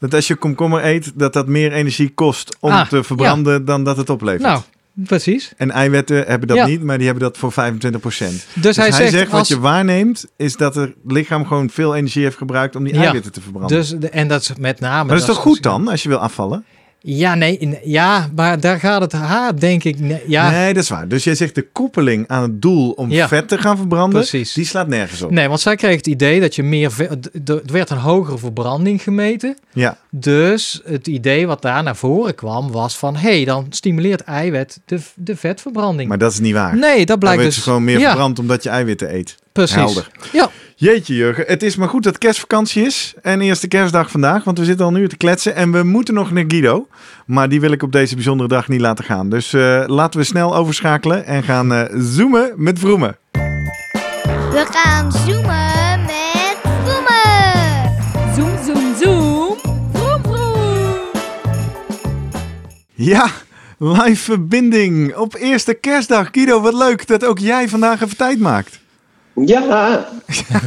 [0.02, 3.84] Dat als je komkommer eet, dat dat meer energie kost om Ah, te verbranden dan
[3.84, 4.42] dat het oplevert.
[4.42, 4.62] nou,
[4.94, 5.54] precies.
[5.58, 6.66] En eiwitten hebben dat Ja.
[6.66, 8.32] niet, maar die hebben dat voor 25 procent.
[8.54, 12.24] Dus, Dus hij, zegt, wat als, je waarneemt, is dat het lichaam gewoon veel energie
[12.24, 13.02] heeft gebruikt om die Ja.
[13.04, 13.78] eiwitten te verbranden.
[13.78, 14.98] dus en dat is met name.
[15.04, 16.66] maar dat is toch goed dan, als je wil afvallen?
[17.04, 20.00] Ja, nee, ja, maar daar gaat het haar, denk ik.
[20.00, 21.08] nee, Ja, Nee, dat is waar.
[21.08, 23.28] Dus jij zegt de koppeling aan het doel om Ja.
[23.28, 24.54] vet te gaan verbranden, Precies.
[24.54, 25.32] die slaat nergens op.
[25.32, 26.92] Nee, want zij kreeg het idee dat je meer.
[26.92, 29.58] ve- d- d- Er werd een hogere verbranding gemeten.
[29.74, 34.22] Ja, Dus het idee wat daar naar voren kwam was van: hé, hey, dan stimuleert
[34.22, 36.10] eiwit de, de vetverbranding.
[36.10, 36.78] maar dat is niet waar.
[36.78, 37.56] nee, dat Dan blijkt dus.
[37.56, 39.36] je gewoon meer ja, verbrand omdat je eiwitten eet.
[39.52, 39.76] Precies.
[39.76, 40.08] Helder.
[40.32, 40.50] Ja,
[40.82, 43.14] Jeetje Jurgen, het is maar goed dat kerstvakantie is.
[43.22, 45.56] En eerste kerstdag vandaag, want we zitten al nu te kletsen.
[45.56, 46.88] En we moeten nog naar Guido.
[47.26, 49.30] Maar die wil ik op deze bijzondere dag niet laten gaan.
[49.30, 53.18] Dus eh, laten we snel overschakelen en gaan eh, zoomen met Vroemen.
[54.52, 57.94] We gaan zoomen met Vroemen.
[58.36, 59.58] Zoom, zoom, zoom.
[59.94, 61.10] Vroom, vroom.
[62.94, 63.28] Ja,
[63.78, 66.30] live verbinding op eerste kerstdag.
[66.32, 68.81] Guido, wat leuk dat ook jij vandaag even tijd maakt.
[69.36, 69.60] Ja,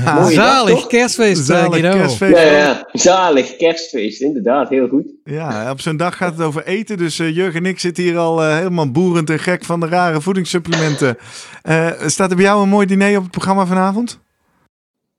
[0.05, 1.99] dag, zalig kerstfeest, eh, Zalig Guido.
[1.99, 2.37] kerstfeest.
[2.39, 5.05] Ja, ja, zalig kerstfeest, inderdaad, heel goed.
[5.25, 6.97] Ja, op zo'n dag gaat het over eten.
[6.97, 9.87] Dus eh, Jurgen en ik zitten hier al eh, helemaal boerend en gek van de
[9.87, 11.17] rare voedingssupplementen.
[11.63, 14.19] Eh, staat er bij jou een mooi diner op het programma vanavond?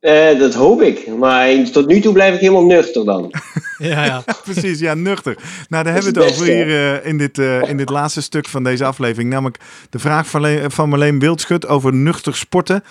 [0.05, 3.31] Eh, dat hoop ik, maar tot nu toe blijf ik helemaal nuchter dan.
[3.77, 4.23] Ja, ja.
[4.43, 5.37] Precies, ja, nuchter.
[5.69, 6.67] Nou, daar hebben we het over hier
[7.01, 9.29] eh, in, dit, eh, in dit laatste stuk van deze aflevering.
[9.29, 9.57] Namelijk
[9.89, 12.83] de vraag van, Le- van Marleen Wildschut over nuchter sporten.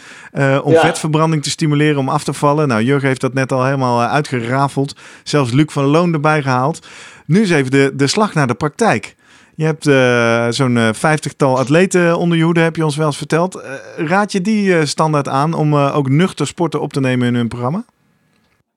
[0.63, 0.81] om Ja.
[0.81, 2.69] vetverbranding te stimuleren, om af te vallen.
[2.69, 4.97] Nou, Jurgen heeft dat net al helemaal uitgerafeld.
[5.23, 6.87] Zelfs Luc van Loon erbij gehaald.
[7.27, 9.15] Nu is even de, de slag naar de praktijk.
[9.57, 13.17] Je hebt eh, zo'n eh, vijftigtal atleten onder je hoede, heb je ons wel eens
[13.17, 13.55] verteld.
[13.55, 17.49] Eh, raad je die standaard aan om ook nuchter sporten op te nemen in hun
[17.49, 17.85] programma?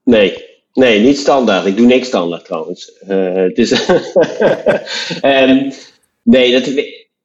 [0.04, 1.66] Nee, nee, niet standaard.
[1.66, 2.92] Ik doe niks standaard trouwens.
[3.08, 3.72] Het is
[5.22, 5.72] Ehm,
[6.24, 6.68] nee, dat,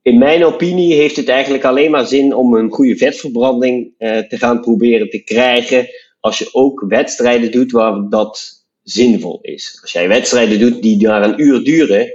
[0.02, 4.60] in mijn opinie heeft het eigenlijk alleen maar zin om een goede vetverbranding te gaan
[4.60, 5.86] proberen te krijgen.
[6.20, 9.78] Als je ook wedstrijden doet waar dat zinvol is.
[9.82, 12.14] Als jij wedstrijden doet die maar een uur duren,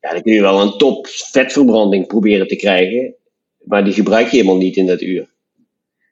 [0.00, 3.14] ja, dan kun je wel een top vetverbranding proberen te krijgen.
[3.64, 5.28] Maar die gebruik je helemaal niet in dat uur.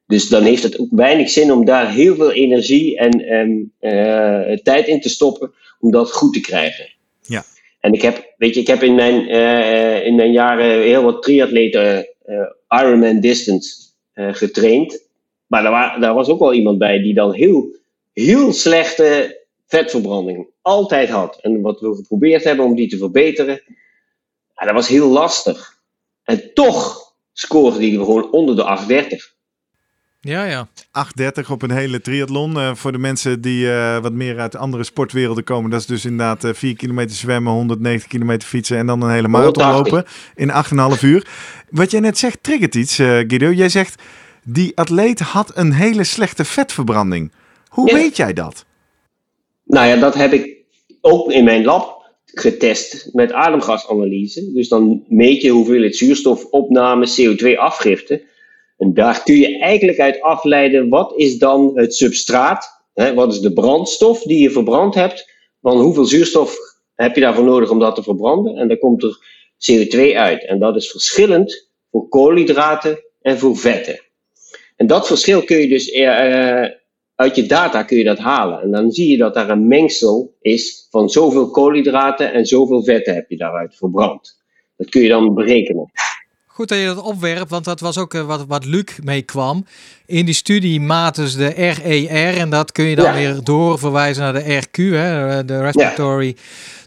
[0.06, 4.58] Dus dan heeft het ook weinig zin om daar heel veel energie en ehm, eh,
[4.58, 6.88] tijd in te stoppen om dat goed te krijgen.
[7.20, 7.44] Ja.
[7.80, 11.22] En ik heb, weet je, ik heb in mijn, eh, in mijn jaren heel wat
[11.22, 15.06] triatleten eh, Ironman distance getraind.
[15.46, 17.76] Maar daar, daar was ook wel iemand bij die dan heel,
[18.12, 21.38] heel slechte vetverbranding altijd had.
[21.40, 23.62] En wat we geprobeerd hebben om die te verbeteren,
[24.54, 25.76] ja, dat was heel lastig.
[26.24, 29.36] En toch scoorde die gewoon onder de 830.
[30.20, 30.68] Ja, ja.
[31.42, 32.58] 8.30 op een hele triathlon.
[32.58, 35.70] Eh, voor de mensen die eh, wat meer uit andere sportwerelden komen.
[35.70, 39.28] Dat is dus inderdaad eh 4 kilometer zwemmen, 190 kilometer fietsen en dan een hele
[39.28, 39.92] marathon 180.
[39.92, 41.26] lopen in 8,5 uur.
[41.70, 43.50] Wat jij net zegt triggert iets, eh, Guido.
[43.52, 44.02] Jij zegt,
[44.44, 47.32] die atleet had een hele slechte vetverbranding.
[47.68, 47.94] Hoe Ja.
[47.94, 48.64] weet jij dat?
[49.64, 50.57] Nou ja, dat heb ik
[51.00, 54.52] ook in mijn lab getest met ademgasanalyse.
[54.52, 58.22] Dus dan meet je hoeveelheid zuurstofopname, CO2-afgifte
[58.76, 63.40] En daar kun je eigenlijk uit afleiden wat is dan het substraat, hè, wat is
[63.40, 66.56] de brandstof die je verbrand hebt, van hoeveel zuurstof
[66.94, 68.56] heb je daarvoor nodig om dat te verbranden.
[68.56, 69.18] En dan komt er
[69.58, 70.46] CO2 uit.
[70.46, 74.00] En dat is verschillend voor koolhydraten en voor vetten.
[74.76, 76.64] En dat verschil kun je dus eh,
[77.18, 78.60] uit je data kun je dat halen.
[78.62, 83.14] En dan zie je dat daar een mengsel is van zoveel koolhydraten en zoveel vetten
[83.14, 84.40] heb je daaruit verbrand.
[84.76, 85.90] Dat kun je dan berekenen.
[86.46, 89.64] Goed dat je dat opwerpt, want dat was ook eh, wat, wat Luc meekwam.
[90.06, 93.14] In die studie maten ze de RER en dat kun je dan Ja.
[93.14, 96.36] weer doorverwijzen naar de RQ, hè, de respiratory.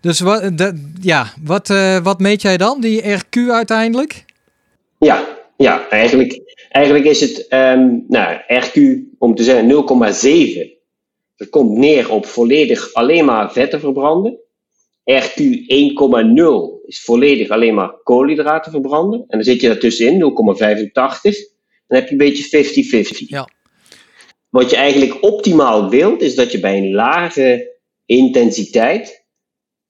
[0.01, 4.25] Dus wat, de, ja, wat, eh, wat meet jij dan, die RQ uiteindelijk?
[4.97, 5.27] Ja,
[5.57, 6.39] ja eigenlijk,
[6.71, 9.69] eigenlijk is het ehm, nou, RQ, om te zeggen
[10.65, 10.79] 0,7.
[11.35, 14.39] Dat komt neer op volledig alleen maar vetten verbranden.
[15.03, 19.19] RQ 1,0 is volledig alleen maar koolhydraten verbranden.
[19.19, 20.91] En dan zit je daartussenin, 0,85.
[21.87, 23.27] Dan heb je een beetje 50-50.
[23.27, 23.49] Ja.
[24.49, 29.25] Wat je eigenlijk optimaal wilt, is dat je bij een lage intensiteit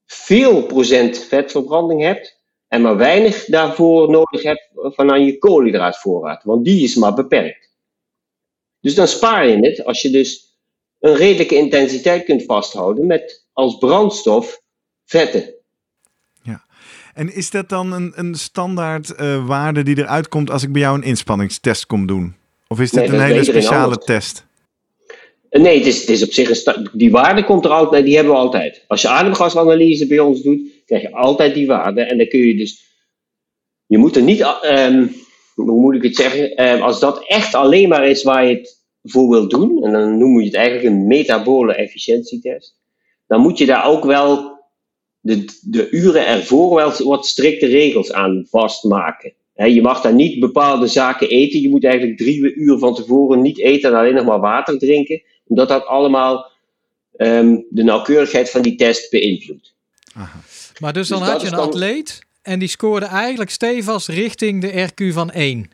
[0.06, 6.66] veel procent vetverbranding hebt en maar weinig daarvoor nodig hebt van aan je koolhydraatvoorraad, want
[6.66, 7.70] die is maar beperkt.
[8.80, 10.60] Dus dan spaar je het als je dus
[11.00, 14.62] een redelijke intensiteit kunt vasthouden met als brandstof
[15.06, 15.60] vetten.
[17.14, 20.82] En is dat dan een, een standaard eh, waarde die eruit komt als ik bij
[20.82, 22.36] jou een inspanningstest kom doen?
[22.68, 24.46] Of is dit Nee, een hele speciale test?
[25.50, 28.16] Eh, Nee, het is, het is op zich een die waarde komt er altijd, die
[28.16, 28.84] hebben we altijd.
[28.88, 32.02] Als je ademgasanalyse bij ons doet, krijg je altijd die waarde.
[32.02, 32.91] En dan kun je dus,
[33.92, 35.08] je moet er niet, a- ehm,
[35.56, 38.80] hoe moet ik het zeggen, Ehm, als dat echt alleen maar is waar je het
[39.04, 42.76] voor wilt doen, en dan noem je het eigenlijk een metabole efficiëntietest,
[43.28, 44.60] dan moet je daar ook wel
[45.20, 49.34] de, de uren ervoor wel wat strikte regels aan vastmaken.
[49.56, 51.62] Hè, je mag daar niet bepaalde zaken eten.
[51.62, 55.22] Je moet eigenlijk drie uur van tevoren niet eten en alleen nog maar water drinken.
[55.48, 56.50] Omdat dat allemaal
[57.16, 59.74] ehm, de nauwkeurigheid van die test beïnvloedt.
[60.80, 64.62] Maar dus dan Dus had je een dan- atleet en die scoorde eigenlijk stevast richting
[64.62, 65.70] de RQ van 1.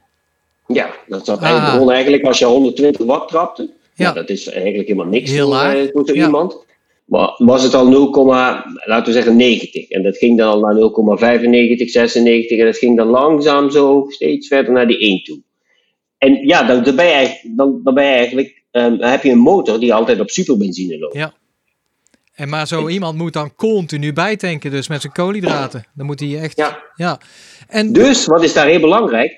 [0.68, 1.44] Ja, dat zat Ah.
[1.44, 3.69] eigenlijk begon eigenlijk als je 120 watt trapte.
[3.95, 4.11] Ja.
[4.14, 6.26] Dat is eigenlijk helemaal niks Heel voor, eh, voor zo Ja.
[6.26, 6.65] iemand.
[7.06, 8.26] Maar was het al 0,
[8.85, 9.89] laten we zeggen 90.
[9.89, 12.60] En dat ging dan al naar 0,95, 96.
[12.60, 15.39] En dat ging dan langzaam zo steeds verder naar die 1 toe.
[16.18, 19.31] En ja, dan, dan ben je eigenlijk, dan, dan ben je eigenlijk ehm, heb je
[19.31, 21.15] een motor die altijd op superbenzine loopt.
[21.15, 21.34] Ja.
[22.38, 25.85] En maar zo iemand moet dan continu bijtanken, dus met zijn koolhydraten.
[25.95, 26.57] Dan moet hij echt.
[26.57, 26.84] Ja.
[26.95, 27.19] ja.
[27.68, 29.38] En Dus, wat is daar heel belangrijk?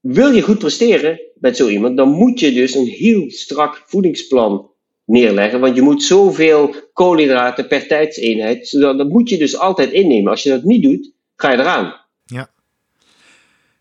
[0.00, 4.70] Wil je goed presteren met zo iemand, dan moet je dus een heel strak voedingsplan
[5.04, 5.60] neerleggen.
[5.60, 10.30] Want je moet zoveel koolhydraten per tijdseenheid, zodat- dat moet je dus altijd innemen.
[10.30, 11.94] Als je dat niet doet, ga je eraan.
[12.24, 12.50] Ja.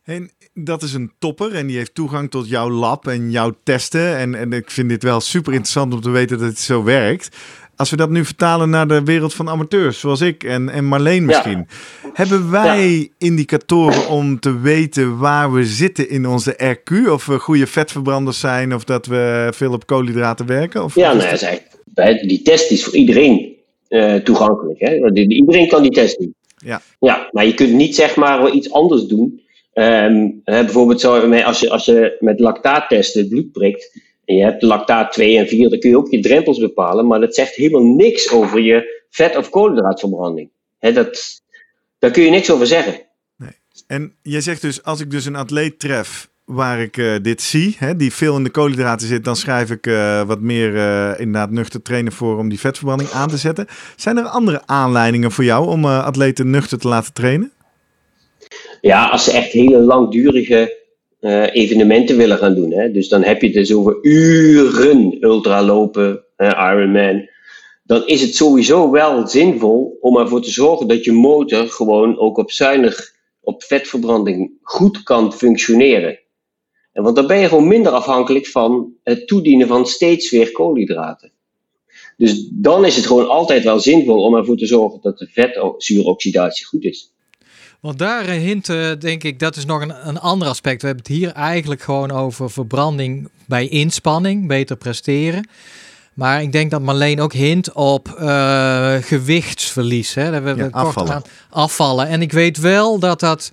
[0.03, 4.17] En dat is een topper en die heeft toegang tot jouw lab en jouw testen.
[4.17, 7.37] En, en ik vind dit wel super interessant om te weten dat het zo werkt.
[7.77, 11.25] Als we dat nu vertalen naar de wereld van amateurs, zoals ik en, en Marleen
[11.25, 11.67] misschien.
[12.13, 17.09] Hebben wij indicatoren om te weten waar we zitten in onze RQ?
[17.09, 20.83] Of we goede vetverbranders zijn of dat we veel op koolhydraten werken?
[20.83, 23.55] Of Ja, nou, die test is voor iedereen
[23.87, 24.79] eh, toegankelijk.
[24.79, 25.11] Hè?
[25.13, 26.35] Iedereen kan die test doen.
[26.57, 26.81] Ja.
[26.99, 29.41] Ja, maar je kunt niet zeg maar iets anders doen.
[29.73, 30.09] Hè,
[30.43, 34.05] bijvoorbeeld zo, als je, als je met lactaattesten het bloed prikt.
[34.27, 37.07] En je hebt lactaat 2 en 4, dan kun je ook je drempels bepalen.
[37.07, 40.49] Maar dat zegt helemaal niks over je vet- of koolhydraatverbranding.
[40.79, 41.41] Dat,
[41.99, 43.05] daar kun je niks over zeggen.
[43.87, 47.75] En jij zegt dus, als ik dus een atleet tref waar ik eh, dit zie,
[47.79, 51.51] hè, die veel in de koolhydraten zit, dan schrijf ik eh, wat meer eh, inderdaad
[51.51, 53.67] nuchter trainen voor om die vetverbranding aan te zetten.
[53.95, 57.51] Zijn er andere aanleidingen voor jou om atleten nuchter te laten trainen?
[58.81, 60.85] Ja, als ze echt hele langdurige
[61.27, 62.71] eh, evenementen willen gaan doen.
[62.71, 62.91] Hè?
[62.91, 67.29] Dus dan heb je het dus over uren ultralopen, hè, Ironman.
[67.83, 72.37] Dan is het sowieso wel zinvol om ervoor te zorgen dat je motor gewoon ook
[72.37, 76.19] op zuinig, op vetverbranding goed kan functioneren.
[76.91, 81.31] En want dan ben je gewoon minder afhankelijk van het toedienen van steeds weer koolhydraten.
[82.17, 86.65] Dus dan is het gewoon altijd wel zinvol om ervoor te zorgen dat de vetzuuroxidatie
[86.65, 87.15] goed is.
[87.79, 90.81] Want daar hint, eh, denk ik, dat is nog een, een ander aspect.
[90.81, 95.49] We hebben het hier eigenlijk gewoon over verbranding bij inspanning, beter presteren.
[96.13, 100.13] Maar ik denk dat Marleen ook hint op eh, gewichtsverlies.
[100.13, 100.21] Hè.
[100.21, 101.13] Hebben we Ja, kort afvallen.
[101.13, 102.07] aan afvallen.
[102.07, 103.51] En ik weet wel dat dat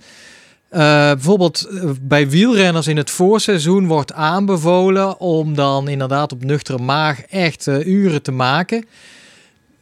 [0.69, 0.79] eh,
[1.11, 1.67] bijvoorbeeld
[2.01, 8.21] bij wielrenners in het voorseizoen wordt aanbevolen om dan inderdaad op nuchtere maag echt uren
[8.21, 8.85] te maken.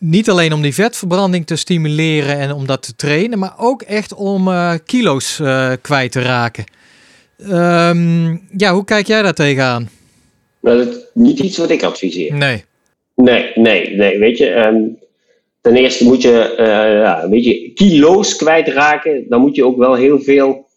[0.06, 4.14] Niet alleen om die vetverbranding te stimuleren en om dat te trainen, maar ook echt
[4.14, 6.64] om eh, kilo's eh, kwijt te raken.
[7.38, 9.90] Ehm, ja, hoe kijk jij daar tegenaan?
[10.60, 12.34] Nou, dat is niet iets wat ik adviseer.
[12.34, 12.64] Nee.
[13.16, 14.20] Nee, nee, nee.
[14.20, 14.82] Weet je, ehm,
[15.62, 16.66] ten eerste moet je, eh,
[17.02, 19.26] ja, weet je kilo's kwijtraken.
[19.30, 20.68] Dan moet je ook wel heel veel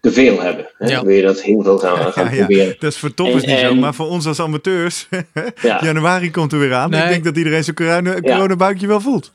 [0.00, 0.68] te veel hebben.
[0.78, 0.86] Hè?
[0.88, 1.04] Ja.
[1.04, 2.36] Wil je dat heel veel gaan, gaan Ja, ja.
[2.36, 2.76] proberen.
[2.78, 5.08] Dat is voor toppers En- niet zo, maar voor ons als amateurs.
[5.62, 5.80] Ja.
[5.82, 6.90] Januari komt er weer aan.
[6.90, 7.02] Nee.
[7.02, 8.20] Ik denk dat iedereen zijn corona, Ja.
[8.20, 9.32] coronabuikje wel voelt.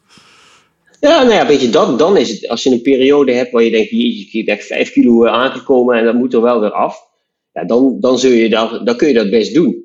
[0.99, 3.63] Ja, nou ja, weet je, dat, dan is het, als je een periode hebt waar
[3.63, 6.97] je denkt, jeetje, ik 5 kilo eh, aangekomen en dat moet er wel weer af.
[7.53, 9.83] Ja, dan, dan, zul je dat, dan kun je dat best doen.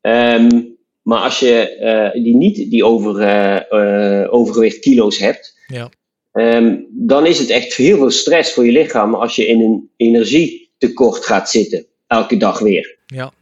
[0.00, 0.60] Ehm,
[1.02, 5.88] maar als je eh, die niet die over, eh, eh, overgewicht kilo's hebt, Ja.
[6.34, 9.90] Ehm, dan is het echt heel veel stress voor je lichaam als je in een
[9.96, 12.98] energietekort gaat zitten, elke dag weer.
[13.06, 13.32] Ja.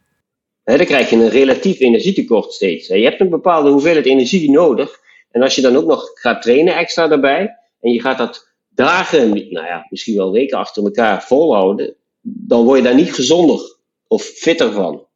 [0.62, 2.86] Hè, dan krijg je een relatief energietekort steeds.
[2.86, 5.00] Je hebt een bepaalde hoeveelheid energie nodig.
[5.30, 9.28] En als je dan ook nog gaat trainen extra daarbij, en je gaat dat dagen,
[9.28, 14.22] nou ja, misschien wel weken achter elkaar volhouden, dan word je daar niet gezonder of
[14.22, 15.06] fitter van.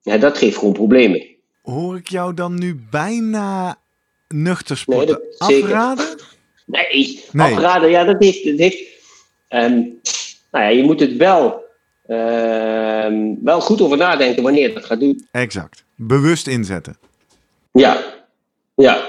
[0.00, 1.26] Ja, dat geeft gewoon problemen.
[1.62, 3.78] Hoor ik jou dan nu bijna
[4.28, 5.64] nuchter Nee, sporten zeker.
[5.64, 6.06] afraden?
[6.66, 7.54] Nee, Nee.
[7.54, 8.44] afraden, ja, dat heeft.
[8.44, 8.82] Dat heeft
[9.48, 9.72] ehm,
[10.50, 11.64] nou ja, je moet het wel,
[12.06, 15.26] ehm, wel goed over nadenken wanneer je dat gaat doen.
[15.32, 15.84] Exact.
[15.96, 16.96] Bewust inzetten.
[17.72, 18.02] Ja,
[18.74, 19.08] ja,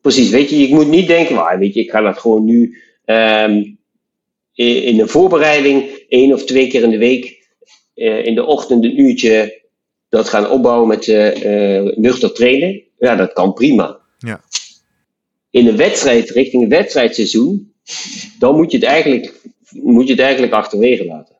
[0.00, 0.30] precies.
[0.30, 3.52] Weet je, je moet niet denken, "Ah, weet je, ik ga dat gewoon nu ehm,
[4.54, 7.46] in, in een voorbereiding één of twee keer in de week
[7.94, 9.62] eh, in de ochtend een uurtje
[10.08, 12.82] dat gaan opbouwen met eh, eh, nuchter trainen.
[12.98, 13.98] Ja, dat kan prima.
[15.54, 15.60] Ja.
[15.60, 17.72] In een wedstrijd, richting een wedstrijdseizoen,
[18.38, 19.32] dan moet je het eigenlijk,
[19.70, 21.34] moet je het eigenlijk achterwege laten.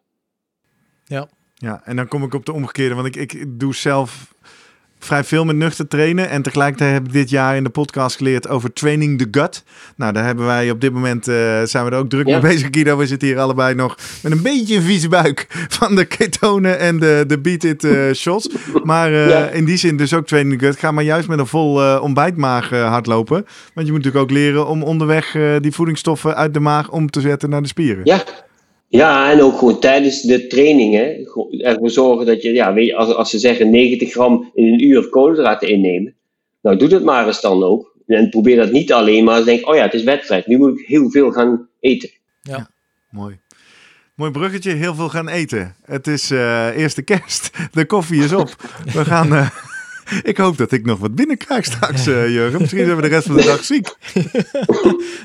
[1.54, 4.33] Ja, en dan kom ik op de omgekeerde, want ik, ik doe zelf
[5.04, 6.28] vrij veel met nuchter trainen.
[6.28, 9.64] En tegelijkertijd heb ik dit jaar in de podcast geleerd over training the gut.
[9.96, 12.32] Nou, daar hebben wij op dit moment, eh, zijn we er ook druk Ja.
[12.40, 12.96] mee bezig, Guido.
[12.96, 15.46] We zitten hier allebei nog met een beetje een vieze buik
[15.78, 18.48] van de ketonen en de, de beat it eh, shots.
[18.84, 19.48] Maar eh, Ja.
[19.48, 20.78] in die zin dus ook training the gut.
[20.78, 23.46] Ga maar juist met een vol ontbijtmaag hardlopen.
[23.74, 27.20] Want je moet natuurlijk ook leren om onderweg die voedingsstoffen uit de maag om te
[27.20, 28.00] zetten naar de spieren.
[28.04, 28.22] Ja.
[28.96, 33.14] Ja, en ook gewoon tijdens de trainingen ervoor zorgen dat je, ja, weet je, als,
[33.14, 36.14] als ze zeggen 90 gram in een uur koolhydraten innemen,
[36.62, 37.96] nou doe dat maar eens dan ook.
[38.06, 40.78] En probeer dat niet alleen maar te denken, oh ja, het is wedstrijd, nu moet
[40.78, 42.10] ik heel veel gaan eten.
[43.10, 43.38] Mooi.
[44.14, 45.74] Mooi bruggetje, heel veel gaan eten.
[45.84, 47.50] Het is eh, eerste kerst.
[47.72, 48.54] De koffie is op.
[48.92, 49.34] We gaan.
[49.34, 49.50] eh,
[50.22, 52.60] ik hoop dat ik nog wat binnenkrijg straks, eh, Jurgen.
[52.60, 53.94] Misschien zijn we de rest van de dag ziek.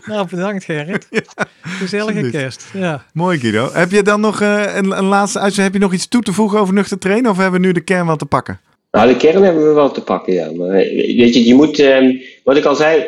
[0.05, 1.07] Nou, bedankt Gerrit.
[1.61, 2.35] Gezellige alsjeblieft.
[2.35, 2.65] kerst.
[2.73, 3.05] Ja.
[3.13, 3.69] Mooi, Guido.
[3.73, 5.73] Heb je dan nog eh, een, een laatste uitzending?
[5.73, 7.31] Heb je nog iets toe te voegen over nuchter trainen?
[7.31, 8.59] Of hebben we nu de kern wel te pakken?
[8.91, 10.51] Nou, de kern hebben we wel te pakken, ja.
[10.51, 13.05] Maar eh, weet je, je moet, ehm, wat ik al zei,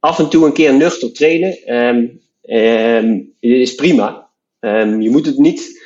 [0.00, 1.58] af en toe een keer nuchter trainen.
[1.64, 2.04] ehm
[2.42, 4.28] ehm, is prima.
[4.60, 5.80] Ehm, je moet het niet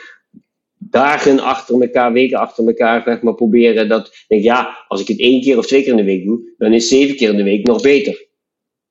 [0.92, 3.88] dagen achter elkaar, weken achter elkaar, zeg maar, proberen.
[3.88, 6.54] Dat denk, ja, als ik het één keer of twee keer in de week doe,
[6.58, 8.30] dan is zeven keer in de week nog beter.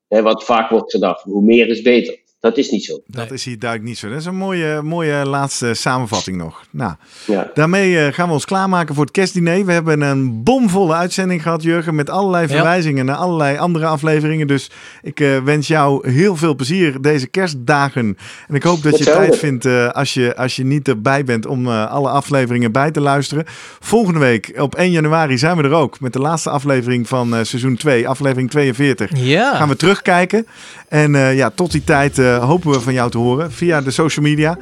[0.08, 2.21] Wat vaak wordt gedacht, hoe meer is beter.
[2.42, 3.00] Dat is niet zo.
[3.08, 3.34] Dat Nee.
[3.34, 4.10] is hier duidelijk niet zo.
[4.10, 6.64] Dat is een mooie, mooie laatste samenvatting nog.
[6.72, 6.94] Nou,
[7.26, 7.52] Ja.
[7.54, 9.66] Daarmee eh, gaan we ons klaarmaken voor het kerstdiner.
[9.66, 12.54] We hebben een bomvolle uitzending gehad, Jurgen, met allerlei Ja.
[12.54, 14.48] verwijzingen naar allerlei andere afleveringen.
[14.48, 14.70] Dus
[15.02, 18.18] ik eh, wens jou heel veel plezier deze kerstdagen.
[18.48, 21.46] En ik hoop dat je tijd vindt eh, als, je, als je niet erbij bent
[21.46, 23.44] om eh, alle afleveringen bij te luisteren.
[23.80, 27.44] Volgende week op 1 januari zijn we er ook met de laatste aflevering van eh,
[27.44, 29.56] seizoen 2, aflevering 42 Ja.
[29.56, 30.48] gaan we terugkijken.
[30.88, 33.92] En eh, ja, tot die tijd eh, hopen we van jou te horen via de
[33.92, 34.58] social media.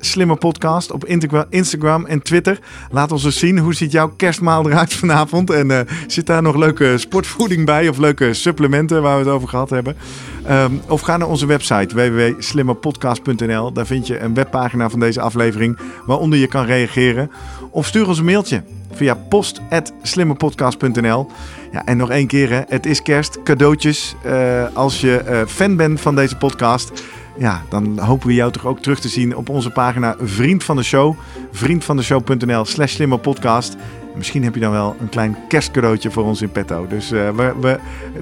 [0.00, 1.04] @slimmerpodcast op
[1.50, 2.58] Instagram en Twitter.
[2.90, 5.50] Laat ons eens zien hoe ziet jouw kerstmaal eruit vanavond.
[5.50, 9.48] En eh, zit daar nog leuke sportvoeding bij of leuke supplementen waar we het over
[9.48, 9.96] gehad hebben.
[10.44, 13.72] Ehm, of ga naar onze website www.slimmerpodcast.nl.
[13.72, 17.30] Daar vind je een webpagina van deze aflevering waaronder je kan reageren.
[17.70, 21.26] Of stuur ons een mailtje via post.slimmerpodcast.nl.
[21.72, 22.60] Ja, en nog één keer, hè.
[22.68, 24.14] het is kerst, cadeautjes.
[24.24, 26.92] Eh, als je eh, fan bent van deze podcast,
[27.38, 30.76] ja, dan hopen we jou toch ook terug te zien op onze pagina Vriend van
[30.76, 31.16] de Show.
[31.52, 33.72] Vriendvandeshow.nl slash slimmerpodcast.
[34.12, 36.86] En Misschien heb je dan wel een klein kerstcadeautje voor ons in petto.
[36.88, 37.78] Dus eh, we, we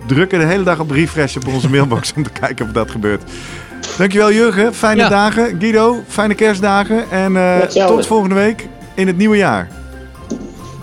[0.07, 3.23] drukken de hele dag op refresh op onze mailbox om te kijken of dat gebeurt.
[3.99, 5.09] Dankjewel Jurgen, fijne Ja.
[5.09, 5.57] dagen.
[5.59, 7.11] Guido, fijne kerstdagen.
[7.11, 8.69] En eh, tot volgende week
[8.99, 9.69] in het nieuwe jaar.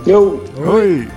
[0.05, 0.41] Yo.
[0.63, 1.07] Hoi.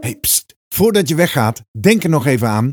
[0.00, 2.72] Hey, pst, voordat je weggaat, denk er nog even aan